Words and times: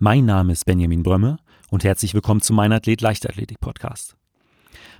Mein 0.00 0.26
Name 0.26 0.52
ist 0.52 0.64
Benjamin 0.64 1.02
Brömme 1.02 1.38
und 1.70 1.82
herzlich 1.82 2.14
willkommen 2.14 2.40
zu 2.40 2.52
meinem 2.52 2.74
Athlet 2.74 3.00
Leichtathletik 3.00 3.60
Podcast. 3.60 4.16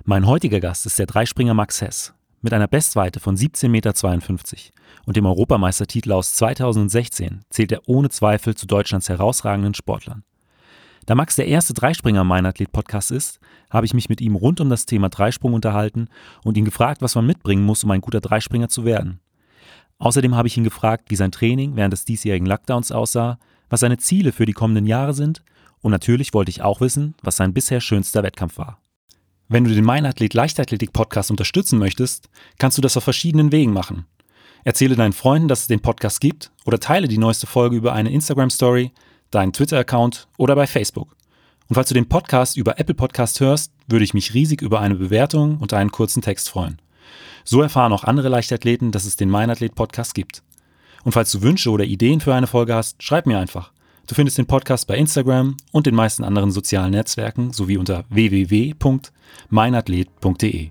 Mein 0.03 0.27
heutiger 0.27 0.59
Gast 0.59 0.85
ist 0.85 0.99
der 0.99 1.05
Dreispringer 1.05 1.53
Max 1.53 1.79
Hess 1.79 2.13
mit 2.41 2.51
einer 2.51 2.67
Bestweite 2.67 3.21
von 3.21 3.37
17,52 3.37 3.69
Meter 3.69 3.93
und 5.05 5.15
dem 5.15 5.25
Europameistertitel 5.25 6.11
aus 6.11 6.33
2016 6.33 7.45
zählt 7.49 7.71
er 7.71 7.87
ohne 7.87 8.09
Zweifel 8.09 8.55
zu 8.55 8.67
Deutschlands 8.67 9.07
herausragenden 9.07 9.73
Sportlern. 9.73 10.25
Da 11.05 11.15
Max 11.15 11.37
der 11.37 11.47
erste 11.47 11.73
Dreispringer 11.73 12.25
Mein 12.25 12.45
Athlet 12.45 12.73
Podcast 12.73 13.11
ist, 13.11 13.39
habe 13.69 13.85
ich 13.85 13.93
mich 13.93 14.09
mit 14.09 14.19
ihm 14.19 14.35
rund 14.35 14.59
um 14.59 14.69
das 14.69 14.85
Thema 14.85 15.07
Dreisprung 15.07 15.53
unterhalten 15.53 16.09
und 16.43 16.57
ihn 16.57 16.65
gefragt, 16.65 17.01
was 17.01 17.15
man 17.15 17.25
mitbringen 17.25 17.63
muss, 17.63 17.85
um 17.85 17.91
ein 17.91 18.01
guter 18.01 18.19
Dreispringer 18.19 18.67
zu 18.67 18.83
werden. 18.83 19.21
Außerdem 19.97 20.35
habe 20.35 20.49
ich 20.49 20.57
ihn 20.57 20.65
gefragt, 20.65 21.05
wie 21.07 21.15
sein 21.15 21.31
Training 21.31 21.77
während 21.77 21.93
des 21.93 22.03
diesjährigen 22.03 22.47
Lockdowns 22.47 22.91
aussah 22.91 23.39
was 23.69 23.81
seine 23.81 23.97
Ziele 23.97 24.31
für 24.31 24.45
die 24.45 24.53
kommenden 24.53 24.85
Jahre 24.85 25.13
sind 25.13 25.43
und 25.81 25.91
natürlich 25.91 26.33
wollte 26.33 26.49
ich 26.49 26.61
auch 26.61 26.81
wissen, 26.81 27.15
was 27.21 27.37
sein 27.37 27.53
bisher 27.53 27.81
schönster 27.81 28.23
Wettkampf 28.23 28.57
war. 28.57 28.79
Wenn 29.47 29.63
du 29.63 29.73
den 29.73 29.83
Mein 29.83 30.05
Athlet 30.05 30.33
Leichtathletik 30.33 30.93
Podcast 30.93 31.31
unterstützen 31.31 31.79
möchtest, 31.79 32.29
kannst 32.59 32.77
du 32.77 32.81
das 32.81 32.97
auf 32.97 33.03
verschiedenen 33.03 33.51
Wegen 33.51 33.73
machen. 33.73 34.05
Erzähle 34.63 34.95
deinen 34.95 35.13
Freunden, 35.13 35.47
dass 35.47 35.61
es 35.61 35.67
den 35.67 35.79
Podcast 35.79 36.21
gibt 36.21 36.51
oder 36.65 36.79
teile 36.79 37.07
die 37.07 37.17
neueste 37.17 37.47
Folge 37.47 37.75
über 37.75 37.93
eine 37.93 38.11
Instagram 38.11 38.49
Story, 38.49 38.91
deinen 39.31 39.53
Twitter-Account 39.53 40.27
oder 40.37 40.55
bei 40.55 40.67
Facebook. 40.67 41.15
Und 41.67 41.75
falls 41.75 41.87
du 41.87 41.93
den 41.93 42.09
Podcast 42.09 42.57
über 42.57 42.79
Apple 42.79 42.95
Podcast 42.95 43.39
hörst, 43.39 43.71
würde 43.87 44.03
ich 44.03 44.13
mich 44.13 44.33
riesig 44.33 44.61
über 44.61 44.81
eine 44.81 44.95
Bewertung 44.95 45.57
und 45.57 45.73
einen 45.73 45.91
kurzen 45.91 46.21
Text 46.21 46.49
freuen. 46.49 46.81
So 47.43 47.61
erfahren 47.61 47.93
auch 47.93 48.03
andere 48.03 48.29
Leichtathleten, 48.29 48.91
dass 48.91 49.05
es 49.05 49.15
den 49.15 49.29
Mein 49.29 49.49
Athlet 49.49 49.75
Podcast 49.75 50.13
gibt. 50.13 50.43
Und 51.03 51.13
falls 51.13 51.31
du 51.31 51.41
Wünsche 51.41 51.71
oder 51.71 51.85
Ideen 51.85 52.21
für 52.21 52.33
eine 52.33 52.47
Folge 52.47 52.73
hast, 52.75 53.03
schreib 53.03 53.25
mir 53.25 53.39
einfach. 53.39 53.71
Du 54.07 54.15
findest 54.15 54.39
den 54.39 54.47
Podcast 54.47 54.87
bei 54.87 54.97
Instagram 54.97 55.57
und 55.71 55.85
den 55.85 55.93
meisten 55.93 56.23
anderen 56.23 56.49
sozialen 56.51 56.89
Netzwerken 56.91 57.53
sowie 57.53 57.77
unter 57.77 58.05
www.meinathlet.de. 58.09 60.69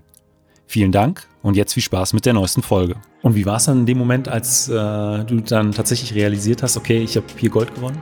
Vielen 0.67 0.91
Dank 0.91 1.25
und 1.41 1.55
jetzt 1.55 1.73
viel 1.73 1.81
Spaß 1.81 2.11
mit 2.13 2.25
der 2.25 2.33
neuesten 2.33 2.61
Folge. 2.61 2.97
Und 3.21 3.35
wie 3.35 3.45
war 3.45 3.55
es 3.55 3.63
dann 3.65 3.79
in 3.79 3.85
dem 3.85 3.97
Moment, 3.97 4.27
als 4.27 4.67
äh, 4.69 5.23
du 5.23 5.39
dann 5.39 5.71
tatsächlich 5.71 6.13
realisiert 6.15 6.61
hast, 6.63 6.75
okay, 6.77 6.99
ich 6.99 7.15
habe 7.15 7.27
hier 7.37 7.49
Gold 7.49 7.73
gewonnen? 7.73 8.01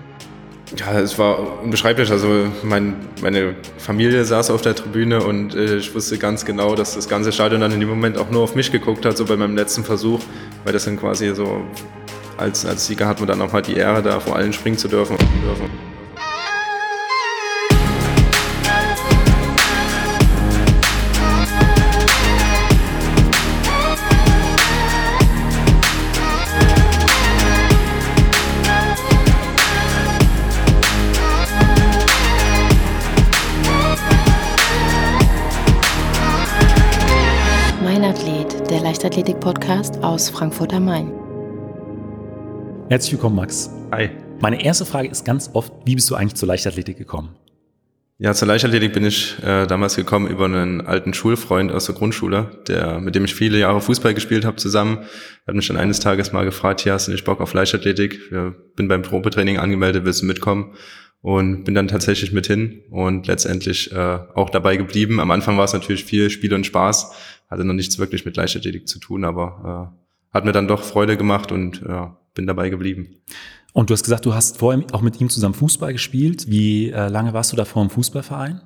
Ja, 0.76 1.00
es 1.00 1.18
war 1.18 1.62
unbeschreiblich. 1.64 2.12
Also 2.12 2.48
mein, 2.64 2.96
meine 3.22 3.56
Familie 3.78 4.26
saß 4.26 4.50
auf 4.50 4.62
der 4.62 4.76
Tribüne 4.76 5.24
und 5.24 5.56
äh, 5.56 5.78
ich 5.78 5.94
wusste 5.96 6.18
ganz 6.18 6.44
genau, 6.44 6.76
dass 6.76 6.96
das 6.96 7.08
ganze 7.08 7.32
Stadion 7.32 7.62
dann 7.62 7.72
in 7.72 7.80
dem 7.80 7.90
Moment 7.90 8.18
auch 8.18 8.30
nur 8.30 8.42
auf 8.42 8.56
mich 8.56 8.72
geguckt 8.72 9.06
hat, 9.06 9.16
so 9.16 9.26
bei 9.26 9.38
meinem 9.38 9.56
letzten 9.56 9.84
Versuch, 9.84 10.20
weil 10.66 10.74
das 10.74 10.86
dann 10.86 11.00
quasi 11.00 11.34
so 11.34 11.62
als, 12.38 12.66
als 12.66 12.86
Sieger 12.86 13.08
hat 13.08 13.20
man 13.20 13.28
dann 13.28 13.42
auch 13.42 13.52
mal 13.52 13.62
die 13.62 13.76
Ehre, 13.76 14.02
da 14.02 14.20
vor 14.20 14.36
allen 14.36 14.54
springen 14.54 14.78
zu 14.78 14.88
dürfen. 14.88 15.18
dürfen. 15.18 15.70
Mein 37.84 38.04
Athlet, 38.04 38.70
der 38.70 38.82
Leichtathletik-Podcast 38.82 40.04
aus 40.04 40.30
Frankfurt 40.30 40.74
am 40.74 40.86
Main. 40.86 41.12
Herzlich 42.90 43.12
willkommen, 43.12 43.36
Max. 43.36 43.70
Hi. 43.92 44.12
Meine 44.40 44.64
erste 44.64 44.86
Frage 44.86 45.10
ist 45.10 45.26
ganz 45.26 45.50
oft, 45.52 45.74
wie 45.84 45.96
bist 45.96 46.10
du 46.10 46.16
eigentlich 46.16 46.36
zur 46.36 46.48
Leichtathletik 46.48 46.98
gekommen? 46.98 47.36
Ja, 48.18 48.34
zur 48.34 48.48
Leichtathletik 48.48 48.94
bin 48.94 49.04
ich 49.04 49.36
äh, 49.44 49.68
damals 49.68 49.98
gekommen 49.98 50.28
über 50.28 50.46
einen 50.46 50.80
alten 50.80 51.14
Schulfreund 51.14 51.70
aus 51.70 51.88
der 51.88 51.96
Grundschule, 51.96 52.62
der, 52.70 53.00
mit 53.00 53.14
dem 53.14 53.26
ich 53.26 53.36
viele 53.36 53.60
Jahre 53.60 53.82
Fußball 53.82 54.14
gespielt 54.14 54.46
habe 54.46 54.56
zusammen. 54.56 55.00
Er 55.46 55.48
hat 55.48 55.56
mich 55.56 55.68
dann 55.68 55.76
eines 55.76 56.00
Tages 56.00 56.32
mal 56.32 56.46
gefragt, 56.46 56.80
hier 56.80 56.94
hast 56.94 57.10
du 57.10 57.12
nicht 57.12 57.26
Bock 57.26 57.42
auf 57.42 57.54
Leichtathletik? 57.54 58.22
Ich 58.32 58.76
bin 58.78 58.88
beim 58.88 59.02
Probetraining 59.02 59.58
angemeldet, 59.60 60.06
willst 60.06 60.22
du 60.22 60.26
mitkommen? 60.26 60.74
Und 61.20 61.66
bin 61.66 61.76
dann 61.76 61.90
tatsächlich 61.90 62.32
mit 62.32 62.48
hin 62.48 62.84
und 62.90 63.28
letztendlich 63.28 63.92
äh, 63.92 64.20
auch 64.34 64.50
dabei 64.50 64.78
geblieben. 64.78 65.20
Am 65.20 65.32
Anfang 65.32 65.58
war 65.58 65.66
es 65.66 65.74
natürlich 65.74 66.06
viel 66.06 66.30
Spiel 66.30 66.54
und 66.54 66.66
Spaß, 66.66 67.12
hatte 67.50 67.66
noch 67.66 67.74
nichts 67.74 68.00
wirklich 68.00 68.24
mit 68.24 68.38
Leichtathletik 68.38 68.88
zu 68.88 69.00
tun, 69.00 69.26
aber 69.26 69.92
äh, 69.94 70.07
hat 70.34 70.46
mir 70.46 70.52
dann 70.52 70.68
doch 70.68 70.84
Freude 70.84 71.18
gemacht 71.18 71.52
und 71.52 71.82
ja, 71.88 72.18
bin 72.34 72.48
dabei 72.48 72.70
geblieben. 72.70 73.18
Und 73.74 73.90
du 73.90 73.94
hast 73.94 74.04
gesagt, 74.04 74.26
du 74.26 74.34
hast 74.34 74.58
vorher 74.58 74.84
auch 74.92 75.02
mit 75.02 75.22
ihm 75.22 75.30
zusammen 75.30 75.54
Fußball 75.54 75.94
gespielt. 75.94 76.50
Wie 76.50 76.90
äh, 76.90 77.10
lange 77.10 77.34
warst 77.34 77.52
du 77.52 77.56
davor 77.56 77.84
im 77.84 77.90
Fußballverein? 77.90 78.62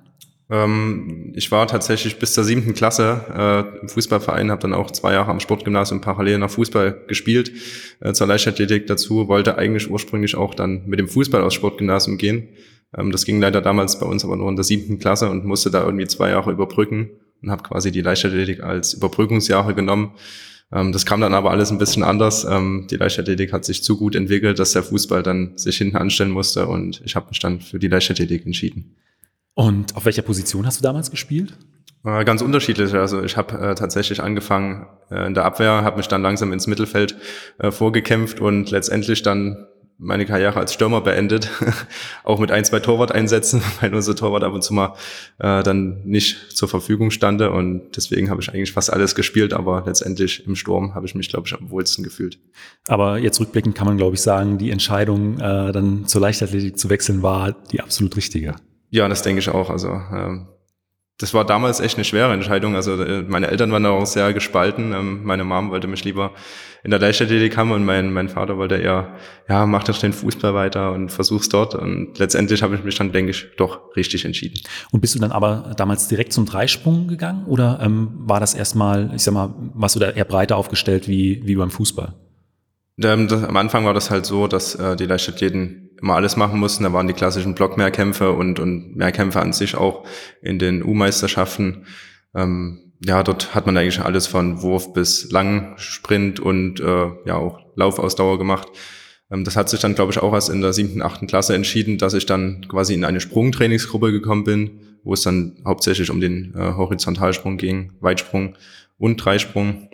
Ähm, 0.52 1.32
ich 1.34 1.50
war 1.52 1.66
tatsächlich 1.66 2.20
bis 2.20 2.34
zur 2.34 2.44
siebten 2.44 2.74
Klasse 2.74 3.26
äh, 3.34 3.82
im 3.82 3.90
Fußballverein, 3.90 4.52
habe 4.52 4.62
dann 4.62 4.74
auch 4.74 4.92
zwei 4.92 5.14
Jahre 5.14 5.32
am 5.32 5.40
Sportgymnasium 5.40 6.02
parallel 6.02 6.40
nach 6.40 6.50
Fußball 6.50 7.06
gespielt, 7.08 7.54
äh, 8.02 8.12
zur 8.12 8.28
Leichtathletik 8.28 8.86
dazu, 8.88 9.30
wollte 9.30 9.58
eigentlich 9.58 9.90
ursprünglich 9.90 10.36
auch 10.36 10.54
dann 10.54 10.84
mit 10.86 11.00
dem 11.00 11.08
Fußball 11.08 11.42
aus 11.42 11.54
Sportgymnasium 11.54 12.18
gehen. 12.18 12.50
Ähm, 12.98 13.14
das 13.14 13.26
ging 13.26 13.40
leider 13.40 13.62
damals 13.62 13.98
bei 13.98 14.06
uns 14.06 14.26
aber 14.26 14.36
nur 14.36 14.50
in 14.50 14.58
der 14.58 14.66
siebten 14.66 15.00
Klasse 15.00 15.30
und 15.30 15.46
musste 15.46 15.72
da 15.72 15.86
irgendwie 15.86 16.08
zwei 16.08 16.32
Jahre 16.32 16.52
überbrücken 16.52 17.12
und 17.42 17.50
habe 17.50 17.64
quasi 17.64 17.92
die 17.92 18.02
Leichtathletik 18.02 18.62
als 18.62 18.94
Überbrückungsjahre 18.94 19.74
genommen. 19.74 20.12
Ähm, 20.72 20.92
das 20.92 21.06
kam 21.06 21.22
dann 21.22 21.34
aber 21.34 21.52
alles 21.52 21.72
ein 21.72 21.78
bisschen 21.78 22.04
anders. 22.04 22.46
Ähm, 22.46 22.88
die 22.90 22.96
Leichtathletik 22.96 23.54
hat 23.54 23.66
sich 23.66 23.84
zu 23.84 23.98
gut 23.98 24.16
entwickelt, 24.16 24.60
dass 24.60 24.74
der 24.74 24.84
Fußball 24.84 25.24
dann 25.24 25.58
sich 25.58 25.78
hinten 25.78 25.98
anstellen 25.98 26.32
musste 26.32 26.68
und 26.68 27.02
ich 27.06 27.16
habe 27.16 27.28
mich 27.30 27.40
dann 27.40 27.62
für 27.62 27.80
die 27.80 27.88
Leichtathletik 27.88 28.46
entschieden. 28.46 28.96
Und 29.54 29.96
auf 29.96 30.06
welcher 30.06 30.22
Position 30.22 30.66
hast 30.66 30.80
du 30.80 30.84
damals 30.84 31.12
gespielt? 31.12 31.58
Äh, 32.04 32.24
ganz 32.26 32.42
unterschiedlich. 32.42 32.94
Also 32.94 33.22
ich 33.22 33.38
habe 33.38 33.58
äh, 33.60 33.76
tatsächlich 33.76 34.24
angefangen 34.24 34.88
äh, 35.12 35.28
in 35.28 35.34
der 35.34 35.46
Abwehr, 35.46 35.84
habe 35.84 35.98
mich 35.98 36.08
dann 36.08 36.24
langsam 36.24 36.52
ins 36.52 36.68
Mittelfeld 36.68 37.16
äh, 37.60 37.70
vorgekämpft 37.70 38.40
und 38.40 38.72
letztendlich 38.72 39.22
dann 39.22 39.68
meine 40.02 40.26
Karriere 40.26 40.60
als 40.60 40.74
Stürmer 40.74 41.00
beendet, 41.00 41.50
auch 42.24 42.40
mit 42.40 42.52
ein, 42.52 42.66
zwei 42.66 42.80
Torwart-Einsätzen, 42.80 43.62
weil 43.82 43.94
unser 43.94 44.16
Torwart 44.16 44.44
ab 44.44 44.54
und 44.54 44.64
zu 44.64 44.74
mal 44.74 44.96
äh, 45.38 45.62
dann 45.62 46.02
nicht 46.04 46.58
zur 46.58 46.68
Verfügung 46.68 47.12
stande 47.12 47.52
und 47.52 47.96
deswegen 47.96 48.30
habe 48.30 48.42
ich 48.42 48.50
eigentlich 48.50 48.74
fast 48.74 48.92
alles 48.92 49.14
gespielt, 49.14 49.54
aber 49.54 49.84
letztendlich 49.86 50.46
im 50.46 50.56
Sturm 50.56 50.96
habe 50.96 51.06
ich 51.06 51.14
mich, 51.14 51.30
glaube 51.30 51.48
ich, 51.48 51.54
am 51.54 51.70
wohlsten 51.70 52.04
gefühlt. 52.04 52.40
Aber 52.88 53.20
jetzt 53.20 53.40
rückblickend 53.40 53.76
kann 53.76 53.86
man, 53.86 53.98
glaube 53.98 54.16
ich, 54.16 54.22
sagen, 54.22 54.58
die 54.58 54.72
Entscheidung, 54.72 55.40
äh, 55.40 55.72
dann 55.72 56.08
zur 56.08 56.20
Leichtathletik 56.20 56.80
zu 56.80 56.90
wechseln, 56.90 57.22
war 57.22 57.56
die 57.72 57.80
absolut 57.80 58.18
richtige. 58.18 58.56
Ja, 58.90 59.08
das 59.08 59.22
denke 59.22 59.40
ich 59.40 59.50
auch. 59.50 59.70
Also 59.70 59.90
ähm, 59.90 60.48
das 61.22 61.34
war 61.34 61.46
damals 61.46 61.80
echt 61.80 61.98
eine 61.98 62.06
schwere 62.06 62.34
Entscheidung. 62.34 62.76
Also 62.76 63.02
äh, 63.02 63.22
meine 63.22 63.48
Eltern 63.48 63.72
waren 63.72 63.84
da 63.84 63.92
auch 63.92 64.06
sehr 64.06 64.34
gespalten. 64.34 64.92
Ähm, 64.94 65.24
meine 65.24 65.44
Mom 65.44 65.70
wollte 65.70 65.88
mich 65.88 66.04
lieber 66.04 66.32
in 66.84 66.90
der 66.90 67.00
Leichtathletik 67.00 67.58
haben 67.58 67.72
und 67.72 67.86
mein, 67.86 68.12
mein 68.12 68.28
Vater 68.28 68.58
wollte 68.58 68.78
eher, 68.78 69.16
ja, 69.48 69.68
mach 69.68 69.84
doch 69.84 69.98
den 70.00 70.14
Fußball 70.14 70.56
weiter 70.56 70.92
und 70.94 71.12
versuch's 71.12 71.48
dort. 71.48 71.76
Und 71.76 72.18
letztendlich 72.18 72.64
habe 72.64 72.74
ich 72.74 72.84
mich 72.84 72.96
dann, 72.96 73.12
denke 73.12 73.32
ich, 73.32 73.46
doch 73.56 73.96
richtig 73.96 74.26
entschieden. 74.26 74.60
Und 74.92 75.02
bist 75.02 75.14
du 75.14 75.20
dann 75.20 75.32
aber 75.32 75.74
damals 75.78 76.08
direkt 76.08 76.34
zum 76.34 76.48
Dreisprung 76.48 77.08
gegangen 77.08 77.46
oder 77.46 77.80
ähm, 77.84 78.10
war 78.16 78.40
das 78.40 78.56
erstmal, 78.56 79.12
ich 79.14 79.22
sag 79.22 79.36
mal, 79.36 79.54
warst 79.76 79.96
du 79.96 80.00
da 80.00 80.10
eher 80.10 80.26
breiter 80.26 80.58
aufgestellt 80.58 81.08
wie, 81.08 81.44
wie 81.46 81.56
beim 81.56 81.70
Fußball? 81.70 82.16
Ähm, 83.04 83.28
am 83.32 83.58
Anfang 83.58 83.86
war 83.86 83.94
das 83.94 84.10
halt 84.10 84.26
so, 84.26 84.48
dass 84.48 84.74
äh, 84.76 84.96
die 84.96 85.06
Leichtathleten 85.06 85.91
immer 86.02 86.16
alles 86.16 86.36
machen 86.36 86.60
mussten. 86.60 86.84
Da 86.84 86.94
waren 86.94 87.08
die 87.08 87.14
klassischen 87.14 87.56
Blockmehrkämpfe 87.56 88.32
und, 88.32 88.60
und 88.60 88.96
Mehrkämpfe 88.96 89.40
an 89.40 89.54
sich 89.54 89.76
auch 89.76 90.06
in 90.42 90.60
den 90.60 90.84
U-Meisterschaften. 90.84 91.86
Ähm, 92.36 92.94
ja, 93.04 93.24
dort 93.24 93.56
hat 93.56 93.66
man 93.66 93.78
eigentlich 93.78 94.02
alles 94.02 94.28
von 94.28 94.62
Wurf 94.62 94.94
bis 94.94 95.32
Langsprint 95.32 96.40
und 96.40 96.80
äh, 96.80 97.08
ja 97.26 97.36
auch 97.36 97.60
Laufausdauer 97.76 98.38
gemacht. 98.38 98.68
Ähm, 99.32 99.44
das 99.44 99.56
hat 99.56 99.70
sich 99.70 99.80
dann, 99.80 99.96
glaube 99.96 100.12
ich, 100.12 100.20
auch 100.20 100.34
erst 100.34 100.50
in 100.50 100.62
der 100.62 100.74
siebten, 100.74 101.02
achten 101.02 101.28
Klasse 101.28 101.56
entschieden, 101.56 101.98
dass 101.98 102.14
ich 102.14 102.26
dann 102.26 102.68
quasi 102.68 102.94
in 102.94 103.06
eine 103.06 103.22
Sprungtrainingsgruppe 103.22 104.12
gekommen 104.12 104.44
bin, 104.44 104.82
wo 105.04 105.14
es 105.14 105.22
dann 105.22 105.58
hauptsächlich 105.66 106.10
um 106.10 106.20
den 106.20 106.54
äh, 106.56 106.74
Horizontalsprung 106.76 107.58
ging, 107.58 107.94
Weitsprung 108.02 108.56
und 108.98 109.18
Dreisprung. 109.18 109.90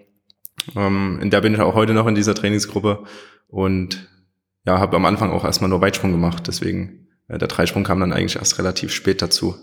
Ähm, 0.75 1.19
in 1.21 1.29
der 1.29 1.41
bin 1.41 1.53
ich 1.53 1.59
auch 1.59 1.75
heute 1.75 1.93
noch 1.93 2.07
in 2.07 2.15
dieser 2.15 2.35
Trainingsgruppe 2.35 3.03
und 3.47 4.09
ja, 4.67 4.79
habe 4.79 4.97
am 4.97 5.05
Anfang 5.05 5.31
auch 5.31 5.45
erstmal 5.45 5.69
nur 5.69 5.81
Weitsprung 5.81 6.11
gemacht. 6.11 6.43
Deswegen, 6.45 7.07
äh, 7.29 7.37
der 7.37 7.47
Dreisprung 7.47 7.83
kam 7.83 8.01
dann 8.01 8.11
eigentlich 8.11 8.35
erst 8.35 8.59
relativ 8.59 8.91
spät 8.91 9.21
dazu. 9.21 9.55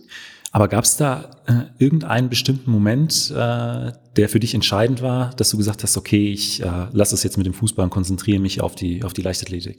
Aber 0.50 0.66
gab 0.66 0.84
es 0.84 0.96
da 0.96 1.30
äh, 1.46 1.82
irgendeinen 1.82 2.30
bestimmten 2.30 2.70
Moment, 2.70 3.30
äh, 3.30 3.92
der 4.16 4.28
für 4.28 4.40
dich 4.40 4.54
entscheidend 4.54 5.02
war, 5.02 5.34
dass 5.36 5.50
du 5.50 5.58
gesagt 5.58 5.82
hast, 5.82 5.96
okay, 5.96 6.32
ich 6.32 6.62
äh, 6.62 6.86
lasse 6.92 7.14
es 7.14 7.22
jetzt 7.22 7.36
mit 7.36 7.44
dem 7.46 7.52
Fußball 7.52 7.84
und 7.84 7.90
konzentriere 7.90 8.40
mich 8.40 8.60
auf 8.62 8.74
die, 8.74 9.04
auf 9.04 9.12
die 9.12 9.22
Leichtathletik? 9.22 9.78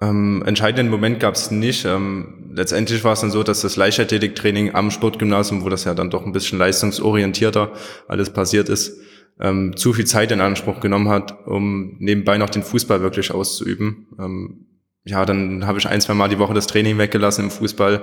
Ähm, 0.00 0.42
entscheidenden 0.46 0.90
Moment 0.90 1.18
gab 1.18 1.34
es 1.34 1.50
nicht. 1.50 1.84
Ähm, 1.84 2.52
letztendlich 2.54 3.02
war 3.02 3.14
es 3.14 3.22
dann 3.22 3.30
so, 3.30 3.42
dass 3.42 3.62
das 3.62 3.76
Leichtathletiktraining 3.76 4.74
am 4.74 4.90
Sportgymnasium, 4.90 5.64
wo 5.64 5.68
das 5.68 5.84
ja 5.84 5.94
dann 5.94 6.10
doch 6.10 6.24
ein 6.24 6.32
bisschen 6.32 6.58
leistungsorientierter 6.58 7.72
alles 8.08 8.30
passiert 8.30 8.68
ist, 8.68 9.00
ähm, 9.40 9.76
zu 9.76 9.92
viel 9.92 10.06
Zeit 10.06 10.32
in 10.32 10.40
Anspruch 10.40 10.80
genommen 10.80 11.08
hat, 11.08 11.46
um 11.46 11.96
nebenbei 11.98 12.38
noch 12.38 12.50
den 12.50 12.62
Fußball 12.62 13.00
wirklich 13.00 13.32
auszuüben. 13.32 14.08
Ähm, 14.18 14.66
ja, 15.04 15.24
dann 15.24 15.66
habe 15.66 15.78
ich 15.78 15.88
ein, 15.88 16.00
zwei 16.00 16.14
Mal 16.14 16.28
die 16.28 16.38
Woche 16.38 16.54
das 16.54 16.66
Training 16.66 16.98
weggelassen 16.98 17.46
im 17.46 17.50
Fußball, 17.50 18.02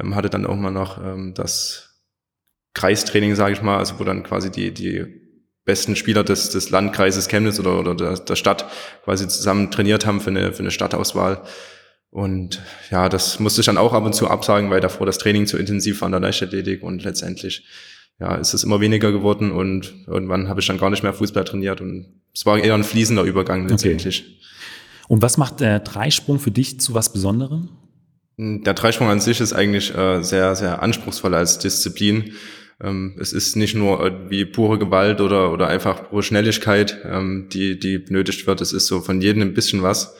ähm, 0.00 0.14
hatte 0.14 0.30
dann 0.30 0.46
auch 0.46 0.56
mal 0.56 0.70
noch 0.70 1.02
ähm, 1.04 1.34
das 1.34 2.04
Kreistraining, 2.74 3.34
sage 3.34 3.54
ich 3.54 3.62
mal, 3.62 3.78
also 3.78 3.98
wo 3.98 4.04
dann 4.04 4.22
quasi 4.22 4.50
die, 4.50 4.72
die 4.72 5.04
besten 5.64 5.96
Spieler 5.96 6.24
des, 6.24 6.50
des 6.50 6.70
Landkreises 6.70 7.28
Chemnitz 7.28 7.58
oder, 7.58 7.78
oder 7.78 7.94
der, 7.94 8.14
der 8.14 8.36
Stadt 8.36 8.66
quasi 9.04 9.26
zusammen 9.28 9.70
trainiert 9.70 10.06
haben 10.06 10.20
für 10.20 10.30
eine, 10.30 10.52
für 10.52 10.60
eine 10.60 10.70
Stadtauswahl. 10.70 11.42
Und 12.10 12.62
ja, 12.90 13.08
das 13.08 13.38
musste 13.38 13.60
ich 13.60 13.66
dann 13.66 13.76
auch 13.76 13.92
ab 13.92 14.04
und 14.04 14.14
zu 14.14 14.28
absagen, 14.28 14.70
weil 14.70 14.80
davor 14.80 15.06
das 15.06 15.18
Training 15.18 15.46
zu 15.46 15.58
intensiv 15.58 16.00
war 16.00 16.06
an 16.06 16.12
der 16.12 16.20
Leichtathletik 16.22 16.82
und 16.82 17.04
letztendlich 17.04 17.66
ja, 18.20 18.34
ist 18.34 18.54
es 18.54 18.64
immer 18.64 18.80
weniger 18.80 19.12
geworden 19.12 19.52
und 19.52 19.94
irgendwann 20.06 20.48
habe 20.48 20.60
ich 20.60 20.66
dann 20.66 20.78
gar 20.78 20.90
nicht 20.90 21.02
mehr 21.02 21.12
Fußball 21.12 21.44
trainiert 21.44 21.80
und 21.80 22.06
es 22.34 22.44
war 22.46 22.58
eher 22.58 22.74
ein 22.74 22.84
fließender 22.84 23.22
Übergang 23.22 23.68
letztendlich. 23.68 24.24
Okay. 24.26 24.38
Und 25.08 25.22
was 25.22 25.38
macht 25.38 25.60
der 25.60 25.80
Dreisprung 25.80 26.38
für 26.38 26.50
dich 26.50 26.80
zu 26.80 26.94
was 26.94 27.12
Besonderem? 27.12 27.70
Der 28.36 28.74
Dreisprung 28.74 29.08
an 29.08 29.20
sich 29.20 29.40
ist 29.40 29.52
eigentlich 29.52 29.94
äh, 29.96 30.22
sehr, 30.22 30.54
sehr 30.54 30.82
anspruchsvoll 30.82 31.34
als 31.34 31.58
Disziplin. 31.58 32.34
Ähm, 32.80 33.16
es 33.18 33.32
ist 33.32 33.56
nicht 33.56 33.74
nur 33.74 34.00
irgendwie 34.00 34.44
pure 34.44 34.78
Gewalt 34.78 35.20
oder, 35.20 35.52
oder 35.52 35.66
einfach 35.68 36.10
pure 36.10 36.22
Schnelligkeit, 36.22 36.98
ähm, 37.04 37.48
die, 37.52 37.78
die 37.78 37.98
benötigt 37.98 38.46
wird. 38.46 38.60
Es 38.60 38.72
ist 38.72 38.86
so 38.86 39.00
von 39.00 39.20
jedem 39.20 39.42
ein 39.42 39.54
bisschen 39.54 39.82
was. 39.82 40.14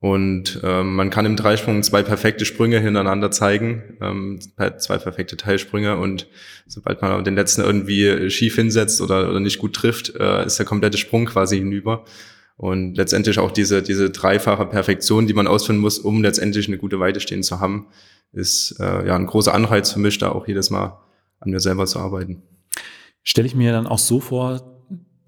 Und 0.00 0.60
ähm, 0.62 0.94
man 0.94 1.10
kann 1.10 1.26
im 1.26 1.34
Dreisprung 1.34 1.82
zwei 1.82 2.04
perfekte 2.04 2.44
Sprünge 2.44 2.78
hintereinander 2.78 3.32
zeigen, 3.32 3.96
ähm, 4.00 4.38
zwei 4.78 4.96
perfekte 4.96 5.36
Teilsprünge. 5.36 5.96
Und 5.96 6.28
sobald 6.66 7.02
man 7.02 7.24
den 7.24 7.34
letzten 7.34 7.62
irgendwie 7.62 8.30
schief 8.30 8.54
hinsetzt 8.54 9.00
oder, 9.00 9.28
oder 9.28 9.40
nicht 9.40 9.58
gut 9.58 9.74
trifft, 9.74 10.14
äh, 10.14 10.46
ist 10.46 10.58
der 10.58 10.66
komplette 10.66 10.98
Sprung 10.98 11.26
quasi 11.26 11.58
hinüber. 11.58 12.04
Und 12.56 12.96
letztendlich 12.96 13.38
auch 13.40 13.50
diese, 13.50 13.82
diese 13.82 14.10
dreifache 14.10 14.66
Perfektion, 14.66 15.26
die 15.26 15.34
man 15.34 15.48
ausführen 15.48 15.78
muss, 15.78 15.98
um 15.98 16.22
letztendlich 16.22 16.68
eine 16.68 16.78
gute 16.78 17.00
Weite 17.00 17.20
stehen 17.20 17.42
zu 17.42 17.58
haben, 17.58 17.88
ist 18.32 18.76
äh, 18.78 19.06
ja 19.06 19.16
ein 19.16 19.26
großer 19.26 19.54
Anreiz 19.54 19.92
für 19.92 20.00
mich, 20.00 20.18
da 20.18 20.30
auch 20.30 20.46
jedes 20.46 20.70
Mal 20.70 20.98
an 21.40 21.50
mir 21.50 21.60
selber 21.60 21.86
zu 21.86 21.98
arbeiten. 21.98 22.42
Stelle 23.24 23.46
ich 23.46 23.54
mir 23.54 23.72
dann 23.72 23.86
auch 23.86 23.98
so 23.98 24.20
vor, 24.20 24.77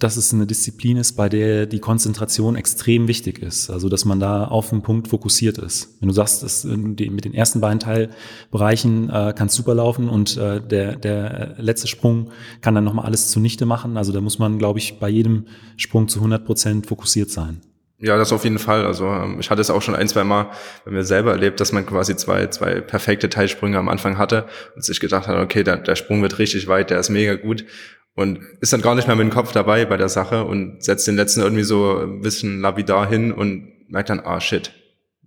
dass 0.03 0.17
es 0.17 0.33
eine 0.35 0.47
Disziplin 0.47 0.97
ist, 0.97 1.13
bei 1.13 1.29
der 1.29 1.67
die 1.67 1.79
Konzentration 1.79 2.57
extrem 2.57 3.07
wichtig 3.07 3.39
ist. 3.41 3.71
Also, 3.71 3.89
dass 3.89 4.05
man 4.05 4.19
da 4.19 4.45
auf 4.45 4.71
den 4.71 4.83
Punkt 4.83 5.09
fokussiert 5.09 5.59
ist. 5.59 5.97
Wenn 6.01 6.09
du 6.09 6.15
sagst, 6.15 6.43
dass 6.43 6.65
mit 6.65 6.99
den 7.01 7.35
ersten 7.35 7.61
beiden 7.61 7.79
Teilbereichen 7.79 9.11
äh, 9.11 9.35
kann 9.37 9.49
super 9.49 9.75
laufen 9.75 10.09
und 10.09 10.37
äh, 10.37 10.61
der, 10.61 10.97
der 10.97 11.55
letzte 11.59 11.87
Sprung 11.87 12.31
kann 12.61 12.75
dann 12.75 12.85
nochmal 12.85 13.07
alles 13.07 13.29
zunichte 13.29 13.67
machen. 13.67 13.97
Also, 13.97 14.13
da 14.13 14.21
muss 14.21 14.39
man, 14.39 14.59
glaube 14.59 14.79
ich, 14.79 14.99
bei 14.99 15.09
jedem 15.09 15.47
Sprung 15.77 16.09
zu 16.09 16.19
100 16.19 16.45
Prozent 16.45 16.87
fokussiert 16.87 17.31
sein. 17.31 17.61
Ja, 18.03 18.17
das 18.17 18.33
auf 18.33 18.45
jeden 18.45 18.59
Fall. 18.59 18.87
Also 18.87 19.07
ähm, 19.07 19.37
ich 19.41 19.51
hatte 19.51 19.61
es 19.61 19.69
auch 19.69 19.83
schon 19.83 19.95
ein, 19.95 20.09
zwei 20.09 20.25
Mal 20.25 20.51
bei 20.87 20.91
mir 20.91 21.05
selber 21.05 21.33
erlebt, 21.33 21.61
dass 21.61 21.73
man 21.73 21.85
quasi 21.85 22.17
zwei, 22.17 22.47
zwei 22.47 22.81
perfekte 22.81 23.29
Teilsprünge 23.29 23.79
am 23.79 23.91
Anfang 23.91 24.17
hatte 24.17 24.47
und 24.75 24.83
sich 24.83 25.01
gedacht 25.01 25.29
hat, 25.29 25.37
okay, 25.37 25.65
der, 25.65 25.77
der 25.77 25.97
Sprung 25.97 26.23
wird 26.23 26.39
richtig 26.39 26.67
weit, 26.67 26.89
der 26.89 26.99
ist 26.99 27.11
mega 27.11 27.35
gut 27.35 27.67
und 28.15 28.41
ist 28.61 28.73
dann 28.73 28.83
gar 28.83 28.95
nicht 28.95 29.07
mehr 29.07 29.17
mit 29.17 29.27
dem 29.27 29.33
Kopf 29.33 29.53
dabei 29.53 29.85
bei 29.85 29.97
der 29.97 30.09
Sache 30.09 30.45
und 30.45 30.83
setzt 30.83 31.07
den 31.07 31.17
letzten 31.17 31.41
irgendwie 31.41 31.63
so 31.63 31.99
ein 31.99 32.21
bisschen 32.21 32.61
lapidar 32.61 33.09
hin 33.09 33.33
und 33.33 33.73
merkt 33.89 34.11
dann, 34.11 34.21
ah 34.21 34.41
shit, 34.41 34.73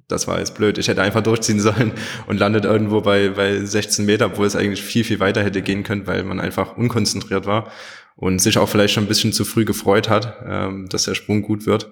das 0.08 0.28
war 0.28 0.40
jetzt 0.40 0.56
blöd. 0.56 0.78
Ich 0.78 0.88
hätte 0.88 1.02
einfach 1.02 1.24
durchziehen 1.24 1.60
sollen 1.60 1.94
und 2.28 2.40
landet 2.40 2.66
irgendwo 2.66 3.02
bei, 3.02 3.30
bei 3.30 3.64
16 3.64 4.06
Meter, 4.06 4.38
wo 4.38 4.44
es 4.44 4.56
eigentlich 4.56 4.84
viel, 4.84 5.04
viel 5.04 5.20
weiter 5.20 5.44
hätte 5.44 5.62
gehen 5.62 5.84
können, 5.84 6.08
weil 6.08 6.24
man 6.24 6.40
einfach 6.40 6.78
unkonzentriert 6.78 7.46
war 7.46 7.72
und 8.16 8.40
sich 8.40 8.58
auch 8.58 8.70
vielleicht 8.70 8.94
schon 8.94 9.06
ein 9.06 9.08
bisschen 9.08 9.34
zu 9.34 9.46
früh 9.46 9.66
gefreut 9.66 10.10
hat, 10.10 10.44
ähm, 10.46 10.88
dass 10.90 11.06
der 11.06 11.16
Sprung 11.16 11.42
gut 11.42 11.66
wird. 11.66 11.92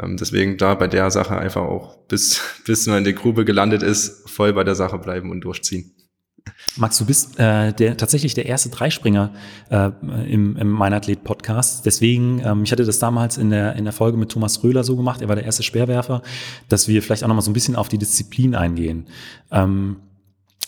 Ähm, 0.00 0.16
deswegen 0.16 0.56
da 0.56 0.74
bei 0.74 0.88
der 0.88 1.10
Sache 1.10 1.36
einfach 1.36 1.62
auch 1.62 1.98
bis, 2.06 2.40
bis 2.66 2.86
man 2.86 2.98
in 2.98 3.04
die 3.04 3.14
Grube 3.14 3.44
gelandet 3.44 3.82
ist, 3.82 4.28
voll 4.28 4.52
bei 4.52 4.64
der 4.64 4.74
Sache 4.74 4.98
bleiben 4.98 5.30
und 5.30 5.42
durchziehen. 5.42 5.94
Max, 6.76 6.98
du 6.98 7.04
bist 7.04 7.38
äh, 7.38 7.72
der, 7.72 7.96
tatsächlich 7.96 8.34
der 8.34 8.46
erste 8.46 8.70
Dreispringer 8.70 9.32
äh, 9.70 9.90
im, 10.26 10.56
im 10.56 10.68
Meinathlet-Podcast. 10.68 11.84
Deswegen, 11.84 12.40
ähm, 12.44 12.62
ich 12.64 12.72
hatte 12.72 12.84
das 12.84 12.98
damals 12.98 13.36
in 13.36 13.50
der, 13.50 13.76
in 13.76 13.84
der 13.84 13.92
Folge 13.92 14.16
mit 14.16 14.30
Thomas 14.30 14.62
Röhler 14.64 14.82
so 14.84 14.96
gemacht, 14.96 15.20
er 15.20 15.28
war 15.28 15.36
der 15.36 15.44
erste 15.44 15.62
Speerwerfer, 15.62 16.22
dass 16.68 16.88
wir 16.88 17.02
vielleicht 17.02 17.24
auch 17.24 17.28
nochmal 17.28 17.42
so 17.42 17.50
ein 17.50 17.54
bisschen 17.54 17.76
auf 17.76 17.88
die 17.88 17.98
Disziplin 17.98 18.54
eingehen. 18.54 19.06
Ähm, 19.50 19.96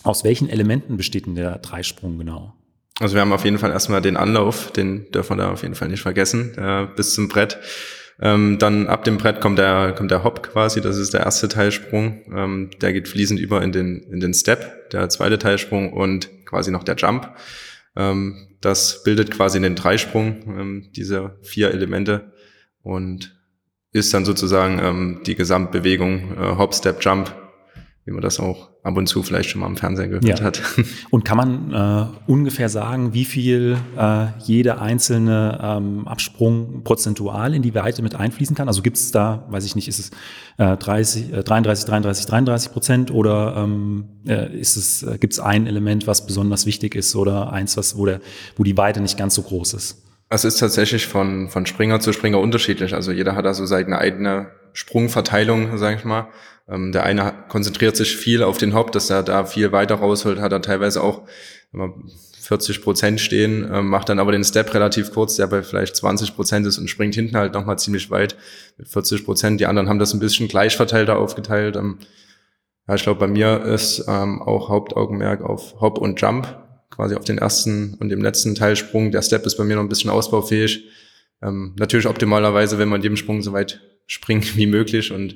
aus 0.03 0.23
welchen 0.23 0.49
Elementen 0.49 0.97
besteht 0.97 1.25
denn 1.25 1.35
der 1.35 1.57
Dreisprung 1.57 2.19
genau? 2.19 2.53
Also 2.99 3.15
wir 3.15 3.21
haben 3.21 3.33
auf 3.33 3.43
jeden 3.43 3.57
Fall 3.57 3.71
erstmal 3.71 4.01
den 4.01 4.15
Anlauf, 4.15 4.71
den 4.71 5.11
dürfen 5.11 5.37
wir 5.37 5.43
da 5.43 5.51
auf 5.51 5.63
jeden 5.63 5.75
Fall 5.75 5.89
nicht 5.89 6.01
vergessen, 6.01 6.55
äh, 6.57 6.87
bis 6.95 7.13
zum 7.15 7.27
Brett. 7.27 7.57
Ähm, 8.21 8.57
dann 8.59 8.87
ab 8.87 9.03
dem 9.03 9.17
Brett 9.17 9.41
kommt 9.41 9.59
der, 9.59 9.93
kommt 9.93 10.11
der 10.11 10.23
Hop 10.23 10.41
quasi, 10.43 10.79
das 10.79 10.97
ist 10.97 11.13
der 11.13 11.21
erste 11.21 11.47
Teilsprung. 11.47 12.21
Ähm, 12.33 12.69
der 12.81 12.93
geht 12.93 13.07
fließend 13.07 13.39
über 13.39 13.61
in 13.61 13.71
den, 13.71 13.99
in 14.11 14.19
den 14.19 14.33
Step, 14.33 14.89
der 14.91 15.09
zweite 15.09 15.37
Teilsprung 15.37 15.91
und 15.91 16.29
quasi 16.45 16.71
noch 16.71 16.83
der 16.83 16.95
Jump. 16.95 17.29
Ähm, 17.95 18.47
das 18.61 19.03
bildet 19.03 19.31
quasi 19.31 19.59
den 19.59 19.75
Dreisprung, 19.75 20.43
ähm, 20.47 20.89
diese 20.95 21.37
vier 21.41 21.71
Elemente 21.71 22.31
und 22.83 23.35
ist 23.91 24.13
dann 24.13 24.25
sozusagen 24.25 24.79
ähm, 24.79 25.21
die 25.25 25.35
Gesamtbewegung 25.35 26.37
äh, 26.37 26.57
Hop, 26.57 26.73
Step, 26.73 27.03
Jump, 27.03 27.33
wie 28.05 28.11
man 28.11 28.21
das 28.21 28.39
auch 28.39 28.69
ab 28.83 28.95
und 28.97 29.07
zu 29.07 29.23
vielleicht 29.23 29.49
schon 29.49 29.61
mal 29.61 29.67
im 29.67 29.77
Fernsehen 29.77 30.09
gehört 30.09 30.39
ja. 30.39 30.39
hat. 30.39 30.61
Und 31.09 31.25
kann 31.25 31.37
man 31.37 31.73
äh, 31.73 32.31
ungefähr 32.31 32.69
sagen, 32.69 33.15
wie 33.15 33.25
viel 33.25 33.77
äh, 33.97 34.27
jeder 34.43 34.79
einzelne 34.79 35.59
ähm, 35.59 36.07
Absprung 36.07 36.83
prozentual 36.83 37.55
in 37.55 37.63
die 37.63 37.73
Weite 37.73 38.03
mit 38.03 38.13
einfließen 38.13 38.55
kann? 38.55 38.67
Also 38.67 38.83
gibt 38.83 38.97
es 38.97 39.11
da, 39.11 39.45
weiß 39.49 39.65
ich 39.65 39.75
nicht, 39.75 39.87
ist 39.87 39.97
es 39.97 40.11
äh, 40.57 40.77
30, 40.77 41.33
äh, 41.33 41.43
33, 41.43 41.85
33, 41.85 42.25
33 42.27 42.71
Prozent 42.71 43.11
oder 43.11 43.55
ähm, 43.57 44.05
äh, 44.27 44.55
ist 44.55 44.77
es, 44.77 45.01
äh, 45.01 45.17
gibt 45.17 45.33
es 45.33 45.39
ein 45.39 45.65
Element, 45.65 46.05
was 46.05 46.27
besonders 46.27 46.67
wichtig 46.67 46.93
ist 46.93 47.15
oder 47.15 47.51
eins, 47.51 47.75
was, 47.75 47.97
wo, 47.97 48.05
der, 48.05 48.21
wo 48.55 48.63
die 48.63 48.77
Weite 48.77 49.01
nicht 49.01 49.17
ganz 49.17 49.33
so 49.33 49.41
groß 49.41 49.73
ist? 49.73 50.03
Es 50.29 50.45
ist 50.45 50.59
tatsächlich 50.59 51.07
von, 51.07 51.49
von 51.49 51.65
Springer 51.65 51.99
zu 51.99 52.13
Springer 52.13 52.39
unterschiedlich. 52.39 52.93
Also 52.93 53.11
jeder 53.11 53.35
hat 53.35 53.45
da 53.45 53.55
so 53.55 53.65
seine 53.65 53.97
eigene 53.97 54.51
Sprungverteilung, 54.75 55.77
sage 55.77 55.97
ich 55.97 56.05
mal. 56.05 56.27
Ähm, 56.67 56.91
der 56.91 57.03
eine 57.03 57.33
konzentriert 57.47 57.95
sich 57.95 58.15
viel 58.15 58.43
auf 58.43 58.57
den 58.57 58.75
Hop, 58.75 58.91
dass 58.91 59.09
er 59.09 59.23
da 59.23 59.45
viel 59.45 59.71
weiter 59.71 59.95
rausholt, 59.95 60.39
hat 60.39 60.51
er 60.51 60.61
teilweise 60.61 61.01
auch 61.01 61.23
40 62.41 62.83
Prozent 62.83 63.19
stehen, 63.19 63.69
äh, 63.71 63.81
macht 63.81 64.09
dann 64.09 64.19
aber 64.19 64.31
den 64.31 64.43
Step 64.43 64.73
relativ 64.73 65.11
kurz, 65.13 65.35
der 65.35 65.47
bei 65.47 65.63
vielleicht 65.63 65.95
20 65.95 66.35
Prozent 66.35 66.67
ist 66.67 66.77
und 66.77 66.89
springt 66.89 67.15
hinten 67.15 67.35
halt 67.35 67.53
nochmal 67.53 67.79
ziemlich 67.79 68.11
weit 68.11 68.35
mit 68.77 68.87
40 68.87 69.25
Prozent. 69.25 69.59
Die 69.59 69.65
anderen 69.65 69.89
haben 69.89 69.99
das 69.99 70.13
ein 70.13 70.19
bisschen 70.19 70.47
gleich 70.47 70.75
verteilter 70.75 71.17
aufgeteilt. 71.17 71.75
Ähm, 71.75 71.99
ja, 72.87 72.95
ich 72.95 73.03
glaube, 73.03 73.19
bei 73.19 73.27
mir 73.27 73.63
ist 73.63 74.05
ähm, 74.07 74.41
auch 74.41 74.69
Hauptaugenmerk 74.69 75.41
auf 75.41 75.81
Hop 75.81 75.97
und 75.97 76.21
Jump, 76.21 76.47
quasi 76.91 77.15
auf 77.15 77.23
den 77.23 77.39
ersten 77.39 77.95
und 77.99 78.09
dem 78.09 78.21
letzten 78.21 78.53
Teilsprung. 78.53 79.11
Der 79.11 79.21
Step 79.21 79.45
ist 79.45 79.57
bei 79.57 79.63
mir 79.63 79.75
noch 79.75 79.83
ein 79.83 79.89
bisschen 79.89 80.11
ausbaufähig. 80.11 80.85
Ähm, 81.41 81.75
natürlich 81.77 82.07
optimalerweise, 82.07 82.77
wenn 82.77 82.89
man 82.89 83.01
jedem 83.01 83.17
Sprung 83.17 83.41
so 83.41 83.53
weit 83.53 83.81
springt 84.07 84.57
wie 84.57 84.67
möglich 84.67 85.11
und 85.11 85.35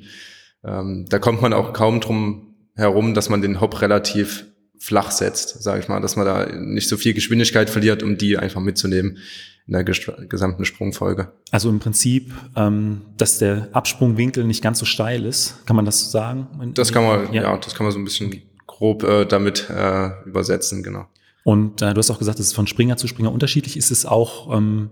ähm, 0.64 1.06
da 1.08 1.18
kommt 1.18 1.40
man 1.42 1.52
auch 1.52 1.72
kaum 1.72 2.00
drum 2.00 2.54
herum, 2.74 3.14
dass 3.14 3.28
man 3.28 3.42
den 3.42 3.60
Hop 3.60 3.80
relativ 3.80 4.46
flach 4.78 5.10
setzt, 5.10 5.62
sage 5.62 5.80
ich 5.80 5.88
mal, 5.88 6.00
dass 6.00 6.16
man 6.16 6.24
da 6.24 6.46
nicht 6.46 6.88
so 6.88 6.96
viel 6.96 7.12
Geschwindigkeit 7.12 7.68
verliert, 7.68 8.02
um 8.02 8.16
die 8.16 8.38
einfach 8.38 8.60
mitzunehmen 8.60 9.18
in 9.66 9.74
der 9.74 9.84
gesamten 9.84 10.64
Sprungfolge. 10.64 11.32
Also 11.50 11.68
im 11.68 11.78
Prinzip, 11.78 12.32
ähm, 12.56 13.02
dass 13.16 13.38
der 13.38 13.68
Absprungwinkel 13.72 14.44
nicht 14.44 14.62
ganz 14.62 14.78
so 14.78 14.86
steil 14.86 15.26
ist, 15.26 15.64
kann 15.66 15.76
man 15.76 15.84
das 15.84 16.04
so 16.04 16.10
sagen? 16.10 16.72
Das 16.74 16.92
kann 16.92 17.04
man, 17.04 17.32
ja, 17.32 17.42
ja 17.42 17.56
das 17.56 17.74
kann 17.74 17.84
man 17.84 17.92
so 17.92 17.98
ein 17.98 18.04
bisschen 18.04 18.42
grob 18.66 19.04
äh, 19.04 19.26
damit 19.26 19.68
äh, 19.70 20.10
übersetzen, 20.24 20.82
genau. 20.82 21.06
Und 21.44 21.82
äh, 21.82 21.94
du 21.94 21.98
hast 21.98 22.10
auch 22.10 22.18
gesagt, 22.18 22.38
es 22.38 22.48
ist 22.48 22.52
von 22.54 22.66
Springer 22.66 22.96
zu 22.96 23.06
Springer 23.06 23.32
unterschiedlich. 23.32 23.76
Ist 23.76 23.90
es 23.90 24.04
auch, 24.04 24.54
ähm, 24.56 24.90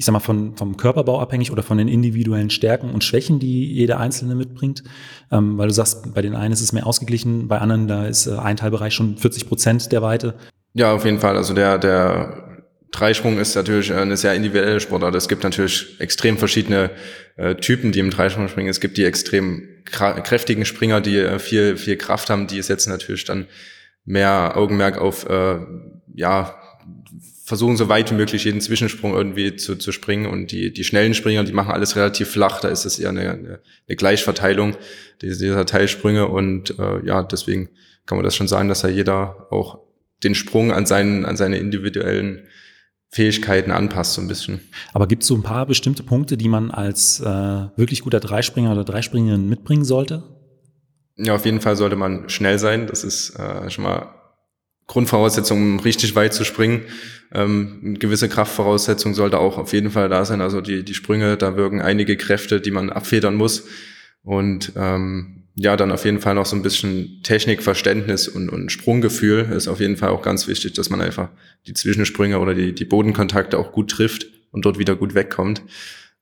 ich 0.00 0.06
sag 0.06 0.14
mal, 0.14 0.20
von, 0.20 0.56
vom 0.56 0.78
Körperbau 0.78 1.20
abhängig 1.20 1.52
oder 1.52 1.62
von 1.62 1.76
den 1.76 1.86
individuellen 1.86 2.48
Stärken 2.48 2.88
und 2.88 3.04
Schwächen, 3.04 3.38
die 3.38 3.70
jeder 3.70 4.00
Einzelne 4.00 4.34
mitbringt? 4.34 4.82
Ähm, 5.30 5.58
weil 5.58 5.68
du 5.68 5.74
sagst, 5.74 6.14
bei 6.14 6.22
den 6.22 6.34
einen 6.34 6.54
ist 6.54 6.62
es 6.62 6.72
mehr 6.72 6.86
ausgeglichen, 6.86 7.48
bei 7.48 7.58
anderen, 7.58 7.86
da 7.86 8.06
ist 8.06 8.26
äh, 8.26 8.38
ein 8.38 8.56
Teilbereich 8.56 8.94
schon 8.94 9.18
40 9.18 9.46
Prozent 9.46 9.92
der 9.92 10.00
Weite. 10.00 10.36
Ja, 10.72 10.94
auf 10.94 11.04
jeden 11.04 11.18
Fall. 11.18 11.36
Also 11.36 11.52
der, 11.52 11.76
der 11.76 12.62
Dreisprung 12.92 13.36
ist 13.38 13.54
natürlich 13.54 13.92
eine 13.92 14.16
sehr 14.16 14.32
individuelle 14.32 14.80
Sportart. 14.80 15.14
Es 15.16 15.28
gibt 15.28 15.44
natürlich 15.44 16.00
extrem 16.00 16.38
verschiedene 16.38 16.92
äh, 17.36 17.56
Typen, 17.56 17.92
die 17.92 17.98
im 17.98 18.08
Dreisprung 18.08 18.48
springen. 18.48 18.70
Es 18.70 18.80
gibt 18.80 18.96
die 18.96 19.04
extrem 19.04 19.68
kräftigen 19.84 20.64
Springer, 20.64 21.02
die 21.02 21.18
äh, 21.18 21.38
viel, 21.38 21.76
viel 21.76 21.98
Kraft 21.98 22.30
haben, 22.30 22.46
die 22.46 22.62
setzen 22.62 22.88
natürlich 22.88 23.26
dann 23.26 23.48
mehr 24.06 24.56
Augenmerk 24.56 24.96
auf, 24.96 25.28
äh, 25.28 25.58
ja, 26.14 26.54
versuchen 27.50 27.76
so 27.76 27.88
weit 27.88 28.12
wie 28.12 28.14
möglich 28.14 28.44
jeden 28.44 28.60
Zwischensprung 28.60 29.12
irgendwie 29.12 29.56
zu, 29.56 29.74
zu 29.74 29.90
springen 29.90 30.26
und 30.26 30.52
die, 30.52 30.72
die 30.72 30.84
schnellen 30.84 31.14
Springer, 31.14 31.42
die 31.42 31.52
machen 31.52 31.72
alles 31.72 31.96
relativ 31.96 32.30
flach, 32.30 32.60
da 32.60 32.68
ist 32.68 32.84
es 32.84 33.00
eher 33.00 33.08
eine, 33.08 33.22
eine, 33.22 33.60
eine 33.88 33.96
Gleichverteilung 33.96 34.76
dieser 35.20 35.66
Teilsprünge 35.66 36.28
und 36.28 36.78
äh, 36.78 37.04
ja, 37.04 37.24
deswegen 37.24 37.68
kann 38.06 38.16
man 38.16 38.24
das 38.24 38.36
schon 38.36 38.46
sagen, 38.46 38.68
dass 38.68 38.82
ja 38.82 38.88
jeder 38.88 39.48
auch 39.50 39.80
den 40.22 40.36
Sprung 40.36 40.70
an 40.70 40.86
seinen, 40.86 41.24
an 41.24 41.36
seine 41.36 41.58
individuellen 41.58 42.46
Fähigkeiten 43.08 43.72
anpasst 43.72 44.14
so 44.14 44.20
ein 44.20 44.28
bisschen. 44.28 44.60
Aber 44.92 45.08
gibt 45.08 45.22
es 45.22 45.28
so 45.28 45.34
ein 45.34 45.42
paar 45.42 45.66
bestimmte 45.66 46.04
Punkte, 46.04 46.36
die 46.36 46.48
man 46.48 46.70
als 46.70 47.18
äh, 47.18 47.24
wirklich 47.24 48.02
guter 48.02 48.20
Dreispringer 48.20 48.70
oder 48.70 48.84
Dreispringerin 48.84 49.48
mitbringen 49.48 49.84
sollte? 49.84 50.22
Ja, 51.16 51.34
auf 51.34 51.44
jeden 51.44 51.60
Fall 51.60 51.74
sollte 51.74 51.96
man 51.96 52.28
schnell 52.28 52.60
sein. 52.60 52.86
Das 52.86 53.02
ist 53.02 53.30
äh, 53.30 53.68
schon 53.70 53.82
mal 53.82 54.19
Grundvoraussetzung, 54.90 55.62
um 55.62 55.78
richtig 55.78 56.16
weit 56.16 56.34
zu 56.34 56.44
springen. 56.44 56.82
Ähm, 57.32 57.80
eine 57.84 57.98
gewisse 58.00 58.28
Kraftvoraussetzung 58.28 59.14
sollte 59.14 59.38
auch 59.38 59.56
auf 59.56 59.72
jeden 59.72 59.90
Fall 59.90 60.08
da 60.08 60.24
sein. 60.24 60.40
Also 60.40 60.60
die, 60.60 60.84
die 60.84 60.94
Sprünge, 60.94 61.36
da 61.36 61.56
wirken 61.56 61.80
einige 61.80 62.16
Kräfte, 62.16 62.60
die 62.60 62.72
man 62.72 62.90
abfedern 62.90 63.36
muss. 63.36 63.68
Und 64.24 64.72
ähm, 64.74 65.44
ja, 65.54 65.76
dann 65.76 65.92
auf 65.92 66.04
jeden 66.04 66.18
Fall 66.18 66.34
noch 66.34 66.46
so 66.46 66.56
ein 66.56 66.62
bisschen 66.62 67.20
Technikverständnis 67.22 68.26
und, 68.26 68.48
und 68.48 68.72
Sprunggefühl 68.72 69.52
ist 69.52 69.68
auf 69.68 69.78
jeden 69.78 69.96
Fall 69.96 70.08
auch 70.08 70.22
ganz 70.22 70.48
wichtig, 70.48 70.72
dass 70.72 70.90
man 70.90 71.00
einfach 71.00 71.28
die 71.68 71.74
Zwischensprünge 71.74 72.40
oder 72.40 72.54
die, 72.54 72.74
die 72.74 72.84
Bodenkontakte 72.84 73.58
auch 73.58 73.70
gut 73.70 73.92
trifft 73.92 74.26
und 74.50 74.64
dort 74.64 74.80
wieder 74.80 74.96
gut 74.96 75.14
wegkommt. 75.14 75.62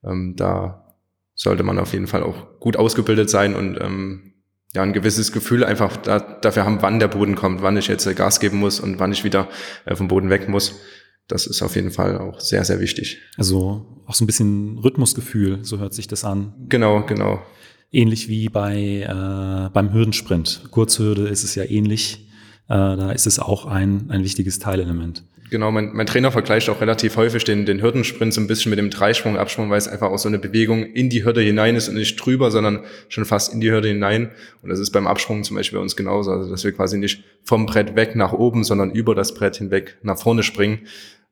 Ähm, 0.05 0.35
da 0.37 0.95
sollte 1.35 1.63
man 1.63 1.79
auf 1.79 1.95
jeden 1.95 2.07
Fall 2.07 2.23
auch 2.23 2.61
gut 2.61 2.77
ausgebildet 2.77 3.31
sein 3.31 3.55
und 3.55 3.79
ähm, 3.81 4.35
ja, 4.75 4.83
ein 4.83 4.93
gewisses 4.93 5.33
Gefühl 5.33 5.65
einfach 5.65 5.97
da, 5.97 6.19
dafür 6.19 6.65
haben, 6.65 6.83
wann 6.83 6.99
der 6.99 7.09
Boden 7.09 7.35
kommt, 7.35 7.63
wann 7.63 7.77
ich 7.77 7.89
jetzt 7.89 8.07
äh, 8.07 8.15
Gas 8.15 8.41
geben 8.41 8.59
muss 8.59 8.81
und 8.81 8.99
wann 8.99 9.13
ich 9.13 9.25
wieder 9.25 9.49
äh, 9.87 9.97
vom 9.97 10.09
Boden 10.09 10.31
weg 10.31 10.49
muss. 10.49 10.75
Das 11.27 11.47
ist 11.47 11.63
auf 11.63 11.77
jeden 11.77 11.91
Fall 11.91 12.19
auch 12.19 12.41
sehr, 12.41 12.65
sehr 12.65 12.81
wichtig. 12.81 13.19
Also 13.37 14.03
auch 14.07 14.15
so 14.15 14.25
ein 14.25 14.27
bisschen 14.27 14.79
Rhythmusgefühl, 14.79 15.59
so 15.63 15.79
hört 15.79 15.95
sich 15.95 16.09
das 16.09 16.25
an. 16.25 16.55
Genau, 16.69 17.05
genau. 17.05 17.43
Ähnlich 17.91 18.29
wie 18.29 18.49
bei 18.49 19.03
äh, 19.03 19.71
beim 19.73 19.93
Hürdensprint. 19.93 20.65
Kurzhürde 20.71 21.29
ist 21.29 21.45
es 21.45 21.55
ja 21.55 21.65
ähnlich. 21.65 22.29
Äh, 22.69 22.75
da 22.75 23.13
ist 23.13 23.27
es 23.27 23.39
auch 23.39 23.65
ein, 23.65 24.11
ein 24.11 24.25
wichtiges 24.25 24.59
Teilelement. 24.59 25.25
Genau, 25.51 25.71
mein, 25.71 25.93
mein 25.95 26.07
Trainer 26.07 26.31
vergleicht 26.31 26.69
auch 26.69 26.81
relativ 26.81 27.17
häufig 27.17 27.45
den, 27.45 27.65
den 27.65 27.81
Hürdensprint 27.81 28.35
so 28.35 28.41
ein 28.41 28.47
bisschen 28.47 28.71
mit 28.71 28.79
dem 28.79 28.91
Dreisprung, 28.91 29.37
Absprung, 29.39 29.71
weil 29.71 29.79
es 29.79 29.89
einfach 29.89 30.11
auch 30.11 30.19
so 30.19 30.29
eine 30.29 30.39
Bewegung 30.39 30.85
in 30.85 31.09
die 31.11 31.25
Hürde 31.25 31.41
hinein 31.41 31.77
ist 31.77 31.89
und 31.89 31.95
nicht 31.95 32.17
drüber, 32.17 32.51
sondern 32.51 32.85
schon 33.09 33.25
fast 33.25 33.53
in 33.53 33.61
die 33.61 33.71
Hürde 33.71 33.89
hinein. 33.89 34.31
Und 34.63 34.71
das 34.71 34.79
ist 34.79 34.91
beim 34.91 35.07
Absprung 35.07 35.45
zum 35.45 35.57
Beispiel 35.57 35.79
bei 35.79 35.83
uns 35.83 35.97
genauso. 35.97 36.33
Also, 36.33 36.51
dass 36.51 36.65
wir 36.65 36.73
quasi 36.73 36.99
nicht 36.99 37.25
vom 37.45 37.67
Brett 37.67 37.97
weg 37.97 38.15
nach 38.17 38.33
oben, 38.33 38.65
sondern 38.65 38.91
über 38.91 39.15
das 39.15 39.35
Brett 39.35 39.57
hinweg 39.57 39.97
nach 40.03 40.19
vorne 40.19 40.43
springen. 40.43 40.81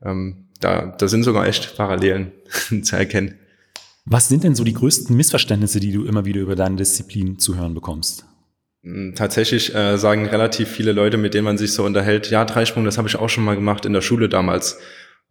Ähm, 0.02 0.46
da, 0.60 0.94
da 0.98 1.08
sind 1.08 1.22
sogar 1.22 1.46
echt 1.46 1.76
Parallelen 1.76 2.32
zu 2.82 2.96
erkennen. 2.96 3.34
Was 4.04 4.28
sind 4.28 4.44
denn 4.44 4.54
so 4.54 4.62
die 4.62 4.74
größten 4.74 5.16
Missverständnisse, 5.16 5.80
die 5.80 5.92
du 5.92 6.04
immer 6.04 6.24
wieder 6.24 6.40
über 6.40 6.54
deine 6.54 6.76
Disziplin 6.76 7.38
zu 7.38 7.56
hören 7.56 7.74
bekommst? 7.74 8.24
Hm, 8.86 9.14
tatsächlich 9.16 9.74
äh, 9.74 9.98
sagen 9.98 10.26
relativ 10.26 10.68
viele 10.68 10.92
Leute, 10.92 11.16
mit 11.16 11.34
denen 11.34 11.44
man 11.44 11.58
sich 11.58 11.72
so 11.72 11.84
unterhält, 11.84 12.30
ja, 12.30 12.44
Dreisprung, 12.44 12.84
das 12.84 12.98
habe 12.98 13.08
ich 13.08 13.16
auch 13.16 13.28
schon 13.28 13.44
mal 13.44 13.56
gemacht 13.56 13.84
in 13.84 13.92
der 13.92 14.00
Schule 14.00 14.28
damals. 14.28 14.78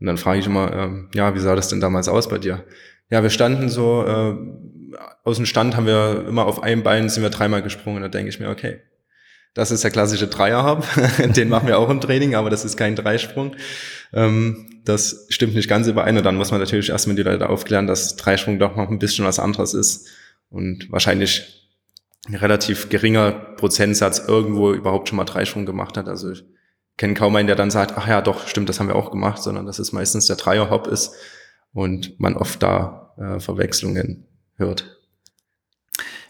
Und 0.02 0.08
dann 0.08 0.18
frage 0.18 0.40
ich 0.40 0.46
immer, 0.46 0.74
äh, 0.74 1.18
ja, 1.18 1.34
wie 1.34 1.40
sah 1.40 1.56
das 1.56 1.70
denn 1.70 1.80
damals 1.80 2.10
aus 2.10 2.28
bei 2.28 2.38
dir? 2.38 2.66
Ja, 3.10 3.24
wir 3.24 3.30
standen 3.30 3.70
so, 3.70 4.04
äh, 4.06 4.36
aus 5.24 5.38
dem 5.38 5.46
Stand 5.46 5.78
haben 5.78 5.86
wir 5.86 6.26
immer 6.28 6.46
auf 6.46 6.64
einem 6.64 6.84
Bein, 6.84 7.08
sind 7.08 7.24
wir 7.24 7.30
dreimal 7.30 7.62
gesprungen. 7.62 8.02
Da 8.02 8.10
denke 8.10 8.28
ich 8.28 8.42
mir, 8.42 8.50
okay, 8.50 8.82
das 9.54 9.72
ist 9.72 9.86
der 9.86 9.92
klassische 9.92 10.28
Dreierhab. 10.28 10.86
Den 11.36 11.48
machen 11.48 11.70
wir 11.70 11.80
auch 11.80 11.90
im 11.90 12.02
Training, 12.02 12.36
aber 12.36 12.50
das 12.50 12.66
ist 12.66 12.76
kein 12.76 12.98
Dreisprung. 12.98 13.56
Ähm, 14.12 14.82
das 14.84 15.28
stimmt 15.30 15.56
nicht 15.56 15.70
ganz 15.70 15.88
überein. 15.88 16.18
Und 16.18 16.26
dann 16.26 16.36
muss 16.36 16.52
man 16.52 16.60
natürlich 16.60 16.90
erstmal 16.90 17.16
die 17.16 17.24
Leute 17.24 17.50
aufklären, 17.50 17.88
dass 17.88 18.18
Dreisprung 18.18 18.60
doch 18.60 18.76
noch 18.76 18.90
ein 18.90 19.00
bisschen 19.00 19.24
was 19.24 19.40
anderes 19.40 19.74
ist. 19.74 20.10
Und 20.50 20.92
wahrscheinlich 20.92 21.65
relativ 22.34 22.90
geringer 22.90 23.32
Prozentsatz 23.32 24.24
irgendwo 24.28 24.74
überhaupt 24.74 25.10
schon 25.10 25.18
mal 25.18 25.26
Dreisprung 25.26 25.66
gemacht 25.66 25.98
hat. 25.98 26.08
Also 26.08 26.32
ich 26.32 26.44
kenne 26.98 27.14
kaum 27.14 27.36
einen, 27.36 27.48
der 27.48 27.56
dann 27.56 27.72
sagt, 27.72 27.94
ach 27.98 28.08
ja, 28.08 28.22
doch, 28.22 28.48
stimmt, 28.48 28.70
das 28.70 28.80
haben 28.80 28.88
wir 28.88 28.96
auch 28.96 29.12
gemacht, 29.12 29.44
sondern 29.44 29.66
dass 29.66 29.80
es 29.80 29.92
meistens 29.92 30.26
der 30.28 30.36
Dreier-Hop 30.36 30.88
ist 30.88 31.14
und 31.74 32.20
man 32.20 32.36
oft 32.36 32.64
da 32.64 33.14
äh, 33.18 33.40
Verwechslungen 33.40 34.26
hört. 34.56 35.00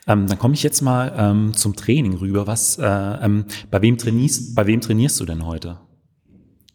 Ähm, 0.07 0.27
dann 0.27 0.37
komme 0.37 0.53
ich 0.53 0.63
jetzt 0.63 0.81
mal 0.81 1.13
ähm, 1.17 1.53
zum 1.53 1.75
Training 1.75 2.15
rüber. 2.15 2.45
Was, 2.45 2.77
äh, 2.77 2.85
ähm, 2.85 3.45
bei, 3.71 3.81
wem 3.81 3.97
trainierst, 3.97 4.55
bei 4.55 4.67
wem 4.67 4.81
trainierst 4.81 5.19
du 5.19 5.25
denn 5.25 5.45
heute? 5.45 5.79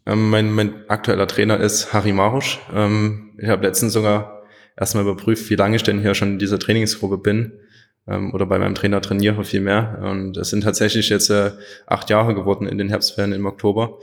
Ähm, 0.06 0.30
mein, 0.30 0.50
mein 0.52 0.88
aktueller 0.88 1.28
Trainer 1.28 1.58
ist 1.58 1.92
Harry 1.92 2.12
Marusch. 2.12 2.58
Ähm, 2.74 3.34
ich 3.38 3.48
habe 3.48 3.64
letztens 3.64 3.92
sogar 3.92 4.42
erstmal 4.76 5.04
überprüft, 5.04 5.48
wie 5.50 5.54
lange 5.54 5.76
ich 5.76 5.82
denn 5.82 6.00
hier 6.00 6.14
schon 6.14 6.32
in 6.32 6.38
dieser 6.38 6.58
Trainingsgruppe 6.58 7.18
bin 7.18 7.52
ähm, 8.10 8.34
oder 8.34 8.46
bei 8.46 8.58
meinem 8.58 8.74
Trainer 8.74 9.00
trainiere 9.00 9.44
viel 9.44 9.60
mehr. 9.60 10.00
Und 10.02 10.36
es 10.36 10.50
sind 10.50 10.62
tatsächlich 10.62 11.08
jetzt 11.08 11.30
äh, 11.30 11.52
acht 11.86 12.10
Jahre 12.10 12.34
geworden 12.34 12.66
in 12.66 12.76
den 12.76 12.88
Herbstferien 12.88 13.32
im 13.32 13.46
Oktober. 13.46 13.98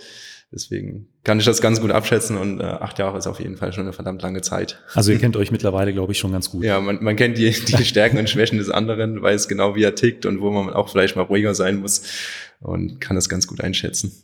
Deswegen 0.50 1.10
kann 1.26 1.40
ich 1.40 1.46
das 1.46 1.60
ganz 1.60 1.82
gut 1.82 1.92
abschätzen 1.92 2.38
und 2.38 2.62
äh, 2.62 2.64
acht 2.64 3.00
Jahre 3.00 3.18
ist 3.18 3.28
auf 3.28 3.42
jeden 3.42 3.58
Fall 3.58 3.74
schon 3.74 3.84
eine 3.84 3.92
verdammt 3.92 4.22
lange 4.22 4.40
Zeit. 4.40 4.82
Also 4.94 5.12
ihr 5.12 5.20
kennt 5.20 5.36
euch 5.36 5.52
mittlerweile, 5.52 5.92
glaube 5.92 6.14
ich, 6.14 6.20
schon 6.20 6.32
ganz 6.32 6.50
gut. 6.50 6.64
Ja, 6.64 6.80
man, 6.80 7.04
man 7.04 7.18
kennt 7.18 7.38
die, 7.38 7.52
die 7.52 7.84
Stärken 7.86 8.18
und 8.18 8.30
Schwächen 8.30 8.58
des 8.58 8.70
anderen, 8.70 9.22
weiß 9.22 9.50
genau, 9.50 9.76
wie 9.76 9.84
er 9.84 9.94
tickt 9.94 10.26
und 10.26 10.40
wo 10.40 10.50
man 10.52 10.74
auch 10.74 10.88
vielleicht 10.88 11.18
mal 11.18 11.24
ruhiger 11.24 11.54
sein 11.54 11.82
muss 11.82 12.04
und 12.62 13.02
kann 13.02 13.16
das 13.16 13.28
ganz 13.28 13.46
gut 13.46 13.60
einschätzen. 13.60 14.24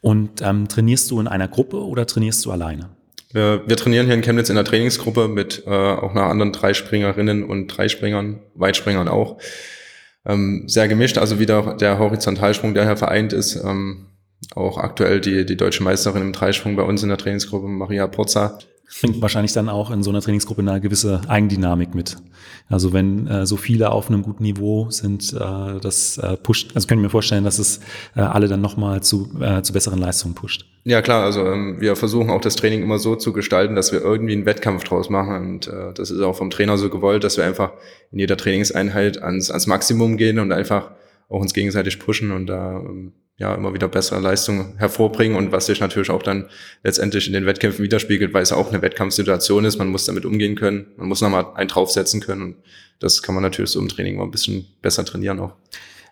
Und 0.00 0.42
ähm, 0.42 0.68
trainierst 0.68 1.10
du 1.10 1.18
in 1.18 1.26
einer 1.26 1.48
Gruppe 1.48 1.84
oder 1.84 2.06
trainierst 2.06 2.44
du 2.44 2.52
alleine? 2.52 2.90
Wir, 3.32 3.62
wir 3.66 3.76
trainieren 3.76 4.06
hier 4.06 4.14
in 4.14 4.22
Chemnitz 4.22 4.48
in 4.48 4.56
der 4.56 4.64
Trainingsgruppe 4.64 5.28
mit 5.28 5.64
äh, 5.66 5.70
auch 5.70 6.12
einer 6.12 6.24
anderen 6.24 6.52
Dreispringerinnen 6.52 7.44
und 7.44 7.68
Dreispringern, 7.68 8.40
Weitspringern 8.54 9.08
auch. 9.08 9.38
Ähm, 10.26 10.64
sehr 10.66 10.88
gemischt, 10.88 11.18
also 11.18 11.38
wieder 11.38 11.76
der 11.76 11.98
Horizontalsprung, 11.98 12.74
der 12.74 12.86
hier 12.86 12.96
vereint 12.96 13.32
ist. 13.32 13.56
Ähm, 13.56 14.06
auch 14.54 14.78
aktuell 14.78 15.20
die, 15.20 15.44
die 15.44 15.56
deutsche 15.56 15.82
Meisterin 15.82 16.22
im 16.22 16.32
Dreisprung 16.32 16.76
bei 16.76 16.82
uns 16.82 17.02
in 17.02 17.08
der 17.08 17.18
Trainingsgruppe, 17.18 17.66
Maria 17.66 18.06
Pozza, 18.06 18.58
bringt 19.00 19.20
wahrscheinlich 19.20 19.52
dann 19.52 19.68
auch 19.68 19.90
in 19.90 20.02
so 20.02 20.10
einer 20.10 20.20
Trainingsgruppe 20.20 20.62
eine 20.62 20.80
gewisse 20.80 21.20
Eigendynamik 21.28 21.94
mit. 21.94 22.16
Also 22.68 22.92
wenn 22.92 23.26
äh, 23.26 23.46
so 23.46 23.56
viele 23.56 23.90
auf 23.90 24.08
einem 24.08 24.22
guten 24.22 24.42
Niveau 24.42 24.90
sind, 24.90 25.32
äh, 25.32 25.80
das 25.80 26.18
äh, 26.18 26.36
pusht, 26.36 26.72
also 26.74 26.86
können 26.86 27.02
wir 27.02 27.10
vorstellen, 27.10 27.44
dass 27.44 27.58
es 27.58 27.80
äh, 28.16 28.20
alle 28.20 28.48
dann 28.48 28.60
nochmal 28.60 29.02
zu, 29.02 29.30
äh, 29.40 29.62
zu 29.62 29.72
besseren 29.72 29.98
Leistungen 29.98 30.34
pusht. 30.34 30.66
Ja 30.84 31.02
klar, 31.02 31.24
also 31.24 31.44
ähm, 31.44 31.80
wir 31.80 31.96
versuchen 31.96 32.30
auch 32.30 32.40
das 32.40 32.56
Training 32.56 32.82
immer 32.82 32.98
so 32.98 33.16
zu 33.16 33.32
gestalten, 33.32 33.74
dass 33.74 33.92
wir 33.92 34.00
irgendwie 34.00 34.32
einen 34.32 34.46
Wettkampf 34.46 34.84
draus 34.84 35.10
machen 35.10 35.36
und 35.36 35.68
äh, 35.68 35.92
das 35.94 36.10
ist 36.10 36.20
auch 36.20 36.36
vom 36.36 36.50
Trainer 36.50 36.78
so 36.78 36.88
gewollt, 36.88 37.24
dass 37.24 37.36
wir 37.36 37.44
einfach 37.44 37.72
in 38.10 38.18
jeder 38.18 38.36
Trainingseinheit 38.36 39.22
ans, 39.22 39.50
ans 39.50 39.66
Maximum 39.66 40.16
gehen 40.16 40.38
und 40.38 40.52
einfach 40.52 40.90
auch 41.28 41.40
uns 41.40 41.52
gegenseitig 41.52 41.98
pushen 41.98 42.30
und 42.30 42.46
da 42.46 42.78
ähm, 42.78 43.12
ja 43.38 43.54
immer 43.54 43.72
wieder 43.72 43.88
bessere 43.88 44.20
Leistungen 44.20 44.76
hervorbringen 44.78 45.36
und 45.36 45.52
was 45.52 45.66
sich 45.66 45.80
natürlich 45.80 46.10
auch 46.10 46.22
dann 46.22 46.48
letztendlich 46.82 47.28
in 47.28 47.32
den 47.32 47.46
Wettkämpfen 47.46 47.84
widerspiegelt, 47.84 48.34
weil 48.34 48.42
es 48.42 48.52
auch 48.52 48.68
eine 48.68 48.82
Wettkampfsituation 48.82 49.64
ist. 49.64 49.78
Man 49.78 49.88
muss 49.88 50.04
damit 50.04 50.26
umgehen 50.26 50.56
können, 50.56 50.88
man 50.96 51.08
muss 51.08 51.20
nochmal 51.20 51.46
einen 51.54 51.68
draufsetzen 51.68 52.20
können 52.20 52.42
und 52.42 52.56
das 52.98 53.22
kann 53.22 53.34
man 53.34 53.42
natürlich 53.42 53.70
so 53.70 53.80
im 53.80 53.88
Training 53.88 54.16
mal 54.16 54.24
ein 54.24 54.32
bisschen 54.32 54.66
besser 54.82 55.04
trainieren 55.04 55.38
auch. 55.38 55.54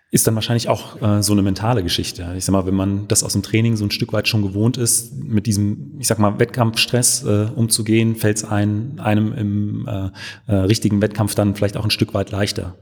Ist 0.09 0.25
dann 0.25 0.35
wahrscheinlich 0.35 0.69
auch 0.69 1.01
äh, 1.01 1.21
so 1.21 1.33
eine 1.33 1.41
mentale 1.41 1.83
Geschichte. 1.83 2.33
Ich 2.37 2.45
sag 2.45 2.53
mal, 2.53 2.65
wenn 2.65 2.75
man 2.75 3.09
das 3.09 3.25
aus 3.25 3.33
dem 3.33 3.43
Training 3.43 3.75
so 3.75 3.83
ein 3.83 3.91
Stück 3.91 4.13
weit 4.13 4.29
schon 4.29 4.41
gewohnt 4.41 4.77
ist, 4.77 5.13
mit 5.13 5.47
diesem, 5.47 5.97
ich 5.99 6.07
sag 6.07 6.17
mal, 6.17 6.39
Wettkampfstress 6.39 7.25
äh, 7.25 7.47
umzugehen, 7.53 8.15
fällt 8.15 8.37
es 8.37 8.45
ein, 8.45 9.01
einem 9.01 9.33
im 9.33 9.85
äh, 9.85 10.09
äh, 10.49 10.55
richtigen 10.55 11.01
Wettkampf 11.01 11.35
dann 11.35 11.55
vielleicht 11.55 11.75
auch 11.75 11.83
ein 11.83 11.91
Stück 11.91 12.13
weit 12.13 12.31
leichter. 12.31 12.77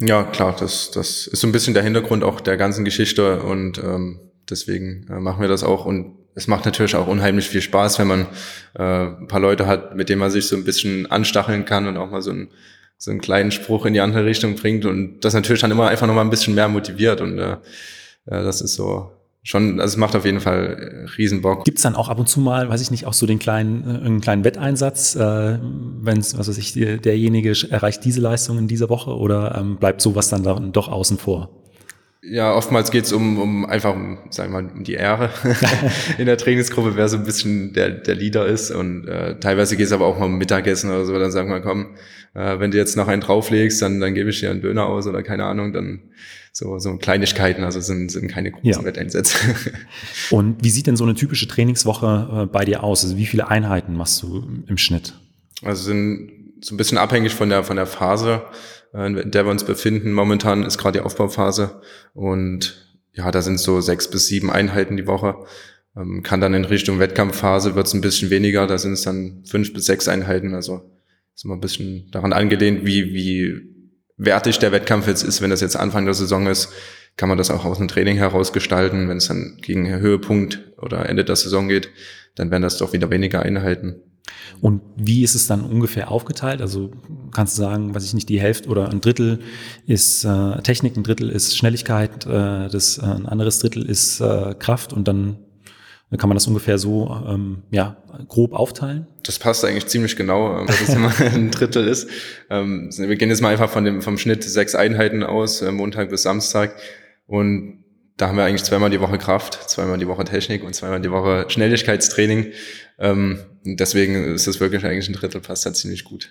Ja, 0.00 0.24
klar, 0.24 0.54
das, 0.58 0.90
das 0.90 1.26
ist 1.26 1.40
so 1.40 1.46
ein 1.46 1.52
bisschen 1.52 1.72
der 1.72 1.82
Hintergrund 1.82 2.22
auch 2.22 2.40
der 2.40 2.56
ganzen 2.58 2.84
Geschichte 2.84 3.42
und 3.42 3.78
ähm, 3.78 4.20
deswegen 4.48 5.06
äh, 5.08 5.20
machen 5.20 5.40
wir 5.40 5.48
das 5.48 5.64
auch 5.64 5.86
und 5.86 6.18
es 6.34 6.48
macht 6.48 6.66
natürlich 6.66 6.94
auch 6.96 7.06
unheimlich 7.06 7.48
viel 7.48 7.62
Spaß, 7.62 7.98
wenn 7.98 8.08
man 8.08 8.26
äh, 8.74 8.82
ein 8.82 9.26
paar 9.26 9.40
Leute 9.40 9.66
hat, 9.66 9.96
mit 9.96 10.10
denen 10.10 10.20
man 10.20 10.30
sich 10.30 10.48
so 10.48 10.56
ein 10.56 10.64
bisschen 10.64 11.10
anstacheln 11.10 11.64
kann 11.64 11.86
und 11.88 11.96
auch 11.96 12.10
mal 12.10 12.20
so, 12.20 12.30
ein, 12.30 12.48
so 12.98 13.10
einen 13.10 13.22
kleinen 13.22 13.50
Spruch 13.50 13.86
in 13.86 13.94
die 13.94 14.00
andere 14.00 14.26
Richtung 14.26 14.54
bringt 14.56 14.84
und 14.84 15.20
das 15.20 15.32
natürlich 15.32 15.62
dann 15.62 15.70
immer 15.70 15.88
einfach 15.88 16.06
nochmal 16.06 16.24
ein 16.24 16.30
bisschen 16.30 16.54
mehr 16.54 16.68
motiviert 16.68 17.22
und 17.22 17.38
äh, 17.38 17.56
das 18.26 18.60
ist 18.60 18.74
so 18.74 19.15
schon, 19.46 19.80
also 19.80 19.94
es 19.94 19.96
macht 19.96 20.16
auf 20.16 20.24
jeden 20.24 20.40
Fall 20.40 21.04
äh, 21.06 21.10
Riesenbock. 21.16 21.64
Gibt 21.64 21.78
es 21.78 21.82
dann 21.82 21.94
auch 21.94 22.08
ab 22.08 22.18
und 22.18 22.28
zu 22.28 22.40
mal, 22.40 22.68
weiß 22.68 22.80
ich 22.82 22.90
nicht, 22.90 23.06
auch 23.06 23.12
so 23.12 23.26
den 23.26 23.38
kleinen, 23.38 23.84
äh, 23.84 24.04
einen 24.04 24.20
kleinen 24.20 24.44
Wetteinsatz, 24.44 25.14
äh, 25.14 25.58
wenn 25.60 26.18
es, 26.18 26.36
was 26.36 26.48
weiß 26.48 26.58
ich, 26.58 26.72
derjenige 26.72 27.54
erreicht 27.70 28.04
diese 28.04 28.20
Leistung 28.20 28.58
in 28.58 28.66
dieser 28.66 28.88
Woche 28.88 29.16
oder 29.16 29.56
ähm, 29.56 29.76
bleibt 29.76 30.02
sowas 30.02 30.28
dann, 30.28 30.42
dann 30.42 30.72
doch 30.72 30.88
außen 30.88 31.18
vor? 31.18 31.50
Ja, 32.28 32.54
oftmals 32.54 32.90
geht's 32.90 33.12
um, 33.12 33.38
um 33.38 33.66
einfach, 33.66 33.94
um, 33.94 34.18
sagen 34.30 34.52
wir 34.52 34.62
mal, 34.62 34.70
um 34.72 34.82
die 34.82 34.94
Ehre 34.94 35.30
in 36.18 36.26
der 36.26 36.36
Trainingsgruppe, 36.36 36.96
wer 36.96 37.08
so 37.08 37.16
ein 37.16 37.24
bisschen 37.24 37.72
der, 37.72 37.90
der 37.90 38.14
Leader 38.16 38.46
ist. 38.46 38.70
Und 38.70 39.06
äh, 39.06 39.38
teilweise 39.38 39.76
geht's 39.76 39.92
aber 39.92 40.06
auch 40.06 40.18
mal 40.18 40.26
um 40.26 40.36
Mittagessen 40.36 40.90
oder 40.90 41.04
so. 41.04 41.16
Dann 41.18 41.30
sagen 41.30 41.50
wir, 41.50 41.60
komm, 41.60 41.94
äh, 42.34 42.58
wenn 42.58 42.72
du 42.72 42.78
jetzt 42.78 42.96
noch 42.96 43.06
einen 43.06 43.20
drauflegst, 43.20 43.80
dann, 43.80 44.00
dann 44.00 44.14
gebe 44.14 44.30
ich 44.30 44.40
dir 44.40 44.50
einen 44.50 44.60
Döner 44.60 44.86
aus 44.86 45.06
oder 45.06 45.22
keine 45.22 45.44
Ahnung, 45.44 45.72
dann 45.72 46.00
so, 46.52 46.78
so 46.78 46.96
Kleinigkeiten, 46.96 47.64
also 47.64 47.80
sind, 47.80 48.10
sind 48.10 48.28
keine 48.28 48.50
großen 48.50 48.70
ja. 48.70 48.84
Wetteinsätze. 48.84 49.36
Und 50.30 50.64
wie 50.64 50.70
sieht 50.70 50.86
denn 50.86 50.96
so 50.96 51.04
eine 51.04 51.14
typische 51.14 51.46
Trainingswoche 51.46 52.44
äh, 52.44 52.46
bei 52.46 52.64
dir 52.64 52.82
aus? 52.82 53.04
Also 53.04 53.16
wie 53.16 53.26
viele 53.26 53.48
Einheiten 53.48 53.94
machst 53.94 54.22
du 54.22 54.42
im 54.66 54.78
Schnitt? 54.78 55.14
Also 55.62 55.84
sind 55.84 56.32
so 56.60 56.74
ein 56.74 56.78
bisschen 56.78 56.98
abhängig 56.98 57.34
von 57.34 57.50
der, 57.50 57.62
von 57.62 57.76
der 57.76 57.86
Phase, 57.86 58.42
in 59.04 59.30
der 59.30 59.44
wir 59.44 59.50
uns 59.50 59.64
befinden. 59.64 60.12
Momentan 60.12 60.62
ist 60.62 60.78
gerade 60.78 60.98
die 60.98 61.04
Aufbauphase 61.04 61.80
und 62.14 62.98
ja, 63.12 63.30
da 63.30 63.42
sind 63.42 63.58
so 63.58 63.80
sechs 63.80 64.08
bis 64.08 64.26
sieben 64.26 64.50
Einheiten 64.50 64.96
die 64.96 65.06
Woche. 65.06 65.36
Ähm, 65.96 66.22
kann 66.22 66.40
dann 66.40 66.54
in 66.54 66.64
Richtung 66.64 66.98
Wettkampfphase 66.98 67.74
wird 67.74 67.86
es 67.86 67.94
ein 67.94 68.00
bisschen 68.00 68.30
weniger, 68.30 68.66
da 68.66 68.78
sind 68.78 68.92
es 68.92 69.02
dann 69.02 69.42
fünf 69.46 69.72
bis 69.72 69.86
sechs 69.86 70.08
Einheiten. 70.08 70.54
Also 70.54 70.90
ist 71.34 71.44
immer 71.44 71.54
ein 71.54 71.60
bisschen 71.60 72.10
daran 72.10 72.32
angelehnt, 72.32 72.84
wie, 72.84 73.12
wie 73.14 73.76
wertig 74.16 74.58
der 74.58 74.72
Wettkampf 74.72 75.06
jetzt 75.06 75.22
ist, 75.22 75.42
wenn 75.42 75.50
das 75.50 75.60
jetzt 75.60 75.76
Anfang 75.76 76.04
der 76.04 76.14
Saison 76.14 76.46
ist, 76.46 76.72
kann 77.16 77.28
man 77.28 77.38
das 77.38 77.50
auch 77.50 77.64
aus 77.64 77.78
dem 77.78 77.88
Training 77.88 78.16
heraus 78.16 78.52
gestalten. 78.52 79.08
Wenn 79.08 79.18
es 79.18 79.28
dann 79.28 79.58
gegen 79.60 79.88
Höhepunkt 79.88 80.72
oder 80.78 81.08
Ende 81.08 81.24
der 81.24 81.36
Saison 81.36 81.68
geht, 81.68 81.90
dann 82.34 82.50
werden 82.50 82.62
das 82.62 82.78
doch 82.78 82.92
wieder 82.92 83.10
weniger 83.10 83.42
Einheiten. 83.42 83.96
Und 84.60 84.82
wie 84.96 85.22
ist 85.22 85.34
es 85.34 85.46
dann 85.46 85.62
ungefähr 85.62 86.10
aufgeteilt? 86.10 86.60
Also 86.60 86.90
kannst 87.36 87.58
du 87.58 87.62
sagen, 87.62 87.94
was 87.94 88.04
ich 88.04 88.14
nicht, 88.14 88.28
die 88.28 88.40
Hälfte 88.40 88.68
oder 88.68 88.88
ein 88.88 89.00
Drittel 89.00 89.40
ist 89.86 90.24
äh, 90.24 90.62
Technik, 90.62 90.96
ein 90.96 91.04
Drittel 91.04 91.30
ist 91.30 91.56
Schnelligkeit, 91.56 92.26
äh, 92.26 92.68
das, 92.68 92.98
äh, 92.98 93.02
ein 93.02 93.26
anderes 93.26 93.58
Drittel 93.58 93.84
ist 93.88 94.20
äh, 94.20 94.54
Kraft 94.58 94.92
und 94.92 95.06
dann 95.06 95.36
kann 96.16 96.28
man 96.28 96.36
das 96.36 96.46
ungefähr 96.46 96.78
so 96.78 97.24
ähm, 97.28 97.64
ja, 97.70 97.96
grob 98.28 98.52
aufteilen? 98.52 99.06
Das 99.24 99.38
passt 99.38 99.64
eigentlich 99.64 99.86
ziemlich 99.88 100.16
genau, 100.16 100.62
äh, 100.62 100.66
dass 100.66 100.80
es 100.80 100.94
immer 100.94 101.12
ein 101.20 101.50
Drittel 101.50 101.86
ist. 101.86 102.08
Ähm, 102.48 102.90
wir 102.96 103.16
gehen 103.16 103.28
jetzt 103.28 103.42
mal 103.42 103.52
einfach 103.52 103.70
von 103.70 103.84
dem, 103.84 104.00
vom 104.00 104.16
Schnitt 104.16 104.44
sechs 104.44 104.74
Einheiten 104.74 105.22
aus, 105.22 105.62
äh, 105.62 105.72
Montag 105.72 106.10
bis 106.10 106.22
Samstag. 106.22 106.76
Und 107.26 107.84
da 108.16 108.28
haben 108.28 108.38
wir 108.38 108.44
eigentlich 108.44 108.62
zweimal 108.62 108.88
die 108.88 109.00
Woche 109.00 109.18
Kraft, 109.18 109.68
zweimal 109.68 109.98
die 109.98 110.06
Woche 110.06 110.24
Technik 110.24 110.64
und 110.64 110.74
zweimal 110.74 111.00
die 111.00 111.10
Woche 111.10 111.46
Schnelligkeitstraining. 111.48 112.52
Ähm, 112.98 113.40
deswegen 113.64 114.32
ist 114.34 114.46
das 114.46 114.60
wirklich 114.60 114.84
eigentlich 114.84 115.08
ein 115.08 115.14
Drittel, 115.14 115.40
passt 115.40 115.66
da 115.66 115.74
ziemlich 115.74 116.04
gut. 116.04 116.30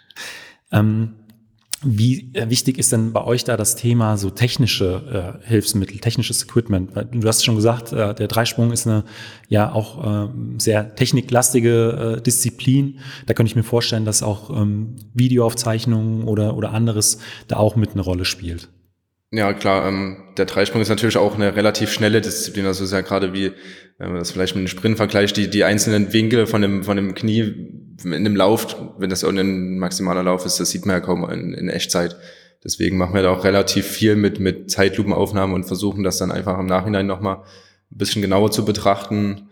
Ähm, 0.71 1.15
wie 1.83 2.31
äh, 2.33 2.49
wichtig 2.49 2.79
ist 2.79 2.91
denn 2.91 3.13
bei 3.13 3.23
euch 3.23 3.43
da 3.43 3.57
das 3.57 3.75
Thema 3.75 4.17
so 4.17 4.29
technische 4.29 5.37
äh, 5.43 5.47
Hilfsmittel, 5.47 5.99
technisches 5.99 6.43
Equipment? 6.43 6.91
Du 7.11 7.27
hast 7.27 7.45
schon 7.45 7.55
gesagt, 7.55 7.91
äh, 7.91 8.15
der 8.15 8.27
Dreisprung 8.27 8.71
ist 8.71 8.87
eine 8.87 9.03
ja 9.49 9.71
auch 9.71 10.25
äh, 10.25 10.29
sehr 10.57 10.95
techniklastige 10.95 12.15
äh, 12.17 12.21
Disziplin. 12.21 12.99
Da 13.27 13.33
könnte 13.33 13.51
ich 13.51 13.55
mir 13.55 13.63
vorstellen, 13.63 14.05
dass 14.05 14.23
auch 14.23 14.49
ähm, 14.49 14.95
Videoaufzeichnungen 15.13 16.23
oder, 16.23 16.55
oder 16.55 16.71
anderes 16.71 17.19
da 17.47 17.57
auch 17.57 17.75
mit 17.75 17.91
eine 17.91 18.01
Rolle 18.01 18.25
spielt. 18.25 18.69
Ja, 19.31 19.53
klar. 19.53 19.87
Ähm, 19.87 20.17
der 20.37 20.45
Dreisprung 20.45 20.81
ist 20.81 20.89
natürlich 20.89 21.17
auch 21.17 21.35
eine 21.35 21.55
relativ 21.55 21.91
schnelle 21.91 22.21
Disziplin. 22.21 22.65
Also 22.65 22.83
ist 22.85 22.93
ja 22.93 23.01
gerade 23.01 23.33
wie, 23.33 23.51
wenn 23.97 24.09
man 24.09 24.19
das 24.19 24.31
vielleicht 24.31 24.55
mit 24.55 24.61
einem 24.61 24.67
Sprint 24.67 24.97
vergleicht, 24.97 25.37
die, 25.37 25.49
die 25.49 25.63
einzelnen 25.63 26.11
Winkel 26.11 26.47
von 26.47 26.61
dem, 26.61 26.83
von 26.83 26.97
dem 26.97 27.15
Knie 27.15 27.41
in 28.03 28.23
dem 28.23 28.35
Lauf, 28.35 28.75
wenn 28.97 29.09
das 29.09 29.23
ein 29.23 29.77
maximaler 29.77 30.23
Lauf 30.23 30.45
ist, 30.45 30.59
das 30.59 30.69
sieht 30.69 30.85
man 30.85 30.97
ja 30.97 30.99
kaum 30.99 31.29
in, 31.29 31.53
in 31.53 31.69
Echtzeit. 31.69 32.17
Deswegen 32.63 32.97
machen 32.97 33.13
wir 33.13 33.21
da 33.21 33.29
auch 33.29 33.45
relativ 33.45 33.85
viel 33.85 34.15
mit, 34.15 34.39
mit 34.39 34.69
Zeitlupenaufnahmen 34.69 35.55
und 35.55 35.65
versuchen 35.65 36.03
das 36.03 36.17
dann 36.17 36.31
einfach 36.31 36.59
im 36.59 36.65
Nachhinein 36.65 37.07
nochmal 37.07 37.37
ein 37.91 37.97
bisschen 37.97 38.21
genauer 38.21 38.51
zu 38.51 38.65
betrachten 38.65 39.49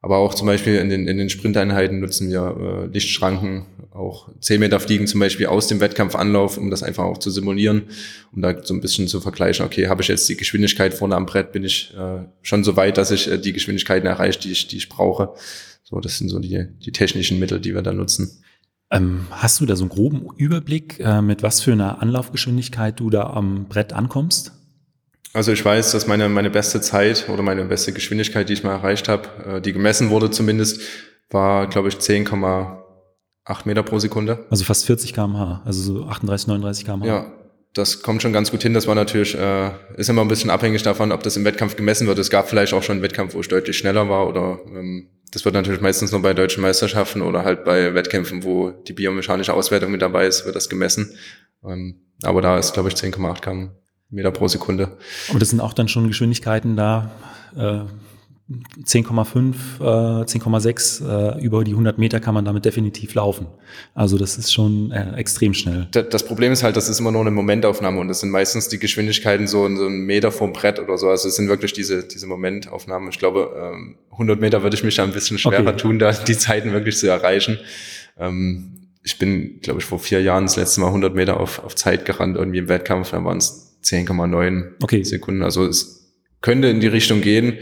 aber 0.00 0.18
auch 0.18 0.34
zum 0.34 0.46
Beispiel 0.46 0.76
in 0.76 0.88
den, 0.88 1.08
in 1.08 1.18
den 1.18 1.30
Sprinteinheiten 1.30 1.98
nutzen 1.98 2.30
wir 2.30 2.56
äh, 2.56 2.86
Lichtschranken, 2.86 3.66
auch 3.90 4.28
10 4.40 4.60
Meter 4.60 4.78
fliegen 4.78 5.06
zum 5.06 5.18
Beispiel 5.18 5.46
aus 5.46 5.66
dem 5.66 5.80
Wettkampfanlauf, 5.80 6.56
um 6.56 6.70
das 6.70 6.82
einfach 6.82 7.04
auch 7.04 7.18
zu 7.18 7.30
simulieren, 7.30 7.84
um 8.32 8.42
da 8.42 8.54
so 8.62 8.74
ein 8.74 8.80
bisschen 8.80 9.08
zu 9.08 9.20
vergleichen, 9.20 9.66
okay, 9.66 9.88
habe 9.88 10.02
ich 10.02 10.08
jetzt 10.08 10.28
die 10.28 10.36
Geschwindigkeit 10.36 10.94
vorne 10.94 11.16
am 11.16 11.26
Brett, 11.26 11.52
bin 11.52 11.64
ich 11.64 11.94
äh, 11.96 12.24
schon 12.42 12.62
so 12.62 12.76
weit, 12.76 12.96
dass 12.96 13.10
ich 13.10 13.28
äh, 13.28 13.38
die 13.38 13.52
Geschwindigkeiten 13.52 14.06
erreiche, 14.06 14.38
die 14.38 14.52
ich, 14.52 14.68
die 14.68 14.76
ich 14.76 14.88
brauche. 14.88 15.34
So, 15.82 15.98
das 16.00 16.18
sind 16.18 16.28
so 16.28 16.38
die, 16.38 16.66
die 16.84 16.92
technischen 16.92 17.38
Mittel, 17.38 17.60
die 17.60 17.74
wir 17.74 17.82
da 17.82 17.92
nutzen. 17.92 18.42
Ähm, 18.90 19.26
hast 19.30 19.60
du 19.60 19.66
da 19.66 19.74
so 19.74 19.84
einen 19.84 19.90
groben 19.90 20.28
Überblick, 20.36 21.00
äh, 21.00 21.20
mit 21.20 21.42
was 21.42 21.60
für 21.60 21.72
einer 21.72 22.00
Anlaufgeschwindigkeit 22.00 22.98
du 23.00 23.10
da 23.10 23.24
am 23.30 23.66
Brett 23.68 23.92
ankommst? 23.92 24.52
Also 25.38 25.52
ich 25.52 25.64
weiß, 25.64 25.92
dass 25.92 26.08
meine, 26.08 26.28
meine 26.28 26.50
beste 26.50 26.80
Zeit 26.80 27.28
oder 27.28 27.44
meine 27.44 27.64
beste 27.64 27.92
Geschwindigkeit, 27.92 28.48
die 28.48 28.54
ich 28.54 28.64
mal 28.64 28.72
erreicht 28.72 29.08
habe, 29.08 29.28
äh, 29.46 29.60
die 29.60 29.72
gemessen 29.72 30.10
wurde 30.10 30.32
zumindest, 30.32 30.80
war, 31.30 31.68
glaube 31.68 31.86
ich, 31.88 31.94
10,8 31.94 33.60
Meter 33.64 33.84
pro 33.84 34.00
Sekunde. 34.00 34.46
Also 34.50 34.64
fast 34.64 34.86
40 34.86 35.14
km/h, 35.14 35.62
also 35.64 35.80
so 35.80 36.06
38, 36.06 36.48
39 36.48 36.84
km/h. 36.84 37.06
Ja, 37.06 37.32
das 37.72 38.02
kommt 38.02 38.20
schon 38.20 38.32
ganz 38.32 38.50
gut 38.50 38.64
hin. 38.64 38.74
Das 38.74 38.88
war 38.88 38.96
natürlich, 38.96 39.38
äh, 39.38 39.70
ist 39.96 40.10
immer 40.10 40.22
ein 40.22 40.28
bisschen 40.28 40.50
abhängig 40.50 40.82
davon, 40.82 41.12
ob 41.12 41.22
das 41.22 41.36
im 41.36 41.44
Wettkampf 41.44 41.76
gemessen 41.76 42.08
wird. 42.08 42.18
Es 42.18 42.30
gab 42.30 42.48
vielleicht 42.48 42.72
auch 42.72 42.82
schon 42.82 42.94
einen 42.94 43.02
Wettkampf, 43.04 43.34
wo 43.34 43.40
ich 43.40 43.46
deutlich 43.46 43.78
schneller 43.78 44.08
war 44.08 44.26
oder 44.26 44.58
ähm, 44.66 45.08
das 45.30 45.44
wird 45.44 45.54
natürlich 45.54 45.80
meistens 45.80 46.10
nur 46.10 46.20
bei 46.20 46.34
deutschen 46.34 46.62
Meisterschaften 46.62 47.22
oder 47.22 47.44
halt 47.44 47.64
bei 47.64 47.94
Wettkämpfen, 47.94 48.42
wo 48.42 48.70
die 48.70 48.92
biomechanische 48.92 49.54
Auswertung 49.54 49.92
mit 49.92 50.02
dabei 50.02 50.26
ist, 50.26 50.46
wird 50.46 50.56
das 50.56 50.68
gemessen. 50.68 51.14
Ähm, 51.64 52.00
aber 52.24 52.42
da 52.42 52.58
ist, 52.58 52.72
glaube 52.74 52.88
ich, 52.88 52.96
10,8 52.96 53.40
km 53.40 53.70
Meter 54.10 54.30
pro 54.30 54.48
Sekunde. 54.48 54.96
Aber 55.30 55.38
das 55.38 55.50
sind 55.50 55.60
auch 55.60 55.72
dann 55.72 55.88
schon 55.88 56.08
Geschwindigkeiten 56.08 56.76
da, 56.76 57.10
äh, 57.56 57.84
10,5, 58.82 59.54
äh, 59.80 60.24
10,6 60.24 61.02
äh, 61.02 61.44
über 61.44 61.64
die 61.64 61.72
100 61.72 61.98
Meter 61.98 62.18
kann 62.18 62.32
man 62.32 62.46
damit 62.46 62.64
definitiv 62.64 63.12
laufen. 63.12 63.46
Also 63.94 64.16
das 64.16 64.38
ist 64.38 64.54
schon 64.54 64.90
äh, 64.90 65.16
extrem 65.16 65.52
schnell. 65.52 65.86
Das 65.90 66.24
Problem 66.24 66.52
ist 66.52 66.62
halt, 66.62 66.74
das 66.74 66.88
ist 66.88 66.98
immer 66.98 67.10
nur 67.10 67.20
eine 67.20 67.30
Momentaufnahme 67.30 68.00
und 68.00 68.08
das 68.08 68.20
sind 68.20 68.30
meistens 68.30 68.68
die 68.68 68.78
Geschwindigkeiten 68.78 69.46
so, 69.46 69.68
so 69.76 69.84
einen 69.84 70.06
Meter 70.06 70.32
vom 70.32 70.54
Brett 70.54 70.78
oder 70.78 70.96
so. 70.96 71.10
Also 71.10 71.28
es 71.28 71.36
sind 71.36 71.48
wirklich 71.48 71.74
diese, 71.74 72.04
diese 72.04 72.26
Momentaufnahmen. 72.26 73.10
Ich 73.10 73.18
glaube, 73.18 73.74
ähm, 73.74 73.98
100 74.12 74.40
Meter 74.40 74.62
würde 74.62 74.76
ich 74.76 74.84
mich 74.84 74.94
da 74.94 75.04
ein 75.04 75.12
bisschen 75.12 75.36
schwerer 75.36 75.68
okay. 75.68 75.76
tun, 75.76 75.98
da 75.98 76.12
die 76.12 76.38
Zeiten 76.38 76.72
wirklich 76.72 76.96
zu 76.96 77.06
erreichen. 77.06 77.58
Ähm, 78.18 78.78
ich 79.02 79.18
bin, 79.18 79.60
glaube 79.60 79.80
ich, 79.80 79.84
vor 79.84 79.98
vier 79.98 80.22
Jahren 80.22 80.44
das 80.44 80.56
letzte 80.56 80.80
Mal 80.80 80.88
100 80.88 81.14
Meter 81.14 81.38
auf, 81.38 81.62
auf 81.62 81.74
Zeit 81.74 82.06
gerannt, 82.06 82.36
irgendwie 82.36 82.58
im 82.58 82.68
Wettkampf. 82.68 83.10
Da 83.10 83.22
waren 83.22 83.38
es 83.38 83.67
10,9 83.82 84.82
okay. 84.82 85.02
Sekunden. 85.04 85.42
Also 85.42 85.66
es 85.66 86.14
könnte 86.40 86.68
in 86.68 86.80
die 86.80 86.86
Richtung 86.86 87.20
gehen, 87.20 87.58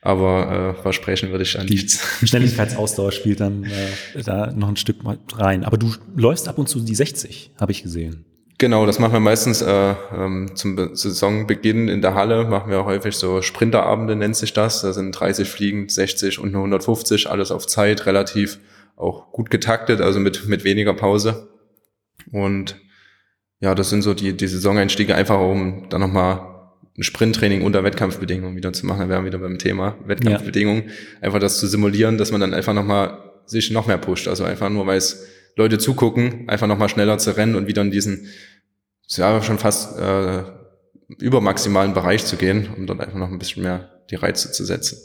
aber 0.00 0.74
äh, 0.78 0.82
versprechen 0.82 1.30
würde 1.30 1.44
ich 1.44 1.52
da 1.52 1.64
nichts. 1.64 2.00
Schnelligkeitsausdauer 2.24 3.12
spielt 3.12 3.40
dann 3.40 3.64
äh, 3.64 4.22
da 4.22 4.52
noch 4.52 4.68
ein 4.68 4.76
Stück 4.76 5.02
mal 5.02 5.18
rein. 5.34 5.64
Aber 5.64 5.76
du 5.76 5.92
läufst 6.14 6.48
ab 6.48 6.58
und 6.58 6.68
zu 6.68 6.80
die 6.80 6.94
60, 6.94 7.52
habe 7.58 7.72
ich 7.72 7.82
gesehen. 7.82 8.24
Genau, 8.58 8.86
das 8.86 8.98
machen 8.98 9.12
wir 9.12 9.20
meistens 9.20 9.60
äh, 9.60 9.94
ähm, 10.16 10.52
zum 10.54 10.94
Saisonbeginn 10.94 11.88
in 11.88 12.00
der 12.00 12.14
Halle. 12.14 12.44
Machen 12.44 12.70
wir 12.70 12.86
häufig 12.86 13.14
so 13.14 13.42
Sprinterabende, 13.42 14.16
nennt 14.16 14.34
sich 14.34 14.54
das. 14.54 14.80
Da 14.80 14.94
sind 14.94 15.12
30 15.12 15.46
Fliegen, 15.46 15.90
60 15.90 16.38
und 16.38 16.54
150, 16.54 17.28
alles 17.28 17.50
auf 17.50 17.66
Zeit, 17.66 18.06
relativ 18.06 18.58
auch 18.96 19.30
gut 19.30 19.50
getaktet, 19.50 20.00
also 20.00 20.20
mit, 20.20 20.46
mit 20.48 20.64
weniger 20.64 20.94
Pause. 20.94 21.48
Und 22.32 22.76
ja, 23.60 23.74
das 23.74 23.90
sind 23.90 24.02
so 24.02 24.14
die, 24.14 24.36
die 24.36 24.46
Saisoneinstiege, 24.46 25.14
einfach 25.14 25.40
um 25.40 25.88
dann 25.88 26.00
nochmal 26.00 26.56
ein 26.98 27.02
Sprinttraining 27.02 27.62
unter 27.62 27.84
Wettkampfbedingungen 27.84 28.56
wieder 28.56 28.72
zu 28.72 28.86
machen. 28.86 29.00
Da 29.00 29.08
wären 29.08 29.24
wir 29.24 29.32
wieder 29.32 29.38
beim 29.38 29.58
Thema 29.58 29.96
Wettkampfbedingungen. 30.06 30.84
Ja. 30.86 31.26
Einfach 31.26 31.40
das 31.40 31.58
zu 31.58 31.66
simulieren, 31.66 32.18
dass 32.18 32.32
man 32.32 32.40
dann 32.40 32.54
einfach 32.54 32.72
nochmal 32.72 33.18
sich 33.44 33.70
noch 33.70 33.86
mehr 33.86 33.98
pusht. 33.98 34.28
Also 34.28 34.44
einfach 34.44 34.68
nur, 34.70 34.86
weil 34.86 34.98
es 34.98 35.26
Leute 35.56 35.78
zugucken, 35.78 36.48
einfach 36.48 36.66
nochmal 36.66 36.88
schneller 36.88 37.18
zu 37.18 37.36
rennen 37.36 37.54
und 37.54 37.66
wieder 37.66 37.82
in 37.82 37.90
diesen, 37.90 38.28
ja, 39.08 39.42
schon 39.42 39.58
fast 39.58 39.98
äh, 39.98 40.42
übermaximalen 41.18 41.94
Bereich 41.94 42.24
zu 42.24 42.36
gehen, 42.36 42.68
um 42.76 42.86
dann 42.86 43.00
einfach 43.00 43.18
noch 43.18 43.30
ein 43.30 43.38
bisschen 43.38 43.62
mehr 43.62 43.90
die 44.10 44.16
Reize 44.16 44.52
zu 44.52 44.64
setzen. 44.64 44.98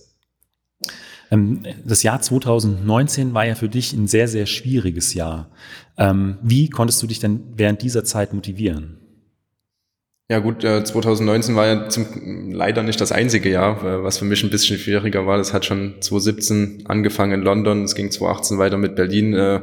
Ähm, 1.32 1.64
das 1.84 2.04
Jahr 2.04 2.22
2019 2.22 3.34
war 3.34 3.46
ja 3.46 3.56
für 3.56 3.70
dich 3.70 3.94
ein 3.94 4.08
sehr, 4.08 4.28
sehr 4.28 4.46
schwieriges 4.46 5.14
Jahr. 5.14 5.50
Ähm, 5.98 6.38
wie 6.42 6.70
konntest 6.70 7.02
du 7.02 7.08
dich 7.08 7.20
denn 7.20 7.42
während 7.56 7.82
dieser 7.82 8.04
Zeit 8.04 8.34
motivieren? 8.34 8.98
Ja 10.30 10.40
gut, 10.40 10.62
2019 10.62 11.58
war 11.58 11.68
ja 11.68 11.90
zum, 11.90 12.52
leider 12.52 12.84
nicht 12.84 13.02
das 13.02 13.12
einzige 13.12 13.50
Jahr, 13.50 14.04
was 14.06 14.18
für 14.18 14.24
mich 14.24 14.42
ein 14.44 14.50
bisschen 14.50 14.78
schwieriger 14.78 15.28
war. 15.28 15.38
Das 15.38 15.52
hat 15.52 15.66
schon 15.66 15.96
2017 16.00 16.84
angefangen 16.86 17.34
in 17.34 17.42
London, 17.42 17.84
es 17.84 17.96
ging 17.96 18.12
2018 18.12 18.58
weiter 18.58 18.78
mit 18.78 18.96
Berlin. 18.96 19.34
Äh, 19.34 19.62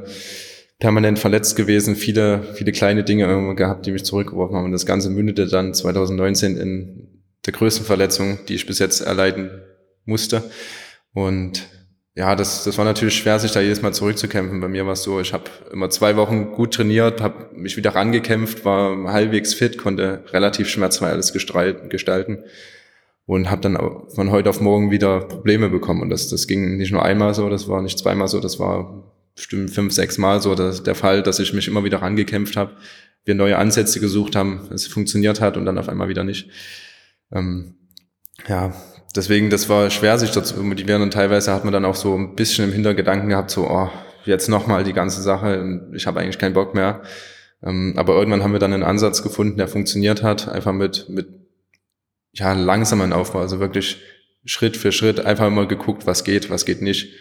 permanent 0.79 1.19
verletzt 1.19 1.57
gewesen, 1.57 1.97
viele, 1.97 2.43
viele 2.55 2.73
kleine 2.73 3.03
Dinge 3.03 3.55
gehabt, 3.57 3.87
die 3.87 3.93
mich 3.93 4.05
zurückgeworfen 4.05 4.57
haben. 4.57 4.67
Und 4.67 4.73
das 4.73 4.87
Ganze 4.87 5.11
mündete 5.11 5.47
dann 5.47 5.75
2019 5.75 6.57
in 6.57 7.09
der 7.47 7.53
größten 7.53 7.85
Verletzung, 7.85 8.39
die 8.49 8.55
ich 8.55 8.67
bis 8.67 8.79
jetzt 8.79 9.01
erleiden 9.01 9.51
musste. 10.05 10.43
Und 11.15 11.69
ja, 12.15 12.35
das, 12.35 12.65
das 12.65 12.77
war 12.79 12.85
natürlich 12.85 13.17
schwer, 13.17 13.39
sich 13.39 13.53
da 13.53 13.61
jedes 13.61 13.81
Mal 13.81 13.93
zurückzukämpfen. 13.93 14.61
Bei 14.61 14.69
mir 14.69 14.87
war 14.87 14.95
es 14.95 15.05
so, 15.05 15.21
ich 15.21 15.33
habe 15.33 15.45
immer 15.73 15.89
zwei 15.89 16.17
Wochen 16.17 16.51
gut 16.51 16.75
trainiert, 16.75 17.21
habe 17.21 17.55
mich 17.55 17.77
wieder 17.77 17.95
rangekämpft, 17.95 18.65
war 18.65 19.13
halbwegs 19.13 19.55
fit, 19.55 19.79
konnte 19.79 20.25
relativ 20.33 20.69
schmerzfrei 20.69 21.11
alles 21.11 21.33
gestalten 21.33 22.43
und 23.27 23.51
habe 23.51 23.61
dann 23.61 23.77
von 24.09 24.31
heute 24.31 24.51
auf 24.51 24.61
morgen 24.61 24.91
wieder 24.91 25.21
Probleme 25.21 25.69
bekommen. 25.69 26.03
Und 26.03 26.11
das, 26.11 26.29
das 26.29 26.49
ging 26.49 26.77
nicht 26.77 26.91
nur 26.91 27.05
einmal 27.05 27.35
so, 27.35 27.49
das 27.49 27.69
war 27.69 27.83
nicht 27.83 27.99
zweimal 27.99 28.27
so, 28.27 28.41
das 28.41 28.59
war 28.59 29.13
bestimmt 29.37 29.71
fünf, 29.71 29.93
sechs 29.93 30.19
Mal 30.19 30.43
so 30.43 30.57
das, 30.57 30.83
der 30.83 30.97
Fall, 30.97 31.23
dass 31.23 31.39
ich 31.39 31.53
mich 31.53 31.69
immer 31.69 31.85
wieder 31.85 32.03
rangekämpft 32.03 32.57
habe, 32.57 32.73
wir 33.25 33.35
neue 33.37 33.59
Ansätze 33.59 34.01
gesucht 34.01 34.35
haben, 34.35 34.69
es 34.73 34.87
funktioniert 34.87 35.41
hat 35.41 35.57
und 35.57 35.67
dann 35.67 35.79
auf 35.79 35.89
einmal 35.89 36.09
wieder 36.09 36.25
nicht. 36.25 36.51
Ähm, 37.31 37.77
ja, 38.49 38.75
deswegen, 39.15 39.51
das 39.51 39.69
war 39.69 39.91
schwer, 39.91 40.19
sich 40.19 40.31
dazu 40.31 40.55
zu 40.55 40.63
motivieren 40.63 41.03
und 41.03 41.13
teilweise 41.13 41.53
hat 41.53 41.65
man 41.65 41.73
dann 41.73 41.85
auch 41.85 41.95
so 41.95 42.17
ein 42.17 42.35
bisschen 42.35 42.65
im 42.67 42.73
Hintergedanken 42.73 43.29
gehabt, 43.29 43.51
so, 43.51 43.69
oh, 43.69 43.91
jetzt 44.25 44.49
nochmal 44.49 44.85
die 44.85 44.93
ganze 44.93 45.23
Sache, 45.23 45.81
ich 45.95 46.07
habe 46.07 46.21
eigentlich 46.21 46.39
keinen 46.39 46.55
Bock 46.55 46.75
mehr. 46.75 47.03
Ähm, 47.63 47.95
aber 47.97 48.15
irgendwann 48.15 48.43
haben 48.43 48.53
wir 48.53 48.61
dann 48.61 48.73
einen 48.73 48.85
Ansatz 48.85 49.23
gefunden, 49.23 49.57
der 49.59 49.69
funktioniert 49.69 50.23
hat, 50.23 50.49
einfach 50.49 50.73
mit, 50.73 51.09
mit 51.09 51.29
ja, 52.33 52.53
langsamen 52.53 53.13
Aufbau, 53.13 53.41
also 53.41 53.59
wirklich 53.59 53.99
Schritt 54.45 54.77
für 54.77 54.93
Schritt 54.93 55.21
einfach 55.21 55.47
immer 55.47 55.67
geguckt, 55.67 56.07
was 56.07 56.25
geht, 56.25 56.51
was 56.51 56.65
geht 56.65 56.83
nicht. 56.83 57.15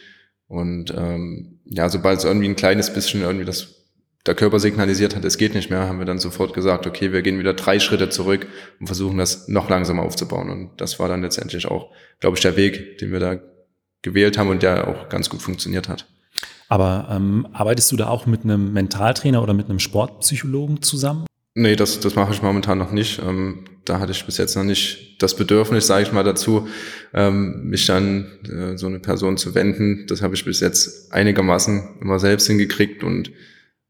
Und 0.48 0.94
ähm, 0.96 1.60
ja, 1.66 1.90
sobald 1.90 2.20
es 2.20 2.26
irgendwie 2.26 2.48
ein 2.48 2.56
kleines 2.56 2.94
bisschen 2.94 3.22
irgendwie 3.22 3.46
das 3.46 3.77
der 4.28 4.36
Körper 4.36 4.60
signalisiert 4.60 5.16
hat, 5.16 5.24
es 5.26 5.38
geht 5.38 5.56
nicht 5.56 5.70
mehr, 5.70 5.88
haben 5.88 6.00
wir 6.00 6.06
dann 6.06 6.20
sofort 6.20 6.54
gesagt, 6.54 6.86
okay, 6.86 7.14
wir 7.14 7.22
gehen 7.22 7.40
wieder 7.40 7.54
drei 7.54 7.80
Schritte 7.80 8.10
zurück 8.10 8.48
und 8.80 8.88
versuchen 8.88 9.18
das 9.18 9.48
noch 9.48 9.70
langsamer 9.70 10.04
aufzubauen. 10.04 10.50
Und 10.50 10.72
das 10.78 11.00
war 11.00 11.08
dann 11.08 11.22
letztendlich 11.22 11.66
auch, 11.68 11.92
glaube 12.20 12.36
ich, 12.36 12.42
der 12.42 12.58
Weg, 12.58 12.98
den 13.00 13.12
wir 13.12 13.20
da 13.20 13.40
gewählt 14.02 14.38
haben 14.38 14.50
und 14.50 14.64
der 14.64 14.88
auch 14.88 15.10
ganz 15.10 15.30
gut 15.30 15.42
funktioniert 15.42 15.88
hat. 15.88 16.08
Aber 16.70 17.08
ähm, 17.10 17.48
arbeitest 17.54 17.92
du 17.92 17.96
da 17.96 18.10
auch 18.10 18.26
mit 18.26 18.44
einem 18.44 18.74
Mentaltrainer 18.74 19.42
oder 19.42 19.54
mit 19.54 19.70
einem 19.70 19.80
Sportpsychologen 19.80 20.82
zusammen? 20.82 21.26
Nee, 21.54 21.76
das, 21.76 22.00
das 22.02 22.16
mache 22.16 22.34
ich 22.34 22.42
momentan 22.42 22.78
noch 22.78 22.92
nicht. 22.92 23.20
Ähm, 23.20 23.66
da 23.86 24.00
hatte 24.00 24.12
ich 24.12 24.26
bis 24.26 24.38
jetzt 24.38 24.56
noch 24.56 24.66
nicht 24.66 25.16
das 25.24 25.36
Bedürfnis, 25.36 25.88
sage 25.88 26.04
ich 26.04 26.12
mal 26.12 26.24
dazu, 26.24 26.68
ähm, 27.14 27.70
mich 27.70 27.86
dann 27.86 28.28
äh, 28.48 28.78
so 28.78 28.88
eine 28.88 29.00
Person 29.00 29.38
zu 29.38 29.56
wenden. 29.56 30.06
Das 30.08 30.22
habe 30.22 30.36
ich 30.36 30.44
bis 30.46 30.60
jetzt 30.60 31.12
einigermaßen 31.14 32.00
immer 32.02 32.20
selbst 32.20 32.48
hingekriegt 32.48 33.04
und 33.04 33.32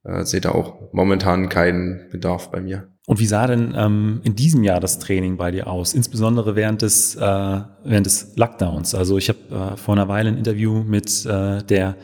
äh, 0.08 0.24
sehe 0.26 0.42
da 0.42 0.52
auch 0.52 0.92
momentan 0.94 1.50
keinen 1.50 2.10
Bedarf 2.10 2.50
bei 2.50 2.62
mir. 2.62 2.88
Und 3.06 3.20
wie 3.20 3.26
sah 3.26 3.48
denn 3.48 3.74
ähm, 3.78 4.22
in 4.24 4.36
diesem 4.36 4.64
Jahr 4.64 4.80
das 4.80 5.00
Training 5.00 5.38
bei 5.38 5.52
dir 5.52 5.68
aus, 5.68 5.94
insbesondere 5.94 6.56
während 6.56 6.82
des, 6.82 7.16
äh, 7.16 7.20
während 7.22 8.06
des 8.06 8.34
Lockdowns? 8.36 8.96
Also 8.96 9.18
ich 9.18 9.30
habe 9.30 9.74
äh, 9.74 9.78
vor 9.78 9.96
einer 9.96 10.10
Weile 10.10 10.30
ein 10.30 10.38
Interview 10.38 10.84
mit 10.84 11.26
äh, 11.26 11.64
der 11.64 11.96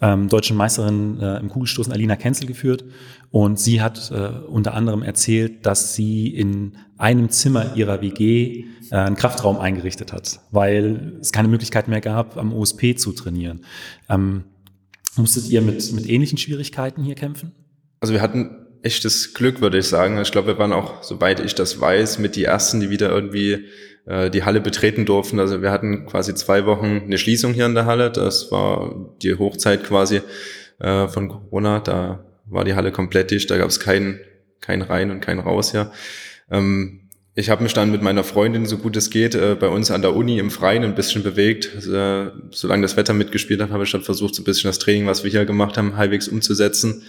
ähm, 0.00 0.28
deutschen 0.28 0.56
Meisterin 0.56 1.20
äh, 1.20 1.38
im 1.38 1.48
Kugelstoßen 1.48 1.92
Alina 1.92 2.16
Kenzel 2.16 2.46
geführt 2.46 2.84
und 3.30 3.58
sie 3.58 3.82
hat 3.82 4.10
äh, 4.10 4.30
unter 4.48 4.74
anderem 4.74 5.02
erzählt, 5.02 5.66
dass 5.66 5.94
sie 5.94 6.28
in 6.28 6.76
einem 6.96 7.30
Zimmer 7.30 7.76
ihrer 7.76 8.00
WG 8.00 8.64
äh, 8.90 8.94
einen 8.94 9.16
Kraftraum 9.16 9.58
eingerichtet 9.58 10.12
hat, 10.12 10.40
weil 10.50 11.18
es 11.20 11.32
keine 11.32 11.48
Möglichkeit 11.48 11.88
mehr 11.88 12.00
gab, 12.00 12.36
am 12.36 12.52
OSP 12.52 12.96
zu 12.96 13.12
trainieren. 13.12 13.60
Ähm, 14.08 14.44
musstet 15.18 15.48
ihr 15.48 15.60
mit, 15.60 15.92
mit 15.92 16.08
ähnlichen 16.08 16.38
Schwierigkeiten 16.38 17.02
hier 17.02 17.14
kämpfen? 17.14 17.52
Also 18.00 18.14
wir 18.14 18.22
hatten 18.22 18.66
echtes 18.82 19.34
Glück, 19.34 19.60
würde 19.60 19.78
ich 19.78 19.86
sagen. 19.86 20.20
Ich 20.20 20.32
glaube, 20.32 20.48
wir 20.48 20.58
waren 20.58 20.72
auch, 20.72 21.02
soweit 21.02 21.40
ich 21.40 21.54
das 21.54 21.80
weiß, 21.80 22.18
mit 22.18 22.36
die 22.36 22.44
ersten, 22.44 22.80
die 22.80 22.90
wieder 22.90 23.10
irgendwie 23.10 23.66
äh, 24.06 24.30
die 24.30 24.44
Halle 24.44 24.60
betreten 24.60 25.04
durften. 25.04 25.40
Also 25.40 25.62
wir 25.62 25.70
hatten 25.70 26.06
quasi 26.06 26.34
zwei 26.34 26.66
Wochen 26.66 27.02
eine 27.04 27.18
Schließung 27.18 27.52
hier 27.52 27.66
in 27.66 27.74
der 27.74 27.86
Halle. 27.86 28.10
Das 28.10 28.50
war 28.50 29.14
die 29.22 29.34
Hochzeit 29.34 29.84
quasi 29.84 30.20
äh, 30.78 31.08
von 31.08 31.28
Corona. 31.28 31.80
Da 31.80 32.24
war 32.46 32.64
die 32.64 32.74
Halle 32.74 32.92
komplett 32.92 33.30
dicht. 33.30 33.50
Da 33.50 33.58
gab 33.58 33.68
es 33.68 33.80
kein, 33.80 34.20
kein 34.60 34.82
rein 34.82 35.10
und 35.10 35.20
kein 35.20 35.40
raus 35.40 35.72
hier. 35.72 35.92
Ähm, 36.50 37.07
ich 37.38 37.50
habe 37.50 37.62
mich 37.62 37.72
dann 37.72 37.92
mit 37.92 38.02
meiner 38.02 38.24
Freundin, 38.24 38.66
so 38.66 38.78
gut 38.78 38.96
es 38.96 39.10
geht, 39.10 39.36
äh, 39.36 39.54
bei 39.54 39.68
uns 39.68 39.92
an 39.92 40.02
der 40.02 40.16
Uni 40.16 40.40
im 40.40 40.50
Freien 40.50 40.82
ein 40.82 40.96
bisschen 40.96 41.22
bewegt. 41.22 41.70
Also, 41.76 42.32
solange 42.50 42.82
das 42.82 42.96
Wetter 42.96 43.14
mitgespielt 43.14 43.62
hat, 43.62 43.70
habe 43.70 43.84
ich 43.84 43.92
dann 43.92 44.02
versucht, 44.02 44.34
so 44.34 44.42
ein 44.42 44.44
bisschen 44.44 44.68
das 44.68 44.80
Training, 44.80 45.06
was 45.06 45.22
wir 45.22 45.30
hier 45.30 45.44
gemacht 45.44 45.78
haben, 45.78 45.96
halbwegs 45.96 46.26
umzusetzen. 46.26 47.04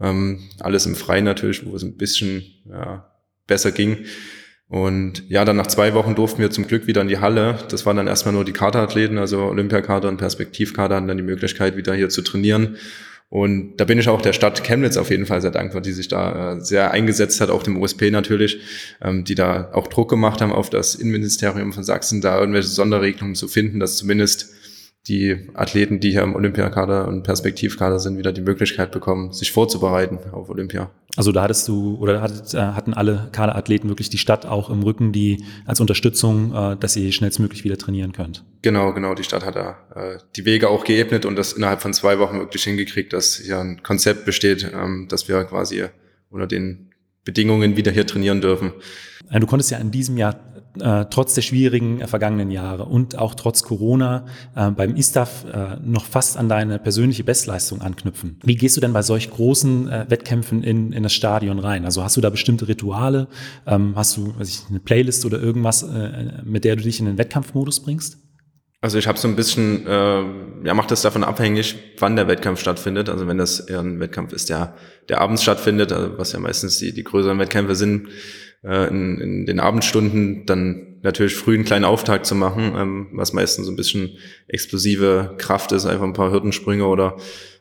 Ähm, 0.00 0.40
alles 0.58 0.86
im 0.86 0.96
Freien 0.96 1.24
natürlich, 1.24 1.64
wo 1.64 1.76
es 1.76 1.84
ein 1.84 1.96
bisschen 1.96 2.42
ja, 2.68 3.12
besser 3.46 3.70
ging. 3.70 3.98
Und 4.66 5.22
ja, 5.28 5.44
dann 5.44 5.56
nach 5.56 5.68
zwei 5.68 5.94
Wochen 5.94 6.16
durften 6.16 6.42
wir 6.42 6.50
zum 6.50 6.66
Glück 6.66 6.88
wieder 6.88 7.02
in 7.02 7.08
die 7.08 7.18
Halle. 7.18 7.56
Das 7.68 7.86
waren 7.86 7.96
dann 7.96 8.08
erstmal 8.08 8.34
nur 8.34 8.44
die 8.44 8.52
Kaderathleten, 8.52 9.18
also 9.18 9.42
Olympiakader 9.42 10.08
und 10.08 10.16
Perspektivkader 10.16 10.96
hatten 10.96 11.06
dann 11.06 11.16
die 11.16 11.22
Möglichkeit, 11.22 11.76
wieder 11.76 11.94
hier 11.94 12.08
zu 12.08 12.22
trainieren. 12.22 12.76
Und 13.30 13.76
da 13.76 13.84
bin 13.84 13.98
ich 13.98 14.08
auch 14.08 14.20
der 14.20 14.32
Stadt 14.32 14.64
Chemnitz 14.64 14.96
auf 14.96 15.10
jeden 15.10 15.24
Fall 15.24 15.40
sehr 15.40 15.52
dankbar, 15.52 15.80
die 15.80 15.92
sich 15.92 16.08
da 16.08 16.54
äh, 16.54 16.60
sehr 16.60 16.90
eingesetzt 16.90 17.40
hat, 17.40 17.48
auch 17.48 17.62
dem 17.62 17.80
USP 17.80 18.10
natürlich, 18.10 18.60
ähm, 19.00 19.22
die 19.22 19.36
da 19.36 19.70
auch 19.72 19.86
Druck 19.86 20.10
gemacht 20.10 20.40
haben 20.40 20.52
auf 20.52 20.68
das 20.68 20.96
Innenministerium 20.96 21.72
von 21.72 21.84
Sachsen, 21.84 22.20
da 22.20 22.40
irgendwelche 22.40 22.68
Sonderregelungen 22.68 23.36
zu 23.36 23.46
finden, 23.46 23.78
dass 23.78 23.96
zumindest 23.96 24.50
die 25.06 25.48
Athleten, 25.54 26.00
die 26.00 26.10
hier 26.10 26.22
im 26.22 26.34
Olympiakader 26.34 27.06
und 27.06 27.22
Perspektivkader 27.22 28.00
sind, 28.00 28.18
wieder 28.18 28.32
die 28.32 28.42
Möglichkeit 28.42 28.90
bekommen, 28.90 29.32
sich 29.32 29.52
vorzubereiten 29.52 30.18
auf 30.32 30.50
Olympia. 30.50 30.90
Also 31.16 31.32
da 31.32 31.42
hattest 31.42 31.66
du 31.68 31.96
oder 31.96 32.22
hattet, 32.22 32.54
äh, 32.54 32.58
hatten 32.58 32.94
alle 32.94 33.28
Kaderathleten 33.32 33.88
wirklich 33.88 34.10
die 34.10 34.18
Stadt 34.18 34.46
auch 34.46 34.70
im 34.70 34.82
Rücken, 34.82 35.12
die 35.12 35.44
als 35.66 35.80
Unterstützung, 35.80 36.54
äh, 36.54 36.76
dass 36.76 36.96
ihr 36.96 37.10
schnellstmöglich 37.12 37.64
wieder 37.64 37.76
trainieren 37.78 38.12
könnt. 38.12 38.44
Genau, 38.62 38.92
genau. 38.92 39.14
Die 39.14 39.24
Stadt 39.24 39.44
hat 39.44 39.56
da 39.56 39.78
äh, 39.94 40.18
die 40.36 40.44
Wege 40.44 40.68
auch 40.68 40.84
geebnet 40.84 41.24
und 41.24 41.36
das 41.36 41.52
innerhalb 41.52 41.80
von 41.80 41.92
zwei 41.92 42.18
Wochen 42.18 42.38
wirklich 42.38 42.64
hingekriegt, 42.64 43.12
dass 43.12 43.36
hier 43.36 43.58
ein 43.58 43.82
Konzept 43.82 44.24
besteht, 44.24 44.70
ähm, 44.72 45.08
dass 45.08 45.28
wir 45.28 45.42
quasi 45.44 45.84
unter 46.30 46.46
den 46.46 46.89
Bedingungen 47.24 47.76
wieder 47.76 47.92
hier 47.92 48.06
trainieren 48.06 48.40
dürfen. 48.40 48.72
Du 49.30 49.46
konntest 49.46 49.70
ja 49.70 49.78
in 49.78 49.90
diesem 49.90 50.16
Jahr 50.16 50.36
äh, 50.78 51.06
trotz 51.10 51.34
der 51.34 51.42
schwierigen 51.42 52.00
äh, 52.00 52.06
vergangenen 52.06 52.50
Jahre 52.50 52.84
und 52.84 53.18
auch 53.18 53.34
trotz 53.34 53.62
Corona 53.62 54.26
äh, 54.54 54.70
beim 54.70 54.94
ISTAF 54.94 55.44
äh, 55.44 55.76
noch 55.82 56.04
fast 56.04 56.36
an 56.36 56.48
deine 56.48 56.78
persönliche 56.78 57.24
Bestleistung 57.24 57.80
anknüpfen. 57.80 58.38
Wie 58.44 58.56
gehst 58.56 58.76
du 58.76 58.80
denn 58.80 58.92
bei 58.92 59.02
solch 59.02 59.30
großen 59.30 59.88
äh, 59.88 60.06
Wettkämpfen 60.08 60.62
in, 60.62 60.92
in 60.92 61.02
das 61.02 61.12
Stadion 61.12 61.58
rein? 61.58 61.84
Also 61.84 62.04
hast 62.04 62.16
du 62.16 62.20
da 62.20 62.30
bestimmte 62.30 62.68
Rituale? 62.68 63.28
Ähm, 63.66 63.94
hast 63.96 64.16
du 64.16 64.38
weiß 64.38 64.48
ich, 64.48 64.70
eine 64.70 64.80
Playlist 64.80 65.24
oder 65.24 65.40
irgendwas, 65.40 65.82
äh, 65.82 66.42
mit 66.44 66.64
der 66.64 66.76
du 66.76 66.82
dich 66.82 67.00
in 67.00 67.06
den 67.06 67.18
Wettkampfmodus 67.18 67.80
bringst? 67.80 68.18
Also 68.82 68.96
ich 68.96 69.06
habe 69.06 69.18
so 69.18 69.28
ein 69.28 69.36
bisschen, 69.36 69.86
äh, 69.86 70.22
ja, 70.64 70.74
macht 70.74 70.90
das 70.90 71.02
davon 71.02 71.22
abhängig, 71.22 71.76
wann 71.98 72.16
der 72.16 72.28
Wettkampf 72.28 72.60
stattfindet. 72.60 73.10
Also 73.10 73.26
wenn 73.26 73.36
das 73.36 73.60
eher 73.60 73.80
ein 73.80 74.00
Wettkampf 74.00 74.32
ist, 74.32 74.48
der, 74.48 74.74
der 75.08 75.20
abends 75.20 75.42
stattfindet, 75.42 75.92
also 75.92 76.16
was 76.16 76.32
ja 76.32 76.38
meistens 76.38 76.78
die, 76.78 76.94
die 76.94 77.04
größeren 77.04 77.38
Wettkämpfe 77.38 77.74
sind, 77.74 78.08
äh, 78.64 78.88
in, 78.88 79.20
in 79.20 79.46
den 79.46 79.60
Abendstunden 79.60 80.46
dann 80.46 80.98
natürlich 81.02 81.34
früh 81.34 81.54
einen 81.54 81.64
kleinen 81.64 81.84
Auftakt 81.84 82.24
zu 82.24 82.34
machen, 82.34 82.72
ähm, 82.76 83.08
was 83.12 83.34
meistens 83.34 83.66
so 83.66 83.72
ein 83.72 83.76
bisschen 83.76 84.16
explosive 84.48 85.34
Kraft 85.36 85.72
ist, 85.72 85.84
einfach 85.84 86.04
ein 86.04 86.14
paar 86.14 86.30
Hürdensprünge 86.30 86.86
oder 86.86 87.16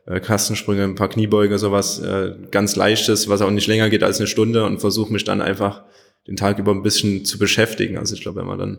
äh, 0.06 0.22
Kastensprünge, 0.22 0.84
ein 0.84 0.96
paar 0.96 1.10
Kniebeuge, 1.10 1.58
sowas 1.58 2.00
äh, 2.00 2.34
ganz 2.52 2.78
leichtes, 2.78 3.28
was 3.28 3.42
auch 3.42 3.52
nicht 3.52 3.68
länger 3.68 3.90
geht 3.90 4.04
als 4.04 4.20
eine 4.20 4.28
Stunde 4.28 4.66
und 4.66 4.80
versuche 4.80 5.12
mich 5.12 5.26
dann 5.26 5.42
einfach 5.42 5.84
den 6.28 6.36
Tag 6.36 6.60
über 6.60 6.72
ein 6.72 6.84
bisschen 6.84 7.26
zu 7.26 7.38
beschäftigen. 7.40 7.98
Also 7.98 8.16
ich 8.16 8.22
glaube, 8.22 8.40
wenn 8.40 8.48
man 8.48 8.60
dann 8.60 8.78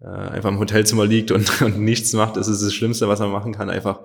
äh, 0.00 0.06
einfach 0.06 0.50
im 0.50 0.58
Hotelzimmer 0.58 1.06
liegt 1.06 1.30
und, 1.30 1.60
und 1.62 1.78
nichts 1.78 2.12
macht, 2.12 2.36
ist 2.36 2.48
es 2.48 2.60
das 2.60 2.74
Schlimmste, 2.74 3.08
was 3.08 3.20
man 3.20 3.30
machen 3.30 3.52
kann, 3.52 3.70
einfach 3.70 4.00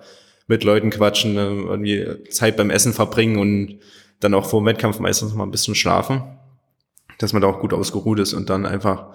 mit 0.47 0.63
Leuten 0.63 0.89
quatschen, 0.89 1.37
äh, 1.37 1.47
irgendwie 1.47 2.05
Zeit 2.29 2.57
beim 2.57 2.69
Essen 2.69 2.93
verbringen 2.93 3.37
und 3.37 3.79
dann 4.19 4.33
auch 4.33 4.45
vor 4.45 4.61
dem 4.61 4.65
Wettkampf 4.65 4.99
meistens 4.99 5.33
mal 5.33 5.43
ein 5.43 5.51
bisschen 5.51 5.75
schlafen 5.75 6.23
dass 7.21 7.33
man 7.33 7.41
da 7.41 7.47
auch 7.47 7.59
gut 7.59 7.73
ausgeruht 7.73 8.19
ist 8.19 8.33
und 8.33 8.49
dann 8.49 8.65
einfach, 8.65 9.13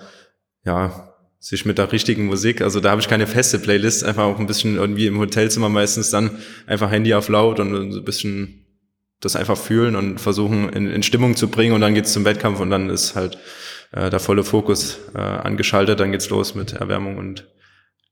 ja, 0.65 1.13
sich 1.39 1.65
mit 1.65 1.79
der 1.79 1.93
richtigen 1.93 2.27
Musik, 2.27 2.61
also 2.61 2.81
da 2.81 2.91
habe 2.91 3.01
ich 3.01 3.09
keine 3.09 3.27
feste 3.27 3.59
Playlist, 3.59 4.05
einfach 4.05 4.25
auch 4.25 4.39
ein 4.39 4.47
bisschen 4.47 4.77
irgendwie 4.77 5.07
im 5.07 5.19
Hotelzimmer 5.19 5.69
meistens 5.69 6.11
dann 6.11 6.31
einfach 6.67 6.91
Handy 6.91 7.15
auf 7.15 7.29
laut 7.29 7.61
und 7.61 7.93
so 7.93 7.99
ein 7.99 8.05
bisschen 8.05 8.65
das 9.21 9.37
einfach 9.37 9.57
fühlen 9.57 9.97
und 9.97 10.21
versuchen 10.21 10.69
in, 10.71 10.89
in 10.89 11.03
Stimmung 11.03 11.37
zu 11.37 11.49
bringen 11.49 11.75
und 11.75 11.81
dann 11.81 11.95
geht's 11.95 12.13
zum 12.13 12.25
Wettkampf 12.25 12.61
und 12.61 12.71
dann 12.71 12.91
ist 12.91 13.15
halt 13.15 13.39
äh, 13.93 14.11
der 14.11 14.21
volle 14.21 14.45
Fokus 14.45 14.99
äh, 15.15 15.19
angeschaltet, 15.19 16.01
dann 16.01 16.13
geht's 16.13 16.31
los 16.31 16.55
mit 16.55 16.73
Erwärmung 16.75 17.17
und 17.17 17.47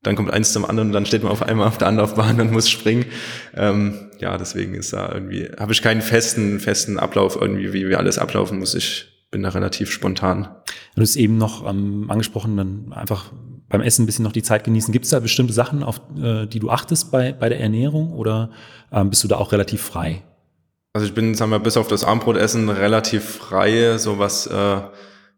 dann 0.03 0.15
kommt 0.15 0.31
eins 0.31 0.53
zum 0.53 0.65
anderen 0.65 0.89
und 0.89 0.93
dann 0.93 1.05
steht 1.05 1.23
man 1.23 1.31
auf 1.31 1.41
einmal 1.41 1.67
auf 1.67 1.77
der 1.77 1.87
Anlaufbahn 1.87 2.39
und 2.39 2.51
muss 2.51 2.69
springen. 2.69 3.05
Ähm, 3.55 4.11
ja, 4.19 4.37
deswegen 4.37 4.75
ist 4.75 4.93
da 4.93 5.11
irgendwie, 5.11 5.49
habe 5.59 5.73
ich 5.73 5.81
keinen 5.81 6.01
festen, 6.01 6.59
festen 6.59 6.99
Ablauf 6.99 7.37
irgendwie, 7.39 7.73
wie, 7.73 7.89
wie 7.89 7.95
alles 7.95 8.19
ablaufen 8.19 8.59
muss. 8.59 8.75
Ich 8.75 9.07
bin 9.31 9.41
da 9.41 9.49
relativ 9.49 9.91
spontan. 9.91 10.47
Du 10.95 11.01
hast 11.01 11.15
eben 11.15 11.37
noch 11.37 11.67
ähm, 11.67 12.09
angesprochen, 12.09 12.55
dann 12.55 12.93
einfach 12.93 13.31
beim 13.67 13.81
Essen 13.81 14.03
ein 14.03 14.05
bisschen 14.05 14.23
noch 14.23 14.31
die 14.31 14.43
Zeit 14.43 14.63
genießen. 14.63 14.91
Gibt 14.91 15.05
es 15.05 15.11
da 15.11 15.19
bestimmte 15.19 15.53
Sachen, 15.53 15.83
auf 15.83 15.99
äh, 16.21 16.45
die 16.45 16.59
du 16.59 16.69
achtest 16.69 17.11
bei, 17.11 17.33
bei 17.33 17.49
der 17.49 17.59
Ernährung 17.59 18.13
oder 18.13 18.51
ähm, 18.91 19.09
bist 19.09 19.23
du 19.23 19.27
da 19.27 19.37
auch 19.37 19.51
relativ 19.51 19.81
frei? 19.81 20.21
Also 20.93 21.07
ich 21.07 21.13
bin, 21.13 21.35
sagen 21.35 21.51
wir, 21.51 21.59
bis 21.59 21.75
auf 21.75 21.87
das 21.87 22.05
Armbrotessen 22.05 22.69
relativ 22.69 23.25
frei, 23.25 23.97
so 23.97 24.19
was 24.19 24.47
äh, 24.47 24.77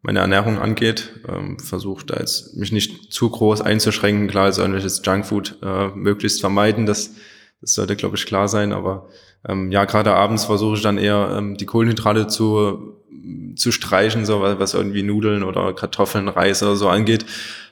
meine 0.02 0.20
Ernährung 0.20 0.60
angeht. 0.60 1.14
Ähm, 1.28 1.60
Versuche 1.60 2.06
da 2.06 2.18
jetzt 2.20 2.56
mich 2.56 2.72
nicht 2.72 3.12
zu 3.12 3.30
groß 3.30 3.62
einzuschränken. 3.62 4.28
Klar, 4.28 4.46
also 4.46 4.62
irgendwelches 4.62 5.02
Junkfood 5.06 5.58
äh, 5.62 5.88
möglichst 5.90 6.42
vermeiden. 6.42 6.86
Das, 6.86 7.16
das 7.62 7.74
sollte, 7.74 7.96
glaube 7.96 8.16
ich, 8.16 8.26
klar 8.26 8.48
sein. 8.48 8.74
Aber 8.74 9.10
ähm, 9.48 9.72
ja, 9.72 9.86
gerade 9.86 10.14
abends 10.14 10.46
versuche 10.46 10.76
ich 10.76 10.82
dann 10.82 10.98
eher 10.98 11.36
ähm, 11.38 11.58
die 11.58 11.66
Kohlenhydrate 11.66 12.28
zu 12.28 12.98
zu 13.56 13.72
streichen, 13.72 14.26
so 14.26 14.42
was 14.42 14.74
irgendwie 14.74 15.04
Nudeln 15.04 15.44
oder 15.44 15.74
Kartoffeln, 15.74 16.28
Reis 16.28 16.64
oder 16.64 16.76
so 16.76 16.90
angeht. 16.90 17.26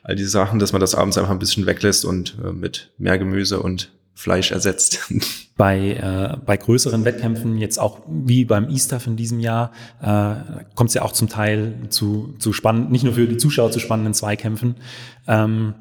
All 0.03 0.15
die 0.15 0.25
Sachen, 0.25 0.59
dass 0.59 0.71
man 0.71 0.81
das 0.81 0.95
abends 0.95 1.17
einfach 1.17 1.31
ein 1.31 1.39
bisschen 1.39 1.65
weglässt 1.65 2.05
und 2.05 2.37
äh, 2.43 2.51
mit 2.51 2.91
mehr 2.97 3.17
Gemüse 3.17 3.59
und 3.59 3.91
Fleisch 4.15 4.51
ersetzt. 4.51 4.99
Bei, 5.57 5.91
äh, 5.91 6.37
bei 6.45 6.57
größeren 6.57 7.05
Wettkämpfen, 7.05 7.57
jetzt 7.57 7.79
auch 7.79 8.01
wie 8.09 8.43
beim 8.43 8.69
Easter 8.69 8.99
in 9.07 9.15
diesem 9.15 9.39
Jahr, 9.39 9.71
äh, 10.01 10.65
kommt 10.75 10.89
es 10.89 10.95
ja 10.95 11.01
auch 11.01 11.13
zum 11.13 11.29
Teil 11.29 11.75
zu, 11.87 12.35
zu 12.39 12.51
spannenden, 12.51 12.91
nicht 12.91 13.05
nur 13.05 13.13
für 13.13 13.25
die 13.25 13.37
Zuschauer 13.37 13.71
zu 13.71 13.79
spannenden 13.79 14.13
Zweikämpfen. 14.13 14.75
Ähm, 15.27 15.75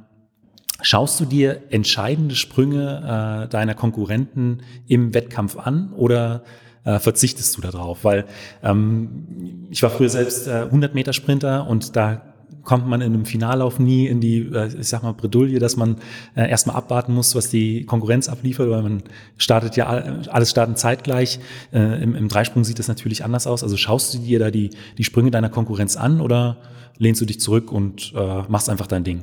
Schaust 0.82 1.18
du 1.18 1.24
dir 1.24 1.62
entscheidende 1.70 2.34
Sprünge 2.34 3.46
äh, 3.46 3.48
deiner 3.48 3.74
Konkurrenten 3.74 4.60
im 4.86 5.14
Wettkampf 5.14 5.56
an 5.56 5.92
oder 5.94 6.44
äh, 6.84 6.98
verzichtest 6.98 7.56
du 7.56 7.62
darauf? 7.62 8.04
Weil 8.04 8.26
ähm, 8.62 9.66
ich 9.70 9.82
war 9.82 9.90
früher 9.90 10.10
selbst 10.10 10.46
äh, 10.46 10.64
100 10.64 10.94
Meter 10.94 11.12
Sprinter 11.12 11.66
und 11.68 11.96
da 11.96 12.33
kommt 12.64 12.88
man 12.88 13.00
in 13.00 13.14
einem 13.14 13.24
Finallauf 13.26 13.78
nie 13.78 14.06
in 14.06 14.20
die, 14.20 14.38
äh, 14.52 14.68
ich 14.78 14.88
sag 14.88 15.02
mal, 15.02 15.12
Bredouille, 15.12 15.58
dass 15.58 15.76
man 15.76 15.96
äh, 16.34 16.48
erstmal 16.48 16.76
abwarten 16.76 17.14
muss, 17.14 17.34
was 17.34 17.48
die 17.48 17.84
Konkurrenz 17.84 18.28
abliefert, 18.28 18.70
weil 18.70 18.82
man 18.82 19.02
startet 19.36 19.76
ja, 19.76 19.86
alles 19.86 20.50
starten 20.50 20.76
zeitgleich. 20.76 21.40
Äh, 21.72 22.02
im, 22.02 22.14
Im 22.14 22.28
Dreisprung 22.28 22.64
sieht 22.64 22.78
das 22.78 22.88
natürlich 22.88 23.24
anders 23.24 23.46
aus. 23.46 23.62
Also 23.62 23.76
schaust 23.76 24.14
du 24.14 24.18
dir 24.18 24.38
da 24.38 24.50
die, 24.50 24.70
die 24.98 25.04
Sprünge 25.04 25.30
deiner 25.30 25.50
Konkurrenz 25.50 25.96
an 25.96 26.20
oder 26.20 26.58
lehnst 26.98 27.20
du 27.20 27.26
dich 27.26 27.40
zurück 27.40 27.72
und 27.72 28.12
äh, 28.16 28.42
machst 28.48 28.68
einfach 28.68 28.86
dein 28.86 29.04
Ding? 29.04 29.22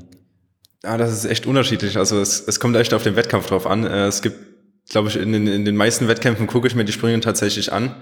Ja, 0.83 0.97
das 0.97 1.11
ist 1.11 1.25
echt 1.25 1.45
unterschiedlich. 1.45 1.97
Also 1.97 2.19
es, 2.19 2.41
es 2.47 2.59
kommt 2.59 2.75
echt 2.75 2.93
auf 2.93 3.03
den 3.03 3.15
Wettkampf 3.15 3.47
drauf 3.47 3.67
an. 3.67 3.83
Äh, 3.83 4.07
es 4.07 4.21
gibt, 4.21 4.37
glaube 4.89 5.09
ich, 5.09 5.15
in 5.15 5.31
den, 5.31 5.47
in 5.47 5.65
den 5.65 5.75
meisten 5.75 6.07
Wettkämpfen 6.07 6.47
gucke 6.47 6.67
ich 6.67 6.75
mir 6.75 6.85
die 6.85 6.91
Sprünge 6.91 7.19
tatsächlich 7.19 7.71
an. 7.71 7.95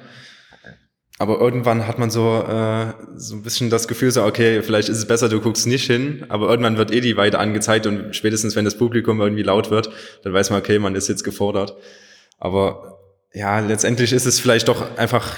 Aber 1.21 1.38
irgendwann 1.41 1.86
hat 1.86 1.99
man 1.99 2.10
so, 2.10 2.41
äh, 2.47 2.93
so 3.17 3.36
ein 3.36 3.43
bisschen 3.43 3.69
das 3.69 3.89
Gefühl, 3.89 4.10
so, 4.10 4.23
okay, 4.23 4.62
vielleicht 4.62 4.88
ist 4.88 4.97
es 4.97 5.05
besser, 5.05 5.27
du 5.27 5.41
guckst 5.41 5.67
nicht 5.67 5.86
hin, 5.86 6.25
aber 6.29 6.49
irgendwann 6.49 6.77
wird 6.77 6.91
eh 6.91 7.01
die 7.01 7.17
Weite 7.17 7.39
angezeigt 7.39 7.86
und 7.88 8.15
spätestens, 8.15 8.55
wenn 8.55 8.63
das 8.63 8.77
Publikum 8.77 9.19
irgendwie 9.19 9.43
laut 9.43 9.69
wird, 9.69 9.89
dann 10.23 10.32
weiß 10.32 10.49
man, 10.49 10.60
okay, 10.60 10.79
man 10.79 10.95
ist 10.95 11.10
jetzt 11.10 11.25
gefordert. 11.25 11.75
Aber 12.38 12.99
ja, 13.34 13.60
letztendlich 13.60 14.13
ist 14.13 14.25
es 14.25 14.39
vielleicht 14.39 14.69
doch 14.69 14.97
einfach, 14.97 15.36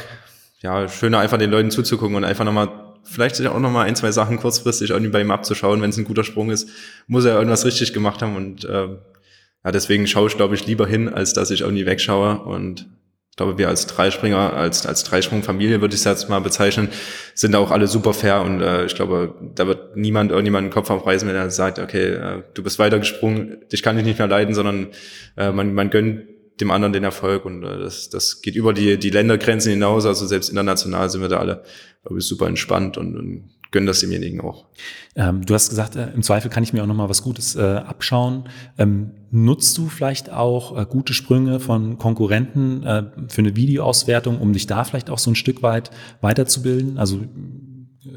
ja, 0.62 0.88
schöner 0.88 1.18
einfach 1.18 1.40
den 1.40 1.50
Leuten 1.50 1.72
zuzugucken 1.72 2.16
und 2.16 2.26
einfach 2.26 2.46
nochmal, 2.46 2.70
vielleicht 3.04 3.44
auch 3.48 3.60
nochmal 3.60 3.88
ein, 3.88 3.96
zwei 3.96 4.12
Sachen 4.12 4.38
kurzfristig 4.38 4.92
irgendwie 4.92 5.12
bei 5.12 5.22
ihm 5.22 5.32
abzuschauen, 5.32 5.82
wenn 5.82 5.90
es 5.90 5.98
ein 5.98 6.06
guter 6.06 6.24
Sprung 6.24 6.52
ist, 6.52 6.70
muss 7.08 7.26
er 7.26 7.34
irgendwas 7.34 7.66
richtig 7.66 7.92
gemacht 7.92 8.22
haben 8.22 8.36
und 8.36 8.66
äh, 8.66 8.88
ja, 9.64 9.72
deswegen 9.72 10.06
schaue 10.06 10.28
ich, 10.28 10.38
glaube 10.38 10.54
ich, 10.54 10.68
lieber 10.68 10.86
hin, 10.86 11.10
als 11.10 11.34
dass 11.34 11.50
ich 11.50 11.62
irgendwie 11.62 11.88
wegschaue 11.88 12.40
und 12.44 12.88
glaube, 13.42 13.58
wir 13.58 13.68
als 13.68 13.88
Dreispringer, 13.88 14.54
als, 14.54 14.86
als 14.86 15.04
Dreisprungfamilie 15.04 15.82
würde 15.82 15.96
ich 15.96 16.02
es 16.02 16.06
jetzt 16.06 16.30
mal 16.30 16.40
bezeichnen, 16.40 16.90
sind 17.34 17.56
auch 17.56 17.72
alle 17.72 17.88
super 17.88 18.14
fair 18.14 18.42
und 18.42 18.62
äh, 18.62 18.86
ich 18.86 18.96
glaube, 18.96 19.36
da 19.56 19.68
wird 19.68 19.98
niemand 19.98 20.32
irgendjemand 20.32 20.68
den 20.68 20.74
Kopf 20.74 20.90
aufreißen, 20.90 21.28
wenn 21.28 21.36
er 21.36 21.50
sagt, 21.50 21.80
okay, 21.80 22.14
äh, 22.14 22.44
du 22.54 22.64
bist 22.64 22.80
weitergesprungen, 22.80 23.58
dich 23.72 23.82
kann 23.84 23.98
ich 23.98 24.06
nicht 24.06 24.20
mehr 24.20 24.28
leiden, 24.28 24.54
sondern 24.54 24.88
äh, 25.38 25.52
man, 25.52 25.74
man 25.74 25.90
gönnt 25.90 26.28
dem 26.60 26.72
anderen 26.72 26.94
den 26.94 27.04
Erfolg 27.04 27.46
und 27.46 27.64
äh, 27.64 27.80
das, 27.80 28.10
das 28.10 28.42
geht 28.42 28.56
über 28.56 28.74
die, 28.74 28.98
die 28.98 29.10
Ländergrenzen 29.10 29.72
hinaus, 29.72 30.06
also 30.06 30.26
selbst 30.28 30.50
international 30.50 31.10
sind 31.10 31.22
wir 31.22 31.30
da 31.30 31.40
alle, 31.40 31.64
glaube 32.04 32.20
ich, 32.20 32.26
super 32.26 32.48
entspannt 32.48 32.98
und, 32.98 33.18
und 33.18 33.50
gönnen 33.72 33.88
das 33.88 34.02
demjenigen 34.02 34.42
auch. 34.42 34.66
Ähm, 35.16 35.46
du 35.46 35.54
hast 35.54 35.70
gesagt, 35.70 35.96
äh, 35.96 36.12
im 36.14 36.24
Zweifel 36.24 36.52
kann 36.52 36.64
ich 36.64 36.74
mir 36.74 36.84
auch 36.84 36.88
nochmal 36.88 37.10
was 37.10 37.24
Gutes 37.24 37.56
äh, 37.56 37.62
abschauen. 37.62 38.50
Ähm, 38.78 39.12
nutzt 39.32 39.78
du 39.78 39.88
vielleicht 39.88 40.30
auch 40.30 40.78
äh, 40.78 40.86
gute 40.86 41.14
Sprünge 41.14 41.60
von 41.60 41.98
Konkurrenten 41.98 42.84
äh, 42.84 43.04
für 43.30 43.42
eine 43.42 43.56
Videoauswertung, 43.56 44.40
um 44.40 44.54
dich 44.54 44.68
da 44.68 44.84
vielleicht 44.84 45.10
auch 45.10 45.20
so 45.20 45.32
ein 45.32 45.36
Stück 45.36 45.64
weit 45.64 45.90
weiterzubilden? 46.20 46.98
Also 46.98 47.22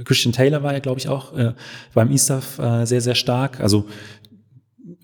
Christian 0.05 0.33
Taylor 0.33 0.62
war 0.62 0.73
ja, 0.73 0.81
glaube 0.81 0.99
ich, 0.99 1.09
auch 1.09 1.37
äh, 1.37 1.55
beim 1.93 2.11
ISTAF 2.11 2.59
äh, 2.59 2.85
sehr, 2.85 3.01
sehr 3.01 3.14
stark. 3.14 3.61
Also 3.61 3.87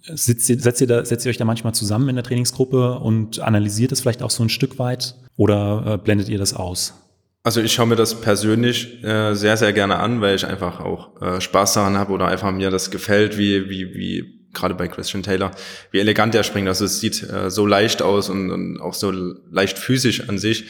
sitzt 0.02 0.48
ihr, 0.48 0.58
setzt, 0.58 0.80
ihr 0.80 0.86
da, 0.86 1.04
setzt 1.04 1.24
ihr 1.26 1.30
euch 1.30 1.36
da 1.36 1.44
manchmal 1.44 1.74
zusammen 1.74 2.08
in 2.08 2.16
der 2.16 2.24
Trainingsgruppe 2.24 2.98
und 2.98 3.40
analysiert 3.40 3.92
es 3.92 4.00
vielleicht 4.00 4.22
auch 4.22 4.30
so 4.30 4.42
ein 4.42 4.48
Stück 4.48 4.78
weit 4.78 5.16
oder 5.36 5.94
äh, 5.94 5.98
blendet 5.98 6.28
ihr 6.28 6.38
das 6.38 6.54
aus? 6.54 6.94
Also 7.42 7.62
ich 7.62 7.72
schaue 7.72 7.86
mir 7.86 7.96
das 7.96 8.20
persönlich 8.20 9.02
äh, 9.02 9.34
sehr, 9.34 9.56
sehr 9.56 9.72
gerne 9.72 9.98
an, 9.98 10.20
weil 10.20 10.34
ich 10.34 10.46
einfach 10.46 10.80
auch 10.80 11.20
äh, 11.22 11.40
Spaß 11.40 11.72
daran 11.72 11.96
habe 11.96 12.12
oder 12.12 12.28
einfach 12.28 12.52
mir 12.52 12.70
das 12.70 12.90
gefällt, 12.90 13.38
wie, 13.38 13.70
wie, 13.70 13.94
wie 13.94 14.40
gerade 14.52 14.74
bei 14.74 14.88
Christian 14.88 15.22
Taylor, 15.22 15.50
wie 15.90 16.00
elegant 16.00 16.34
er 16.34 16.42
springt. 16.42 16.68
Also 16.68 16.84
es 16.84 17.00
sieht 17.00 17.22
äh, 17.22 17.50
so 17.50 17.66
leicht 17.66 18.02
aus 18.02 18.28
und, 18.28 18.50
und 18.50 18.80
auch 18.80 18.92
so 18.92 19.10
leicht 19.10 19.78
physisch 19.78 20.28
an 20.28 20.36
sich, 20.36 20.66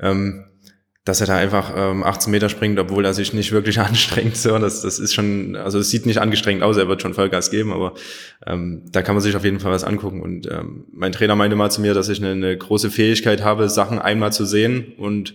ähm, 0.00 0.44
dass 1.04 1.20
er 1.20 1.28
da 1.28 1.36
einfach 1.36 1.72
ähm, 1.76 2.02
18 2.02 2.32
Meter 2.32 2.48
springt, 2.48 2.80
obwohl 2.80 3.04
er 3.04 3.14
sich 3.14 3.32
nicht 3.32 3.52
wirklich 3.52 3.78
anstrengt. 3.80 4.36
So, 4.36 4.58
das, 4.58 4.82
das 4.82 4.98
ist 4.98 5.14
schon, 5.14 5.54
also 5.54 5.78
es 5.78 5.90
sieht 5.90 6.04
nicht 6.04 6.18
angestrengt 6.18 6.64
aus, 6.64 6.78
er 6.78 6.88
wird 6.88 7.00
schon 7.00 7.14
Vollgas 7.14 7.52
geben, 7.52 7.72
aber 7.72 7.94
ähm, 8.44 8.82
da 8.90 9.02
kann 9.02 9.14
man 9.14 9.22
sich 9.22 9.36
auf 9.36 9.44
jeden 9.44 9.60
Fall 9.60 9.70
was 9.70 9.84
angucken. 9.84 10.20
Und 10.20 10.50
ähm, 10.50 10.86
mein 10.92 11.12
Trainer 11.12 11.36
meinte 11.36 11.54
mal 11.54 11.70
zu 11.70 11.80
mir, 11.80 11.94
dass 11.94 12.08
ich 12.08 12.18
eine, 12.18 12.32
eine 12.32 12.58
große 12.58 12.90
Fähigkeit 12.90 13.44
habe, 13.44 13.68
Sachen 13.68 14.00
einmal 14.00 14.32
zu 14.32 14.44
sehen 14.44 14.94
und 14.98 15.34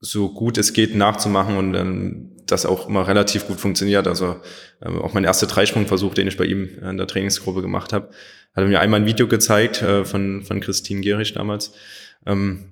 so 0.00 0.32
gut 0.32 0.56
es 0.58 0.72
geht 0.72 0.94
nachzumachen 0.94 1.56
und 1.56 1.74
ähm, 1.74 2.32
das 2.46 2.66
auch 2.66 2.88
immer 2.88 3.06
relativ 3.06 3.46
gut 3.46 3.60
funktioniert. 3.60 4.08
Also 4.08 4.36
ähm, 4.82 5.00
auch 5.00 5.12
mein 5.12 5.24
erster 5.24 5.46
Dreisprungversuch, 5.46 6.14
den 6.14 6.26
ich 6.26 6.36
bei 6.36 6.46
ihm 6.46 6.68
in 6.82 6.96
der 6.96 7.06
Trainingsgruppe 7.06 7.62
gemacht 7.62 7.92
habe, 7.92 8.06
hat 8.54 8.64
er 8.64 8.66
mir 8.66 8.80
einmal 8.80 9.00
ein 9.00 9.06
Video 9.06 9.28
gezeigt 9.28 9.82
äh, 9.82 10.04
von, 10.04 10.42
von 10.42 10.60
Christine 10.60 11.00
Gierich 11.00 11.34
damals. 11.34 11.72
Ähm, 12.26 12.69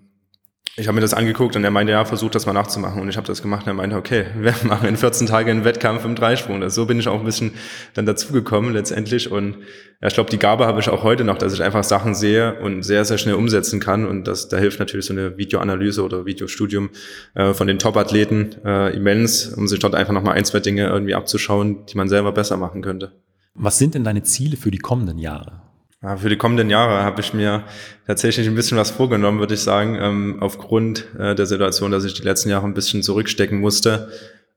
ich 0.78 0.86
habe 0.86 0.94
mir 0.94 1.00
das 1.00 1.12
angeguckt 1.12 1.56
und 1.56 1.64
er 1.64 1.72
meinte, 1.72 1.92
ja, 1.92 2.04
versuch 2.04 2.30
das 2.30 2.46
mal 2.46 2.52
nachzumachen. 2.52 3.02
Und 3.02 3.08
ich 3.08 3.16
habe 3.16 3.26
das 3.26 3.42
gemacht 3.42 3.66
und 3.66 3.68
er 3.68 3.74
meinte, 3.74 3.96
okay, 3.96 4.26
wir 4.38 4.54
machen 4.62 4.88
in 4.88 4.96
14 4.96 5.26
Tagen 5.26 5.50
einen 5.50 5.64
Wettkampf 5.64 6.04
im 6.04 6.14
Dreisprung. 6.14 6.62
Also 6.62 6.82
so 6.82 6.86
bin 6.86 7.00
ich 7.00 7.08
auch 7.08 7.18
ein 7.18 7.24
bisschen 7.24 7.52
dann 7.94 8.06
dazugekommen 8.06 8.72
letztendlich. 8.72 9.30
Und 9.30 9.56
ja, 10.00 10.08
ich 10.08 10.14
glaube, 10.14 10.30
die 10.30 10.38
Gabe 10.38 10.66
habe 10.66 10.78
ich 10.80 10.88
auch 10.88 11.02
heute 11.02 11.24
noch, 11.24 11.36
dass 11.36 11.52
ich 11.52 11.62
einfach 11.62 11.82
Sachen 11.82 12.14
sehe 12.14 12.60
und 12.60 12.84
sehr, 12.84 13.04
sehr 13.04 13.18
schnell 13.18 13.34
umsetzen 13.34 13.80
kann. 13.80 14.06
Und 14.06 14.28
das, 14.28 14.48
da 14.48 14.56
hilft 14.56 14.78
natürlich 14.78 15.06
so 15.06 15.12
eine 15.12 15.36
Videoanalyse 15.36 16.02
oder 16.04 16.26
Videostudium 16.26 16.90
äh, 17.34 17.52
von 17.54 17.66
den 17.66 17.80
Top-Athleten 17.80 18.54
äh, 18.64 18.96
immens, 18.96 19.48
um 19.48 19.66
sich 19.66 19.80
dort 19.80 19.96
einfach 19.96 20.12
nochmal 20.12 20.36
ein, 20.36 20.44
zwei 20.44 20.60
Dinge 20.60 20.86
irgendwie 20.86 21.14
abzuschauen, 21.14 21.86
die 21.86 21.96
man 21.96 22.08
selber 22.08 22.30
besser 22.32 22.56
machen 22.56 22.82
könnte. 22.82 23.12
Was 23.54 23.78
sind 23.78 23.94
denn 23.94 24.04
deine 24.04 24.22
Ziele 24.22 24.56
für 24.56 24.70
die 24.70 24.78
kommenden 24.78 25.18
Jahre? 25.18 25.67
Ja, 26.00 26.16
für 26.16 26.28
die 26.28 26.36
kommenden 26.36 26.70
Jahre 26.70 27.02
habe 27.02 27.20
ich 27.20 27.34
mir 27.34 27.64
tatsächlich 28.06 28.46
ein 28.46 28.54
bisschen 28.54 28.78
was 28.78 28.92
vorgenommen, 28.92 29.40
würde 29.40 29.54
ich 29.54 29.60
sagen. 29.60 29.96
Ähm, 30.00 30.36
aufgrund 30.40 31.06
äh, 31.18 31.34
der 31.34 31.46
Situation, 31.46 31.90
dass 31.90 32.04
ich 32.04 32.14
die 32.14 32.22
letzten 32.22 32.50
Jahre 32.50 32.66
ein 32.66 32.74
bisschen 32.74 33.02
zurückstecken 33.02 33.58
musste, 33.58 34.08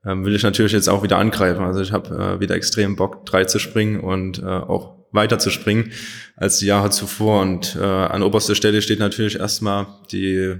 ähm, 0.05 0.23
will 0.23 0.35
ich 0.35 0.43
natürlich 0.43 0.71
jetzt 0.71 0.87
auch 0.87 1.01
wieder 1.01 1.17
angreifen. 1.17 1.63
Also 1.63 1.81
ich 1.81 1.91
habe 1.93 2.15
äh, 2.15 2.39
wieder 2.39 2.53
extrem 2.53 2.95
Bock, 2.95 3.25
drei 3.25 3.45
zu 3.45 3.57
springen 3.57 3.99
und 3.99 4.39
äh, 4.39 4.45
auch 4.45 4.97
weiter 5.11 5.39
zu 5.39 5.49
springen 5.49 5.91
als 6.35 6.59
die 6.59 6.67
Jahre 6.67 6.91
zuvor. 6.91 7.41
Und 7.41 7.75
äh, 7.75 7.83
an 7.83 8.21
oberster 8.21 8.53
Stelle 8.53 8.83
steht 8.83 8.99
natürlich 8.99 9.39
erstmal 9.39 9.87
die 10.11 10.57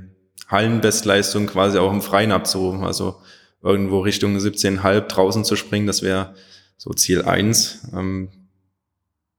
Hallenbestleistung 0.47 1.45
quasi 1.45 1.77
auch 1.77 1.93
im 1.93 2.01
Freien 2.01 2.31
abzurufen. 2.31 2.83
Also 2.83 3.17
irgendwo 3.61 3.99
Richtung 3.99 4.35
17,5 4.35 5.01
draußen 5.01 5.45
zu 5.45 5.55
springen, 5.55 5.85
das 5.85 6.01
wäre 6.01 6.33
so 6.77 6.91
Ziel 6.93 7.21
eins. 7.21 7.87
Ähm, 7.93 8.29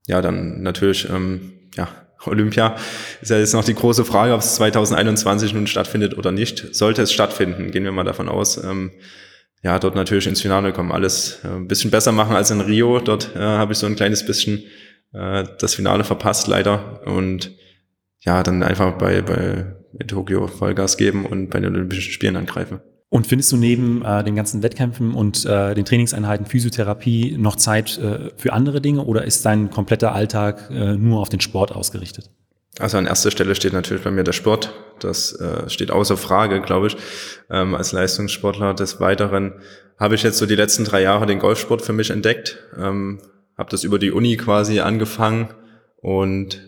ja, 0.07 0.21
dann 0.21 0.62
natürlich, 0.62 1.09
ähm, 1.09 1.53
ja, 1.77 1.88
Olympia 2.27 2.77
ist 3.21 3.31
ja 3.31 3.38
jetzt 3.38 3.53
noch 3.53 3.65
die 3.65 3.75
große 3.75 4.05
Frage, 4.05 4.35
ob 4.35 4.41
es 4.41 4.55
2021 4.57 5.55
nun 5.55 5.67
stattfindet 5.67 6.17
oder 6.17 6.33
nicht. 6.33 6.75
Sollte 6.75 7.03
es 7.03 7.12
stattfinden, 7.12 7.71
gehen 7.71 7.85
wir 7.85 7.93
mal 7.93 8.05
davon 8.05 8.29
aus. 8.29 8.62
Ähm, 8.62 8.93
ja, 9.62 9.79
dort 9.79 9.95
natürlich 9.95 10.27
ins 10.27 10.41
Finale 10.41 10.73
kommen, 10.73 10.93
alles 10.93 11.41
äh, 11.45 11.49
ein 11.49 11.69
bisschen 11.69 11.91
besser 11.91 12.12
machen 12.12 12.35
als 12.35 12.51
in 12.51 12.61
Rio. 12.61 12.99
Dort 12.99 13.35
äh, 13.37 13.41
habe 13.41 13.73
ich 13.73 13.79
so 13.79 13.87
ein 13.87 13.97
kleines 13.97 14.27
bisschen 14.27 14.65
äh, 15.12 15.45
das 15.59 15.75
Finale 15.75 16.05
verpasst, 16.05 16.49
leider. 16.49 17.03
Und 17.07 17.53
ja, 18.21 18.43
dann 18.43 18.62
einfach 18.62 18.99
bei, 18.99 19.23
bei 19.23 19.75
Tokio 20.07 20.47
Vollgas 20.49 20.97
geben 20.97 21.27
und 21.27 21.51
bei 21.51 21.61
den 21.61 21.75
Olympischen 21.75 22.12
Spielen 22.12 22.37
angreifen. 22.37 22.81
Und 23.12 23.27
findest 23.27 23.53
du 23.53 23.59
neben 23.59 24.03
äh, 24.03 24.25
den 24.25 24.35
ganzen 24.35 24.62
Wettkämpfen 24.62 25.12
und 25.12 25.44
äh, 25.44 25.75
den 25.75 25.85
Trainingseinheiten 25.85 26.46
Physiotherapie 26.46 27.37
noch 27.37 27.57
Zeit 27.57 27.98
äh, 27.98 28.31
für 28.38 28.55
andere 28.55 28.81
Dinge 28.81 29.05
oder 29.05 29.27
ist 29.27 29.44
dein 29.44 29.68
kompletter 29.68 30.14
Alltag 30.14 30.70
äh, 30.70 30.94
nur 30.94 31.20
auf 31.20 31.29
den 31.29 31.40
Sport 31.40 31.72
ausgerichtet? 31.72 32.31
Also 32.79 32.96
an 32.96 33.05
erster 33.05 33.31
Stelle 33.31 33.55
steht 33.55 33.75
natürlich 33.75 34.03
bei 34.03 34.11
mir 34.11 34.25
der 34.25 34.33
Sport. 34.33 34.72
Das 34.98 35.38
äh, 35.38 35.68
steht 35.68 35.90
außer 35.90 36.16
Frage, 36.16 36.62
glaube 36.62 36.87
ich, 36.87 36.96
ähm, 37.51 37.75
als 37.75 37.92
Leistungssportler. 37.92 38.72
Des 38.72 38.98
Weiteren 38.98 39.61
habe 39.98 40.14
ich 40.14 40.22
jetzt 40.22 40.38
so 40.38 40.46
die 40.46 40.57
letzten 40.57 40.85
drei 40.85 41.03
Jahre 41.03 41.27
den 41.27 41.38
Golfsport 41.38 41.83
für 41.83 41.92
mich 41.92 42.09
entdeckt. 42.09 42.61
Ähm, 42.79 43.20
habe 43.59 43.68
das 43.68 43.85
über 43.85 43.98
die 43.98 44.11
Uni 44.11 44.38
quasi 44.38 44.81
angefangen 44.81 45.51
und 46.01 46.62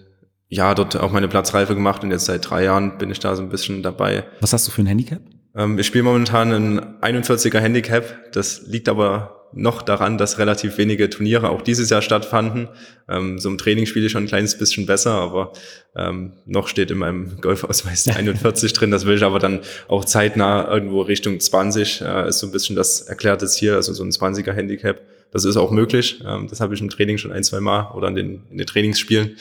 ja, 0.48 0.74
dort 0.74 0.94
auch 0.96 1.10
meine 1.10 1.28
Platzreife 1.28 1.74
gemacht 1.74 2.04
und 2.04 2.10
jetzt 2.10 2.26
seit 2.26 2.50
drei 2.50 2.64
Jahren 2.64 2.98
bin 2.98 3.10
ich 3.10 3.18
da 3.18 3.34
so 3.34 3.42
ein 3.42 3.48
bisschen 3.48 3.82
dabei. 3.82 4.24
Was 4.42 4.52
hast 4.52 4.66
du 4.66 4.72
für 4.72 4.82
ein 4.82 4.86
Handicap? 4.86 5.22
Ähm, 5.56 5.78
ich 5.78 5.86
spiele 5.86 6.04
momentan 6.04 6.52
ein 6.52 7.00
41er 7.00 7.60
Handicap. 7.60 8.32
Das 8.32 8.62
liegt 8.66 8.88
aber 8.88 9.44
noch 9.56 9.82
daran, 9.82 10.18
dass 10.18 10.38
relativ 10.38 10.78
wenige 10.78 11.08
Turniere 11.08 11.50
auch 11.50 11.62
dieses 11.62 11.90
Jahr 11.90 12.02
stattfanden. 12.02 12.68
Ähm, 13.08 13.38
so 13.38 13.48
im 13.48 13.58
Training 13.58 13.86
spiele 13.86 14.06
ich 14.06 14.12
schon 14.12 14.24
ein 14.24 14.28
kleines 14.28 14.58
bisschen 14.58 14.86
besser, 14.86 15.12
aber 15.12 15.52
ähm, 15.94 16.32
noch 16.44 16.68
steht 16.68 16.90
in 16.90 16.98
meinem 16.98 17.40
Golfausweis 17.40 18.08
41 18.16 18.72
drin. 18.72 18.90
Das 18.90 19.06
will 19.06 19.16
ich 19.16 19.22
aber 19.22 19.38
dann 19.38 19.60
auch 19.88 20.04
zeitnah 20.04 20.68
irgendwo 20.68 21.02
Richtung 21.02 21.38
20. 21.38 22.00
Äh, 22.00 22.28
ist 22.28 22.40
so 22.40 22.46
ein 22.48 22.52
bisschen 22.52 22.74
das 22.74 23.02
erklärte 23.02 23.46
Ziel, 23.46 23.74
also 23.74 23.92
so 23.92 24.02
ein 24.02 24.10
20er 24.10 24.52
Handicap. 24.52 25.00
Das 25.30 25.44
ist 25.44 25.56
auch 25.56 25.70
möglich. 25.70 26.20
Ähm, 26.26 26.48
das 26.48 26.60
habe 26.60 26.74
ich 26.74 26.80
im 26.80 26.90
Training 26.90 27.18
schon 27.18 27.32
ein, 27.32 27.44
zwei 27.44 27.60
Mal 27.60 27.92
oder 27.94 28.08
in 28.08 28.14
den, 28.16 28.42
in 28.50 28.58
den 28.58 28.66
Trainingsspielen 28.66 29.36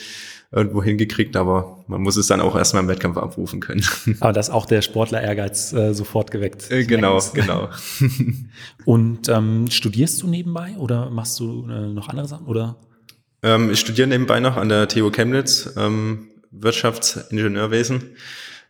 irgendwo 0.54 0.82
hingekriegt, 0.82 1.36
aber 1.36 1.84
man 1.88 2.00
muss 2.00 2.16
es 2.16 2.28
dann 2.28 2.40
auch 2.40 2.54
erstmal 2.54 2.84
im 2.84 2.88
Wettkampf 2.88 3.16
abrufen 3.16 3.60
können. 3.60 3.84
Aber 4.20 4.32
das 4.32 4.50
auch 4.50 4.66
der 4.66 4.82
Sportler 4.82 5.20
Ehrgeiz 5.20 5.72
äh, 5.72 5.92
sofort 5.94 6.30
geweckt. 6.30 6.70
Äh, 6.70 6.84
genau, 6.84 7.20
genau. 7.34 7.70
Und 8.84 9.28
ähm, 9.28 9.66
studierst 9.70 10.22
du 10.22 10.28
nebenbei 10.28 10.76
oder 10.78 11.10
machst 11.10 11.40
du 11.40 11.68
äh, 11.68 11.88
noch 11.88 12.08
andere 12.08 12.28
Sachen 12.28 12.46
oder? 12.46 12.76
Ähm, 13.42 13.70
ich 13.70 13.80
studiere 13.80 14.06
nebenbei 14.06 14.38
noch 14.38 14.56
an 14.56 14.68
der 14.68 14.86
TU 14.86 15.10
Chemnitz 15.10 15.74
ähm, 15.76 16.28
Wirtschaftsingenieurwesen. 16.52 18.16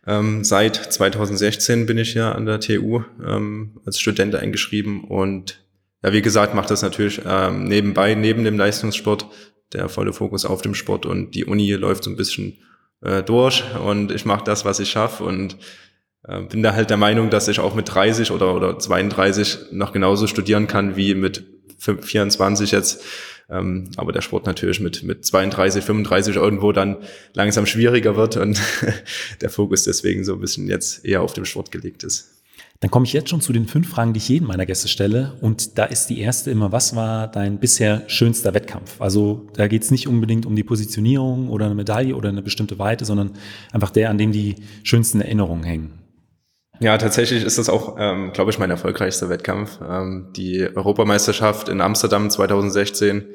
Ähm, 0.07 0.43
seit 0.43 0.75
2016 0.75 1.85
bin 1.85 1.99
ich 1.99 2.15
ja 2.15 2.31
an 2.31 2.47
der 2.47 2.59
TU 2.59 3.03
ähm, 3.23 3.79
als 3.85 3.99
Student 3.99 4.33
eingeschrieben 4.35 5.03
und 5.03 5.63
ja, 6.03 6.13
wie 6.13 6.21
gesagt, 6.21 6.53
macht 6.53 6.69
das 6.69 6.83
natürlich 6.83 7.21
ähm, 7.25 7.63
nebenbei, 7.63 8.13
neben 8.13 8.43
dem 8.43 8.57
Leistungssport, 8.57 9.27
der 9.75 9.89
volle 9.89 10.13
Fokus 10.13 10.45
auf 10.45 10.61
dem 10.61 10.73
Sport 10.73 11.05
und 11.05 11.31
die 11.31 11.45
Uni 11.45 11.71
läuft 11.73 12.05
so 12.05 12.09
ein 12.09 12.15
bisschen 12.15 12.57
äh, 13.01 13.21
durch 13.23 13.63
und 13.85 14.11
ich 14.11 14.25
mache 14.25 14.43
das, 14.43 14.65
was 14.65 14.79
ich 14.79 14.89
schaffe 14.89 15.23
und 15.23 15.57
äh, 16.27 16.41
bin 16.41 16.63
da 16.63 16.73
halt 16.73 16.89
der 16.89 16.97
Meinung, 16.97 17.29
dass 17.29 17.47
ich 17.47 17.59
auch 17.59 17.75
mit 17.75 17.93
30 17.93 18.31
oder, 18.31 18.55
oder 18.55 18.79
32 18.79 19.71
noch 19.71 19.93
genauso 19.93 20.27
studieren 20.27 20.67
kann 20.67 20.95
wie 20.95 21.13
mit 21.13 21.43
24 21.77 22.71
jetzt. 22.71 23.03
Ähm, 23.47 23.91
aber 23.97 24.11
der 24.11 24.21
Sport 24.21 24.47
natürlich 24.47 24.79
mit, 24.79 25.03
mit 25.03 25.23
32, 25.23 25.83
35 25.83 26.35
irgendwo 26.35 26.71
dann 26.71 26.97
langsam 27.33 27.67
schwieriger 27.67 28.15
wird 28.15 28.37
und 28.37 28.59
der 29.41 29.49
Fokus 29.51 29.83
deswegen 29.83 30.23
so 30.23 30.33
ein 30.33 30.39
bisschen 30.39 30.67
jetzt 30.67 31.05
eher 31.05 31.21
auf 31.21 31.33
dem 31.33 31.45
Sport 31.45 31.71
gelegt 31.71 32.03
ist. 32.03 32.34
Dann 32.85 32.91
komme 32.91 33.07
ich 33.07 33.13
jetzt 33.13 33.31
schon 33.31 33.41
zu 33.41 33.51
den 33.51 33.65
fünf 33.65 33.89
Fragen, 33.89 34.13
die 34.13 34.19
ich 34.19 34.29
jedem 34.29 34.47
meiner 34.47 34.67
Gäste 34.67 34.87
stelle. 34.87 35.33
Und 35.41 35.79
da 35.79 35.85
ist 35.85 36.05
die 36.05 36.19
erste 36.19 36.51
immer, 36.51 36.71
was 36.71 36.95
war 36.95 37.27
dein 37.27 37.57
bisher 37.57 38.03
schönster 38.05 38.53
Wettkampf? 38.53 39.01
Also 39.01 39.47
da 39.55 39.67
geht 39.67 39.81
es 39.81 39.89
nicht 39.89 40.07
unbedingt 40.07 40.45
um 40.45 40.55
die 40.55 40.63
Positionierung 40.63 41.49
oder 41.49 41.65
eine 41.65 41.73
Medaille 41.73 42.15
oder 42.15 42.29
eine 42.29 42.43
bestimmte 42.43 42.77
Weite, 42.77 43.03
sondern 43.03 43.31
einfach 43.71 43.89
der, 43.89 44.11
an 44.11 44.19
dem 44.19 44.31
die 44.31 44.57
schönsten 44.83 45.19
Erinnerungen 45.19 45.63
hängen. 45.63 45.93
Ja, 46.79 46.95
tatsächlich 46.99 47.43
ist 47.43 47.57
das 47.57 47.69
auch, 47.69 47.95
ähm, 47.97 48.33
glaube 48.33 48.51
ich, 48.51 48.59
mein 48.59 48.69
erfolgreichster 48.69 49.29
Wettkampf. 49.29 49.79
Ähm, 49.81 50.27
die 50.35 50.69
Europameisterschaft 50.75 51.69
in 51.69 51.81
Amsterdam 51.81 52.29
2016. 52.29 53.25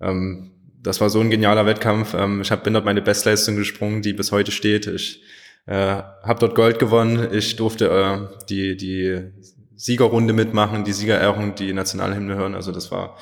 Ähm, 0.00 0.52
das 0.80 1.00
war 1.00 1.10
so 1.10 1.18
ein 1.18 1.30
genialer 1.30 1.66
Wettkampf. 1.66 2.14
Ähm, 2.14 2.40
ich 2.40 2.52
hab, 2.52 2.62
bin 2.62 2.72
dort 2.72 2.84
meine 2.84 3.02
Bestleistung 3.02 3.56
gesprungen, 3.56 4.00
die 4.00 4.12
bis 4.12 4.30
heute 4.30 4.52
steht. 4.52 4.86
Ich 4.86 5.24
äh, 5.66 5.74
habe 5.74 6.40
dort 6.40 6.54
Gold 6.54 6.78
gewonnen. 6.78 7.28
Ich 7.32 7.56
durfte 7.56 7.88
äh, 7.88 8.44
die, 8.48 8.76
die 8.76 9.32
Siegerrunde 9.76 10.32
mitmachen, 10.32 10.84
die 10.84 10.92
Siegerehrung, 10.92 11.54
die 11.54 11.72
Nationalhymne 11.72 12.34
hören. 12.36 12.54
Also 12.54 12.72
das 12.72 12.90
war, 12.90 13.16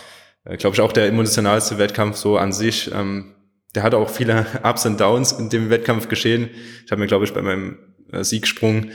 äh, 0.45 0.57
glaube 0.57 0.75
ich, 0.75 0.81
auch 0.81 0.93
der 0.93 1.07
emotionalste 1.07 1.79
Wettkampf 1.79 2.17
so 2.17 2.39
an 2.39 2.53
sich. 2.53 2.91
Ähm, 2.95 3.35
der 3.75 3.83
hatte 3.83 3.99
auch 3.99 4.11
viele 4.11 4.47
Ups 4.63 4.87
und 4.87 5.01
Downs 5.01 5.33
in 5.33 5.49
dem 5.49 5.71
Wettkampf 5.71 6.09
geschehen. 6.09 6.51
Ich 6.85 6.91
habe 6.91 7.01
mir, 7.01 7.07
glaube 7.07 7.25
ich, 7.25 7.33
bei 7.33 7.43
meinem 7.43 7.79
äh, 8.13 8.25
Siegsprung 8.25 8.91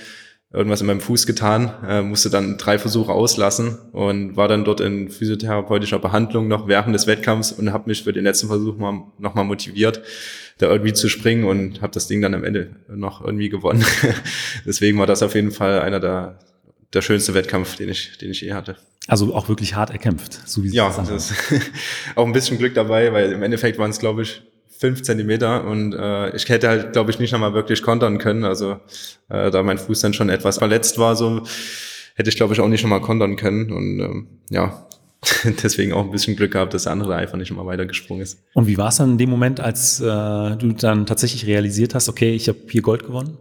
irgendwas 0.56 0.80
in 0.80 0.88
meinem 0.88 1.02
Fuß 1.02 1.28
getan, 1.28 1.74
äh, 1.88 2.02
musste 2.02 2.30
dann 2.30 2.58
drei 2.58 2.80
Versuche 2.80 3.12
auslassen 3.12 3.78
und 3.92 4.38
war 4.38 4.48
dann 4.48 4.64
dort 4.64 4.80
in 4.80 5.10
physiotherapeutischer 5.10 6.00
Behandlung 6.00 6.48
noch 6.48 6.68
während 6.68 6.96
des 6.96 7.08
Wettkampfs 7.08 7.52
und 7.52 7.74
habe 7.74 7.90
mich 7.90 8.04
für 8.04 8.14
den 8.14 8.24
letzten 8.24 8.48
Versuch 8.48 8.78
mal, 8.78 9.04
nochmal 9.20 9.44
motiviert, 9.44 10.02
da 10.58 10.68
irgendwie 10.68 10.94
zu 10.94 11.10
springen 11.10 11.44
und 11.44 11.82
habe 11.82 11.92
das 11.92 12.08
Ding 12.08 12.22
dann 12.22 12.34
am 12.34 12.46
Ende 12.46 12.70
noch 12.88 13.24
irgendwie 13.24 13.50
gewonnen. 13.50 13.84
Deswegen 14.66 14.98
war 14.98 15.08
das 15.08 15.22
auf 15.24 15.36
jeden 15.36 15.52
Fall 15.52 15.82
einer 15.82 16.00
der, 16.00 16.40
der 16.94 17.02
schönste 17.02 17.34
Wettkampf, 17.34 17.76
den 17.76 17.90
ich, 17.90 18.18
den 18.18 18.32
ich 18.32 18.40
je 18.40 18.54
hatte. 18.54 18.78
Also 19.08 19.36
auch 19.36 19.50
wirklich 19.50 19.76
hart 19.76 19.90
erkämpft, 19.90 20.48
so 20.48 20.64
wie 20.64 20.70
Sie 20.70 20.78
ja, 20.78 20.90
das 20.90 21.10
ist 21.10 21.34
auch 22.16 22.26
ein 22.26 22.34
bisschen 22.34 22.58
Glück 22.58 22.74
dabei, 22.74 23.12
weil 23.12 23.34
im 23.34 23.44
Endeffekt 23.44 23.78
waren 23.78 23.92
es, 23.92 24.00
glaube 24.00 24.22
ich, 24.22 24.42
fünf 24.86 25.02
Zentimeter 25.02 25.66
und 25.66 25.94
äh, 25.94 26.36
ich 26.36 26.48
hätte 26.48 26.68
halt, 26.68 26.94
glaube 26.94 27.10
ich, 27.10 27.18
nicht 27.18 27.32
nochmal 27.32 27.56
wirklich 27.56 27.82
kontern 27.82 28.20
können. 28.20 28.44
Also 28.44 28.78
äh, 29.30 29.50
da 29.50 29.64
mein 29.64 29.80
Fuß 29.80 30.00
dann 30.02 30.14
schon 30.14 30.30
etwas 30.30 30.60
verletzt 30.60 31.00
war, 31.00 31.16
so 31.16 31.42
hätte 32.14 32.30
ich, 32.30 32.36
glaube 32.36 32.54
ich, 32.54 32.60
auch 32.60 32.68
nicht 32.68 32.84
nochmal 32.84 33.02
kontern 33.02 33.36
können. 33.36 33.72
Und 33.72 34.00
ähm, 34.00 34.28
ja, 34.52 34.86
deswegen 35.64 35.92
auch 35.92 36.04
ein 36.04 36.12
bisschen 36.12 36.36
Glück 36.36 36.52
gehabt, 36.52 36.76
dass 36.76 36.84
der 36.84 36.92
andere 36.92 37.16
einfach 37.16 37.36
nicht 37.36 37.50
immer 37.50 37.66
weitergesprungen 37.66 38.22
ist. 38.22 38.44
Und 38.54 38.68
wie 38.68 38.78
war 38.78 38.90
es 38.90 38.98
dann 38.98 39.14
in 39.14 39.18
dem 39.18 39.32
Moment, 39.32 39.60
als 39.60 40.00
äh, 40.00 40.04
du 40.04 40.74
dann 40.78 41.08
tatsächlich 41.08 41.48
realisiert 41.48 41.96
hast, 41.96 42.08
okay, 42.08 42.36
ich 42.36 42.48
habe 42.48 42.60
hier 42.70 42.84
Gold 42.84 43.08
gewonnen? 43.08 43.40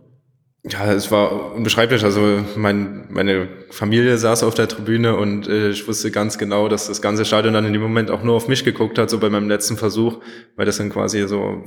Ja, 0.66 0.90
es 0.90 1.10
war 1.10 1.52
unbeschreiblich. 1.54 2.04
Also 2.04 2.42
mein, 2.56 3.06
meine 3.10 3.48
Familie 3.70 4.16
saß 4.16 4.42
auf 4.44 4.54
der 4.54 4.66
Tribüne 4.66 5.14
und 5.16 5.46
äh, 5.46 5.70
ich 5.70 5.86
wusste 5.86 6.10
ganz 6.10 6.38
genau, 6.38 6.68
dass 6.68 6.86
das 6.86 7.02
ganze 7.02 7.26
Stadion 7.26 7.52
dann 7.52 7.66
in 7.66 7.74
dem 7.74 7.82
Moment 7.82 8.10
auch 8.10 8.22
nur 8.22 8.34
auf 8.34 8.48
mich 8.48 8.64
geguckt 8.64 8.98
hat, 8.98 9.10
so 9.10 9.18
bei 9.18 9.28
meinem 9.28 9.48
letzten 9.48 9.76
Versuch, 9.76 10.22
weil 10.56 10.64
das 10.64 10.78
dann 10.78 10.88
quasi 10.88 11.28
so 11.28 11.64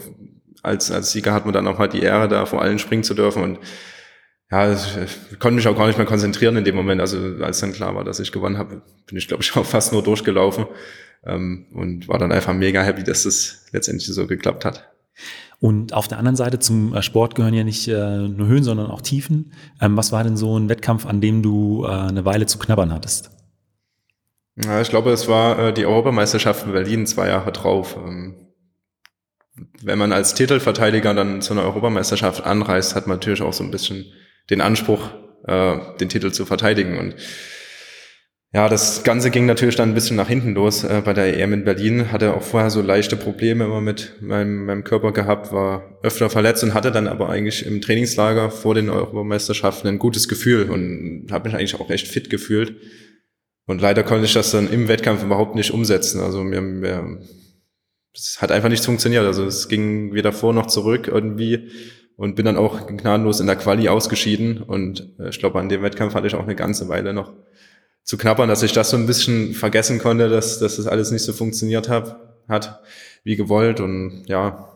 als, 0.63 0.91
als 0.91 1.11
Sieger 1.11 1.31
hat 1.31 1.45
man 1.45 1.53
dann 1.53 1.67
auch 1.67 1.77
mal 1.77 1.87
die 1.87 2.01
Ehre, 2.01 2.27
da 2.27 2.47
vor 2.47 2.61
allen 2.61 2.79
springen 2.79 3.03
zu 3.03 3.13
dürfen 3.13 3.43
und 3.43 3.59
ja, 4.49 4.71
ich, 4.71 5.39
konnte 5.39 5.57
mich 5.57 5.67
auch 5.67 5.77
gar 5.77 5.87
nicht 5.87 5.97
mehr 5.97 6.07
konzentrieren 6.07 6.55
in 6.55 6.63
dem 6.63 6.75
Moment. 6.75 7.01
Also 7.01 7.19
als 7.41 7.59
dann 7.59 7.73
klar 7.73 7.93
war, 7.95 8.05
dass 8.05 8.19
ich 8.19 8.31
gewonnen 8.31 8.57
habe, 8.57 8.81
bin 9.05 9.17
ich 9.17 9.27
glaube 9.27 9.43
ich 9.43 9.55
auch 9.55 9.65
fast 9.65 9.93
nur 9.93 10.01
durchgelaufen 10.01 10.65
ähm, 11.25 11.67
und 11.73 12.07
war 12.07 12.17
dann 12.17 12.31
einfach 12.31 12.53
mega 12.53 12.81
happy, 12.81 13.03
dass 13.03 13.23
das 13.23 13.67
letztendlich 13.73 14.07
so 14.07 14.25
geklappt 14.25 14.65
hat. 14.65 14.89
Und 15.59 15.93
auf 15.93 16.07
der 16.07 16.19
anderen 16.19 16.35
Seite 16.35 16.59
zum 16.59 16.93
äh, 16.93 17.01
Sport 17.01 17.33
gehören 17.35 17.53
ja 17.53 17.63
nicht 17.63 17.87
äh, 17.87 18.27
nur 18.27 18.47
Höhen, 18.47 18.63
sondern 18.63 18.91
auch 18.91 19.01
Tiefen. 19.01 19.53
Ähm, 19.81 19.97
was 19.97 20.11
war 20.11 20.23
denn 20.23 20.37
so 20.37 20.57
ein 20.57 20.69
Wettkampf, 20.69 21.05
an 21.05 21.19
dem 21.19 21.41
du 21.41 21.83
äh, 21.83 21.87
eine 21.87 22.25
Weile 22.25 22.45
zu 22.45 22.59
knabbern 22.59 22.93
hattest? 22.93 23.31
Ja, 24.55 24.81
ich 24.81 24.89
glaube, 24.89 25.11
es 25.11 25.27
war 25.27 25.71
die 25.71 25.85
Europameisterschaft 25.85 26.65
in 26.65 26.71
Berlin 26.71 27.05
zwei 27.05 27.27
Jahre 27.27 27.51
drauf. 27.51 27.95
Ähm, 27.95 28.35
wenn 29.83 29.99
man 29.99 30.11
als 30.11 30.33
Titelverteidiger 30.33 31.13
dann 31.13 31.41
zu 31.41 31.53
einer 31.53 31.63
Europameisterschaft 31.63 32.43
anreist, 32.43 32.95
hat 32.95 33.07
man 33.07 33.17
natürlich 33.17 33.41
auch 33.41 33.53
so 33.53 33.63
ein 33.63 33.71
bisschen 33.71 34.05
den 34.49 34.61
Anspruch, 34.61 35.09
den 35.47 36.09
Titel 36.09 36.31
zu 36.31 36.45
verteidigen. 36.45 36.97
Und 36.97 37.15
ja, 38.57 38.67
das 38.67 39.03
Ganze 39.03 39.29
ging 39.29 39.45
natürlich 39.45 39.75
dann 39.75 39.89
ein 39.89 39.93
bisschen 39.93 40.15
nach 40.15 40.29
hinten 40.29 40.55
los 40.55 40.83
äh, 40.83 41.03
bei 41.05 41.13
der 41.13 41.37
EM 41.37 41.53
in 41.53 41.63
Berlin. 41.63 42.11
Hatte 42.11 42.33
auch 42.33 42.41
vorher 42.41 42.71
so 42.71 42.81
leichte 42.81 43.15
Probleme 43.15 43.65
immer 43.65 43.81
mit 43.81 44.13
meinem, 44.19 44.65
meinem 44.65 44.83
Körper 44.83 45.11
gehabt, 45.11 45.51
war 45.51 45.99
öfter 46.01 46.27
verletzt 46.31 46.63
und 46.63 46.73
hatte 46.73 46.91
dann 46.91 47.07
aber 47.07 47.29
eigentlich 47.29 47.67
im 47.67 47.81
Trainingslager 47.81 48.49
vor 48.49 48.73
den 48.73 48.89
Europameisterschaften 48.89 49.87
ein 49.87 49.99
gutes 49.99 50.27
Gefühl 50.27 50.71
und 50.71 51.27
habe 51.29 51.47
mich 51.47 51.55
eigentlich 51.55 51.79
auch 51.79 51.91
echt 51.91 52.07
fit 52.07 52.31
gefühlt. 52.31 52.73
Und 53.67 53.79
leider 53.79 54.01
konnte 54.01 54.25
ich 54.25 54.33
das 54.33 54.49
dann 54.49 54.71
im 54.71 54.87
Wettkampf 54.87 55.21
überhaupt 55.21 55.53
nicht 55.53 55.69
umsetzen. 55.69 56.19
Also 56.19 56.43
mir, 56.43 56.61
mir 56.61 57.19
es 58.15 58.41
hat 58.41 58.51
einfach 58.51 58.69
nicht 58.69 58.83
funktioniert. 58.83 59.23
Also 59.23 59.45
es 59.45 59.67
ging 59.69 60.15
weder 60.15 60.33
vor 60.33 60.51
noch 60.51 60.65
zurück 60.65 61.07
irgendwie 61.07 61.69
und 62.15 62.35
bin 62.35 62.45
dann 62.45 62.57
auch 62.57 62.87
gnadenlos 62.87 63.39
in 63.39 63.45
der 63.45 63.55
Quali 63.55 63.87
ausgeschieden. 63.87 64.63
Und 64.63 65.13
äh, 65.19 65.29
ich 65.29 65.37
glaube, 65.37 65.59
an 65.59 65.69
dem 65.69 65.83
Wettkampf 65.83 66.15
hatte 66.15 66.25
ich 66.25 66.33
auch 66.33 66.45
eine 66.45 66.55
ganze 66.55 66.89
Weile 66.89 67.13
noch 67.13 67.33
zu 68.07 68.17
knappern, 68.17 68.47
dass 68.47 68.63
ich 68.63 68.71
das 68.71 68.89
so 68.89 68.97
ein 68.97 69.05
bisschen 69.05 69.53
vergessen 69.53 69.99
konnte, 69.99 70.29
dass, 70.29 70.59
dass 70.59 70.77
das 70.77 70.87
alles 70.87 71.11
nicht 71.11 71.23
so 71.23 71.33
funktioniert 71.33 71.89
hab, 71.89 72.41
hat 72.47 72.81
wie 73.25 73.35
gewollt. 73.35 73.81
Und 73.81 74.23
ja, 74.27 74.69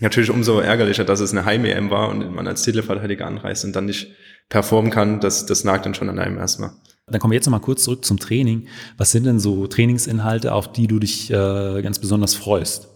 natürlich 0.00 0.30
umso 0.30 0.58
ärgerlicher, 0.58 1.04
dass 1.04 1.20
es 1.20 1.30
eine 1.30 1.44
Heim-EM 1.44 1.90
war 1.90 2.08
und 2.08 2.34
man 2.34 2.48
als 2.48 2.62
Titelverteidiger 2.62 3.24
anreist 3.24 3.64
und 3.64 3.74
dann 3.74 3.86
nicht 3.86 4.08
performen 4.48 4.90
kann. 4.90 5.20
Das, 5.20 5.46
das 5.46 5.62
nagt 5.62 5.86
dann 5.86 5.94
schon 5.94 6.08
an 6.08 6.18
einem 6.18 6.38
erstmal. 6.38 6.72
Dann 7.06 7.20
kommen 7.20 7.30
wir 7.30 7.36
jetzt 7.36 7.46
noch 7.46 7.52
mal 7.52 7.60
kurz 7.60 7.84
zurück 7.84 8.04
zum 8.04 8.18
Training. 8.18 8.66
Was 8.96 9.12
sind 9.12 9.26
denn 9.26 9.38
so 9.38 9.68
Trainingsinhalte, 9.68 10.52
auf 10.52 10.72
die 10.72 10.88
du 10.88 10.98
dich 10.98 11.30
äh, 11.30 11.82
ganz 11.82 12.00
besonders 12.00 12.34
freust? 12.34 12.88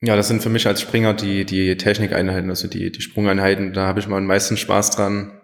Ja, 0.00 0.16
das 0.16 0.26
sind 0.26 0.42
für 0.42 0.48
mich 0.48 0.66
als 0.66 0.80
Springer 0.80 1.14
die, 1.14 1.44
die 1.44 1.76
Technikeinheiten, 1.76 2.50
also 2.50 2.66
die, 2.66 2.90
die 2.90 3.02
Sprungeinheiten. 3.02 3.72
Da 3.72 3.86
habe 3.86 4.00
ich 4.00 4.08
mal 4.08 4.16
am 4.16 4.26
meisten 4.26 4.56
Spaß 4.56 4.90
dran, 4.90 5.39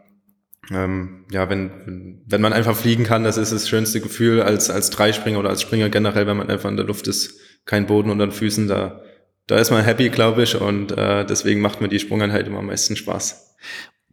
ähm, 0.71 1.25
ja, 1.31 1.49
wenn, 1.49 2.23
wenn 2.27 2.41
man 2.41 2.53
einfach 2.53 2.77
fliegen 2.77 3.05
kann, 3.05 3.25
das 3.25 3.37
ist 3.37 3.53
das 3.53 3.69
schönste 3.69 4.01
Gefühl 4.01 4.43
als, 4.43 4.71
als 4.71 4.91
Dreispringer 4.91 5.39
oder 5.39 5.51
als 5.51 5.63
Springer 5.63 5.89
generell, 5.89 6.27
wenn 6.27 6.37
man 6.37 6.49
einfach 6.49 6.71
in 6.71 6.77
der 6.77 6.87
Luft 6.87 7.07
ist, 7.09 7.39
kein 7.65 7.87
Boden 7.87 8.11
unter 8.11 8.27
den 8.27 8.33
Füßen, 8.33 8.69
da, 8.69 9.03
da 9.47 9.59
ist 9.59 9.71
man 9.71 9.85
happy, 9.85 10.09
glaube 10.09 10.43
ich, 10.43 10.61
und 10.61 10.93
äh, 10.93 11.25
deswegen 11.25 11.61
macht 11.61 11.81
mir 11.81 11.89
die 11.89 11.99
Sprungeinheit 11.99 12.47
immer 12.47 12.59
am 12.59 12.67
meisten 12.67 12.97
Spaß. 12.97 13.57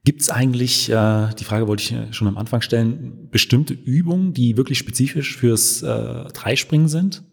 Gibt 0.05 0.21
es 0.21 0.29
eigentlich, 0.29 0.89
äh, 0.89 1.29
die 1.39 1.45
Frage 1.45 1.67
wollte 1.67 1.83
ich 1.83 2.15
schon 2.15 2.27
am 2.27 2.37
Anfang 2.37 2.61
stellen, 2.61 3.29
bestimmte 3.31 3.73
Übungen, 3.73 4.33
die 4.33 4.57
wirklich 4.57 4.77
spezifisch 4.77 5.37
fürs 5.37 5.81
äh, 5.81 6.25
Dreispringen 6.33 6.87
sind? 6.87 7.23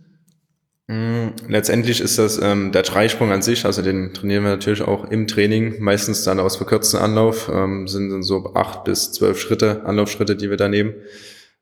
Mm, 0.90 1.36
letztendlich 1.46 2.00
ist 2.00 2.18
das 2.18 2.42
ähm, 2.42 2.72
der 2.72 2.82
Dreisprung 2.82 3.30
an 3.30 3.42
sich, 3.42 3.64
also 3.64 3.80
den 3.80 4.12
trainieren 4.12 4.42
wir 4.42 4.50
natürlich 4.50 4.82
auch 4.82 5.08
im 5.08 5.28
Training, 5.28 5.76
meistens 5.78 6.24
dann 6.24 6.40
aus 6.40 6.56
verkürzten 6.56 6.98
Anlauf, 6.98 7.48
ähm, 7.48 7.86
sind 7.86 8.10
dann 8.10 8.24
so 8.24 8.54
acht 8.54 8.82
bis 8.82 9.12
zwölf 9.12 9.40
Schritte, 9.40 9.84
Anlaufschritte, 9.84 10.34
die 10.34 10.50
wir 10.50 10.56
da 10.56 10.68
nehmen. 10.68 10.94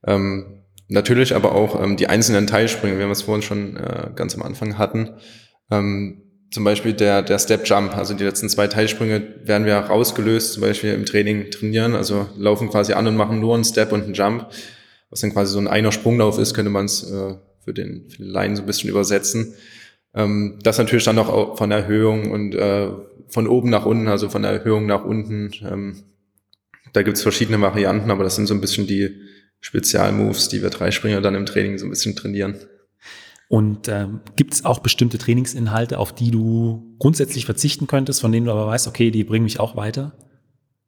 Ähm, 0.06 0.62
natürlich 0.88 1.34
aber 1.34 1.54
auch 1.54 1.78
ähm, 1.78 1.98
die 1.98 2.06
einzelnen 2.06 2.46
Teilsprünge, 2.46 2.94
wie 2.94 3.00
wir 3.00 3.10
es 3.10 3.20
vorhin 3.20 3.42
schon 3.42 3.76
äh, 3.76 4.08
ganz 4.14 4.34
am 4.34 4.40
Anfang 4.40 4.78
hatten. 4.78 5.10
Ähm, 5.70 6.22
zum 6.50 6.64
Beispiel 6.64 6.94
der, 6.94 7.20
der 7.20 7.38
Step 7.38 7.68
Jump, 7.68 7.98
also 7.98 8.14
die 8.14 8.24
letzten 8.24 8.48
zwei 8.48 8.66
Teilsprünge 8.66 9.42
werden 9.44 9.66
wir 9.66 9.76
rausgelöst, 9.76 10.54
zum 10.54 10.62
Beispiel 10.62 10.94
im 10.94 11.04
Training 11.04 11.50
trainieren, 11.50 11.94
also 11.94 12.30
laufen 12.38 12.70
quasi 12.70 12.94
an 12.94 13.06
und 13.06 13.16
machen 13.16 13.40
nur 13.40 13.56
einen 13.56 13.64
Step 13.64 13.92
und 13.92 14.04
einen 14.04 14.14
Jump, 14.14 14.46
was 15.10 15.20
dann 15.20 15.34
quasi 15.34 15.52
so 15.52 15.58
ein 15.58 15.68
einer 15.68 15.92
Sprunglauf 15.92 16.38
ist, 16.38 16.54
könnte 16.54 16.70
man 16.70 16.86
es 16.86 17.02
äh, 17.10 17.34
für 17.68 17.74
den, 17.74 18.08
für 18.08 18.22
den 18.22 18.30
Laien 18.30 18.56
so 18.56 18.62
ein 18.62 18.66
bisschen 18.66 18.88
übersetzen. 18.88 19.54
Ähm, 20.14 20.58
das 20.62 20.78
natürlich 20.78 21.04
dann 21.04 21.16
noch 21.16 21.58
von 21.58 21.70
Erhöhung 21.70 22.30
und 22.30 22.54
äh, 22.54 22.88
von 23.28 23.46
oben 23.46 23.68
nach 23.68 23.84
unten, 23.84 24.08
also 24.08 24.30
von 24.30 24.44
Erhöhung 24.44 24.86
nach 24.86 25.04
unten. 25.04 25.52
Ähm, 25.62 26.02
da 26.94 27.02
gibt's 27.02 27.20
verschiedene 27.20 27.60
Varianten, 27.60 28.10
aber 28.10 28.24
das 28.24 28.36
sind 28.36 28.46
so 28.46 28.54
ein 28.54 28.62
bisschen 28.62 28.86
die 28.86 29.20
Spezialmoves, 29.60 30.48
die 30.48 30.62
wir 30.62 30.70
Dreispringer 30.70 31.20
dann 31.20 31.34
im 31.34 31.44
Training 31.44 31.76
so 31.76 31.86
ein 31.86 31.90
bisschen 31.90 32.16
trainieren. 32.16 32.56
Und 33.48 33.88
ähm, 33.88 34.20
gibt 34.36 34.54
es 34.54 34.64
auch 34.64 34.78
bestimmte 34.78 35.18
Trainingsinhalte, 35.18 35.98
auf 35.98 36.14
die 36.14 36.30
du 36.30 36.96
grundsätzlich 36.98 37.44
verzichten 37.44 37.86
könntest, 37.86 38.22
von 38.22 38.32
denen 38.32 38.46
du 38.46 38.52
aber 38.52 38.66
weißt, 38.66 38.88
okay, 38.88 39.10
die 39.10 39.24
bringen 39.24 39.44
mich 39.44 39.60
auch 39.60 39.76
weiter? 39.76 40.16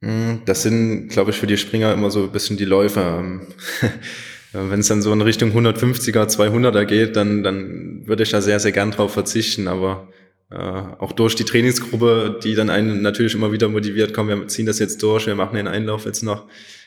Hm, 0.03 0.43
das 0.47 0.63
sind, 0.63 1.09
glaube 1.09 1.31
ich, 1.31 1.37
für 1.37 1.47
die 1.47 1.59
Springer 1.59 1.93
immer 1.93 2.11
so 2.11 2.25
ein 2.25 2.33
bisschen 2.33 2.57
die 2.57 2.65
Läufer. 2.65 3.23
Ähm, 4.55 4.71
wenn 4.71 4.81
es 4.81 4.89
dann 4.89 5.03
so 5.03 5.13
in 5.13 5.23
Richtung 5.23 5.51
150er, 5.51 6.29
200er 6.29 6.85
geht, 6.85 7.17
dann, 7.17 7.43
dann 7.43 8.07
würde 8.07 8.23
ich 8.23 8.31
da 8.31 8.41
sehr, 8.41 8.61
sehr 8.61 8.73
gern 8.73 8.91
drauf 8.91 9.13
verzichten. 9.13 9.69
Aber 9.69 10.09
äh, 10.51 10.57
auch 10.57 11.13
durch 11.13 11.35
die 11.37 11.45
Trainingsgruppe, 11.45 12.41
die 12.43 12.55
dann 12.55 12.71
einen 12.71 13.03
natürlich 13.03 13.35
immer 13.35 13.53
wieder 13.53 13.69
motiviert, 13.69 14.15
komm, 14.15 14.29
wir 14.29 14.49
ziehen 14.49 14.67
das 14.67 14.79
jetzt 14.79 15.03
durch, 15.03 15.27
wir 15.27 15.37
machen 15.37 15.57
den 15.57 15.69
Einlauf 15.69 16.05
jetzt 16.05 16.23
noch, 16.23 16.47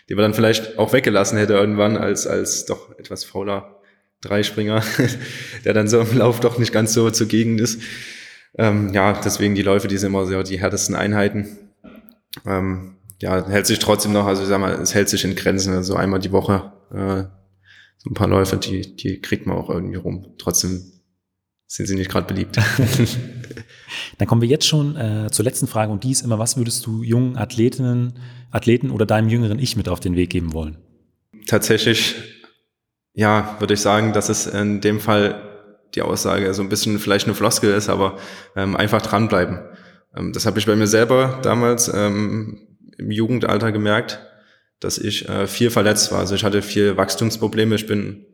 die 0.09 0.17
wir 0.17 0.21
dann 0.21 0.33
vielleicht 0.33 0.77
auch 0.77 0.91
weggelassen 0.91 1.37
hätte 1.37 1.53
irgendwann 1.53 1.97
als, 1.97 2.27
als 2.27 2.65
doch 2.65 2.97
etwas 2.99 3.23
fauler 3.23 3.79
Dreispringer, 4.21 4.83
der 5.65 5.73
dann 5.73 5.87
so 5.87 5.99
im 5.99 6.17
Lauf 6.17 6.39
doch 6.39 6.57
nicht 6.57 6.73
ganz 6.73 6.93
so 6.93 7.09
zugegen 7.09 7.59
ist. 7.59 7.81
Ähm, 8.57 8.93
ja, 8.93 9.13
deswegen 9.13 9.55
die 9.55 9.61
Läufe, 9.63 9.87
die 9.87 9.97
sind 9.97 10.09
immer 10.09 10.25
so 10.25 10.43
die 10.43 10.59
härtesten 10.59 10.95
Einheiten. 10.95 11.57
Ähm, 12.45 12.95
ja, 13.21 13.47
hält 13.47 13.65
sich 13.65 13.79
trotzdem 13.79 14.11
noch, 14.11 14.25
also 14.25 14.43
ich 14.43 14.49
sag 14.49 14.59
mal, 14.59 14.73
es 14.73 14.93
hält 14.93 15.09
sich 15.09 15.23
in 15.23 15.35
Grenzen, 15.35 15.73
also 15.73 15.95
einmal 15.95 16.19
die 16.19 16.31
Woche 16.31 16.71
äh, 16.93 17.23
so 18.03 18.09
ein 18.09 18.13
paar 18.13 18.27
Läufe, 18.27 18.57
die, 18.57 18.95
die 18.95 19.21
kriegt 19.21 19.45
man 19.45 19.57
auch 19.57 19.69
irgendwie 19.69 19.95
rum. 19.95 20.33
Trotzdem 20.37 20.81
sind 21.67 21.87
sie 21.87 21.95
nicht 21.95 22.11
gerade 22.11 22.27
beliebt. 22.27 22.57
Dann 24.17 24.27
kommen 24.27 24.41
wir 24.41 24.49
jetzt 24.49 24.67
schon 24.67 24.95
äh, 24.95 25.29
zur 25.31 25.45
letzten 25.45 25.67
Frage 25.67 25.91
und 25.91 26.03
die 26.03 26.11
ist 26.11 26.21
immer, 26.21 26.37
was 26.37 26.57
würdest 26.57 26.85
du 26.85 27.01
jungen 27.01 27.37
Athletinnen, 27.37 28.19
Athleten 28.51 28.91
oder 28.91 29.05
deinem 29.05 29.29
jüngeren 29.29 29.57
Ich 29.57 29.75
mit 29.75 29.89
auf 29.89 29.99
den 29.99 30.15
Weg 30.15 30.29
geben 30.29 30.53
wollen? 30.53 30.77
Tatsächlich, 31.47 32.15
ja, 33.13 33.55
würde 33.59 33.73
ich 33.73 33.81
sagen, 33.81 34.13
dass 34.13 34.29
es 34.29 34.47
in 34.47 34.81
dem 34.81 34.99
Fall 34.99 35.41
die 35.95 36.01
Aussage 36.01 36.53
so 36.53 36.61
ein 36.61 36.69
bisschen 36.69 36.99
vielleicht 36.99 37.25
eine 37.25 37.35
Floskel 37.35 37.73
ist, 37.73 37.89
aber 37.89 38.17
ähm, 38.55 38.75
einfach 38.75 39.01
dranbleiben. 39.01 39.59
Ähm, 40.15 40.33
das 40.33 40.45
habe 40.45 40.59
ich 40.59 40.65
bei 40.65 40.75
mir 40.75 40.87
selber 40.87 41.39
damals 41.41 41.91
ähm, 41.93 42.67
im 42.97 43.11
Jugendalter 43.11 43.71
gemerkt, 43.71 44.19
dass 44.83 44.97
ich 44.97 45.27
äh, 45.29 45.47
viel 45.47 45.69
verletzt 45.69 46.11
war. 46.11 46.19
Also 46.19 46.35
ich 46.35 46.43
hatte 46.43 46.61
viel 46.61 46.97
Wachstumsprobleme. 46.97 47.75
Ich 47.75 47.87
bin, 47.87 48.25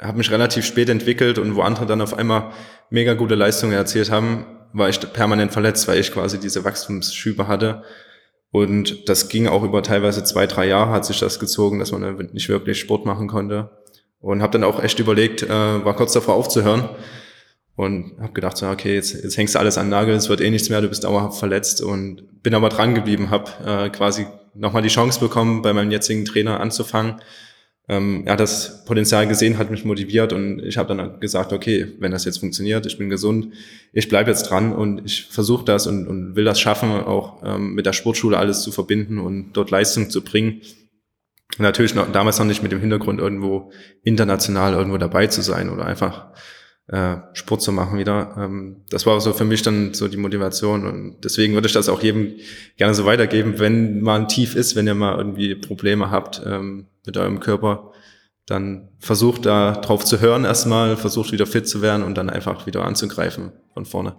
habe 0.00 0.18
mich 0.18 0.30
relativ 0.30 0.64
spät 0.64 0.88
entwickelt 0.88 1.38
und 1.38 1.56
wo 1.56 1.62
andere 1.62 1.86
dann 1.86 2.00
auf 2.00 2.16
einmal 2.16 2.52
mega 2.90 3.14
gute 3.14 3.34
Leistungen 3.34 3.72
erzielt 3.72 4.10
haben, 4.10 4.46
war 4.72 4.88
ich 4.88 5.00
permanent 5.12 5.52
verletzt, 5.52 5.88
weil 5.88 5.98
ich 5.98 6.12
quasi 6.12 6.38
diese 6.38 6.64
Wachstumsschübe 6.64 7.48
hatte. 7.48 7.82
Und 8.50 9.08
das 9.08 9.28
ging 9.28 9.46
auch 9.46 9.62
über 9.62 9.82
teilweise 9.82 10.24
zwei, 10.24 10.46
drei 10.46 10.66
Jahre 10.66 10.90
hat 10.92 11.04
sich 11.04 11.18
das 11.18 11.38
gezogen, 11.38 11.78
dass 11.78 11.92
man 11.92 12.30
nicht 12.32 12.48
wirklich 12.48 12.78
Sport 12.78 13.04
machen 13.04 13.28
konnte. 13.28 13.70
Und 14.20 14.42
habe 14.42 14.52
dann 14.52 14.64
auch 14.64 14.82
echt 14.82 14.98
überlegt, 14.98 15.42
äh, 15.42 15.48
war 15.48 15.94
kurz 15.94 16.12
davor 16.12 16.34
aufzuhören 16.34 16.88
und 17.76 18.16
habe 18.20 18.32
gedacht, 18.32 18.56
so, 18.56 18.68
okay, 18.68 18.94
jetzt, 18.96 19.14
jetzt 19.14 19.36
hängst 19.36 19.54
du 19.54 19.60
alles 19.60 19.78
an 19.78 19.88
Nagel, 19.88 20.16
es 20.16 20.28
wird 20.28 20.40
eh 20.40 20.50
nichts 20.50 20.68
mehr, 20.68 20.80
du 20.80 20.88
bist 20.88 21.04
dauerhaft 21.04 21.38
verletzt 21.38 21.80
und 21.80 22.42
bin 22.42 22.54
aber 22.54 22.70
dran 22.70 22.96
geblieben, 22.96 23.30
habe 23.30 23.50
äh, 23.64 23.90
quasi 23.90 24.26
nochmal 24.54 24.82
die 24.82 24.88
Chance 24.88 25.20
bekommen, 25.20 25.62
bei 25.62 25.72
meinem 25.72 25.90
jetzigen 25.90 26.24
Trainer 26.24 26.60
anzufangen. 26.60 27.20
Ähm, 27.88 28.24
er 28.26 28.34
hat 28.34 28.40
das 28.40 28.84
Potenzial 28.84 29.26
gesehen, 29.26 29.56
hat 29.56 29.70
mich 29.70 29.84
motiviert 29.84 30.34
und 30.34 30.62
ich 30.62 30.76
habe 30.76 30.94
dann 30.94 31.20
gesagt, 31.20 31.52
okay, 31.54 31.94
wenn 31.98 32.12
das 32.12 32.26
jetzt 32.26 32.38
funktioniert, 32.38 32.84
ich 32.84 32.98
bin 32.98 33.08
gesund, 33.08 33.54
ich 33.92 34.08
bleibe 34.08 34.30
jetzt 34.30 34.44
dran 34.44 34.72
und 34.74 35.04
ich 35.06 35.26
versuche 35.30 35.64
das 35.64 35.86
und, 35.86 36.06
und 36.06 36.36
will 36.36 36.44
das 36.44 36.60
schaffen, 36.60 36.90
auch 36.90 37.42
ähm, 37.42 37.74
mit 37.74 37.86
der 37.86 37.94
Sportschule 37.94 38.36
alles 38.36 38.60
zu 38.60 38.72
verbinden 38.72 39.18
und 39.18 39.52
dort 39.54 39.70
Leistung 39.70 40.10
zu 40.10 40.22
bringen. 40.22 40.60
Natürlich 41.56 41.94
noch, 41.94 42.12
damals 42.12 42.38
noch 42.38 42.44
nicht 42.44 42.62
mit 42.62 42.72
dem 42.72 42.80
Hintergrund, 42.80 43.20
irgendwo 43.20 43.72
international 44.04 44.74
irgendwo 44.74 44.98
dabei 44.98 45.26
zu 45.28 45.40
sein 45.40 45.70
oder 45.70 45.86
einfach 45.86 46.26
äh, 46.88 47.16
Sport 47.34 47.62
zu 47.62 47.72
machen 47.72 47.98
wieder. 47.98 48.34
Ähm, 48.38 48.82
das 48.90 49.06
war 49.06 49.20
so 49.20 49.32
für 49.32 49.44
mich 49.44 49.62
dann 49.62 49.94
so 49.94 50.08
die 50.08 50.16
Motivation 50.16 50.86
und 50.86 51.16
deswegen 51.22 51.54
würde 51.54 51.66
ich 51.66 51.74
das 51.74 51.88
auch 51.88 52.02
jedem 52.02 52.34
gerne 52.76 52.94
so 52.94 53.04
weitergeben, 53.04 53.58
wenn 53.58 54.00
mal 54.00 54.20
ein 54.20 54.28
Tief 54.28 54.56
ist, 54.56 54.74
wenn 54.74 54.86
ihr 54.86 54.94
mal 54.94 55.16
irgendwie 55.18 55.54
Probleme 55.54 56.10
habt 56.10 56.42
ähm, 56.44 56.86
mit 57.04 57.16
eurem 57.16 57.40
Körper, 57.40 57.92
dann 58.46 58.88
versucht 58.98 59.44
da 59.44 59.72
drauf 59.72 60.04
zu 60.04 60.20
hören 60.20 60.44
erstmal, 60.44 60.96
versucht 60.96 61.32
wieder 61.32 61.46
fit 61.46 61.68
zu 61.68 61.82
werden 61.82 62.02
und 62.02 62.16
dann 62.16 62.30
einfach 62.30 62.66
wieder 62.66 62.84
anzugreifen 62.84 63.52
von 63.74 63.84
vorne. 63.84 64.16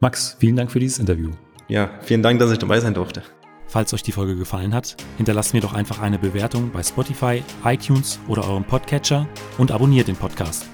Max, 0.00 0.36
vielen 0.40 0.56
Dank 0.56 0.72
für 0.72 0.80
dieses 0.80 0.98
Interview. 0.98 1.30
Ja, 1.68 1.90
vielen 2.02 2.22
Dank, 2.22 2.40
dass 2.40 2.50
ich 2.50 2.58
dabei 2.58 2.80
sein 2.80 2.94
durfte. 2.94 3.22
Falls 3.68 3.94
euch 3.94 4.02
die 4.02 4.12
Folge 4.12 4.36
gefallen 4.36 4.74
hat, 4.74 4.96
hinterlasst 5.16 5.54
mir 5.54 5.60
doch 5.60 5.72
einfach 5.72 6.00
eine 6.00 6.18
Bewertung 6.18 6.70
bei 6.72 6.82
Spotify, 6.82 7.42
iTunes 7.64 8.20
oder 8.28 8.46
eurem 8.46 8.64
Podcatcher 8.64 9.26
und 9.56 9.72
abonniert 9.72 10.08
den 10.08 10.16
Podcast. 10.16 10.73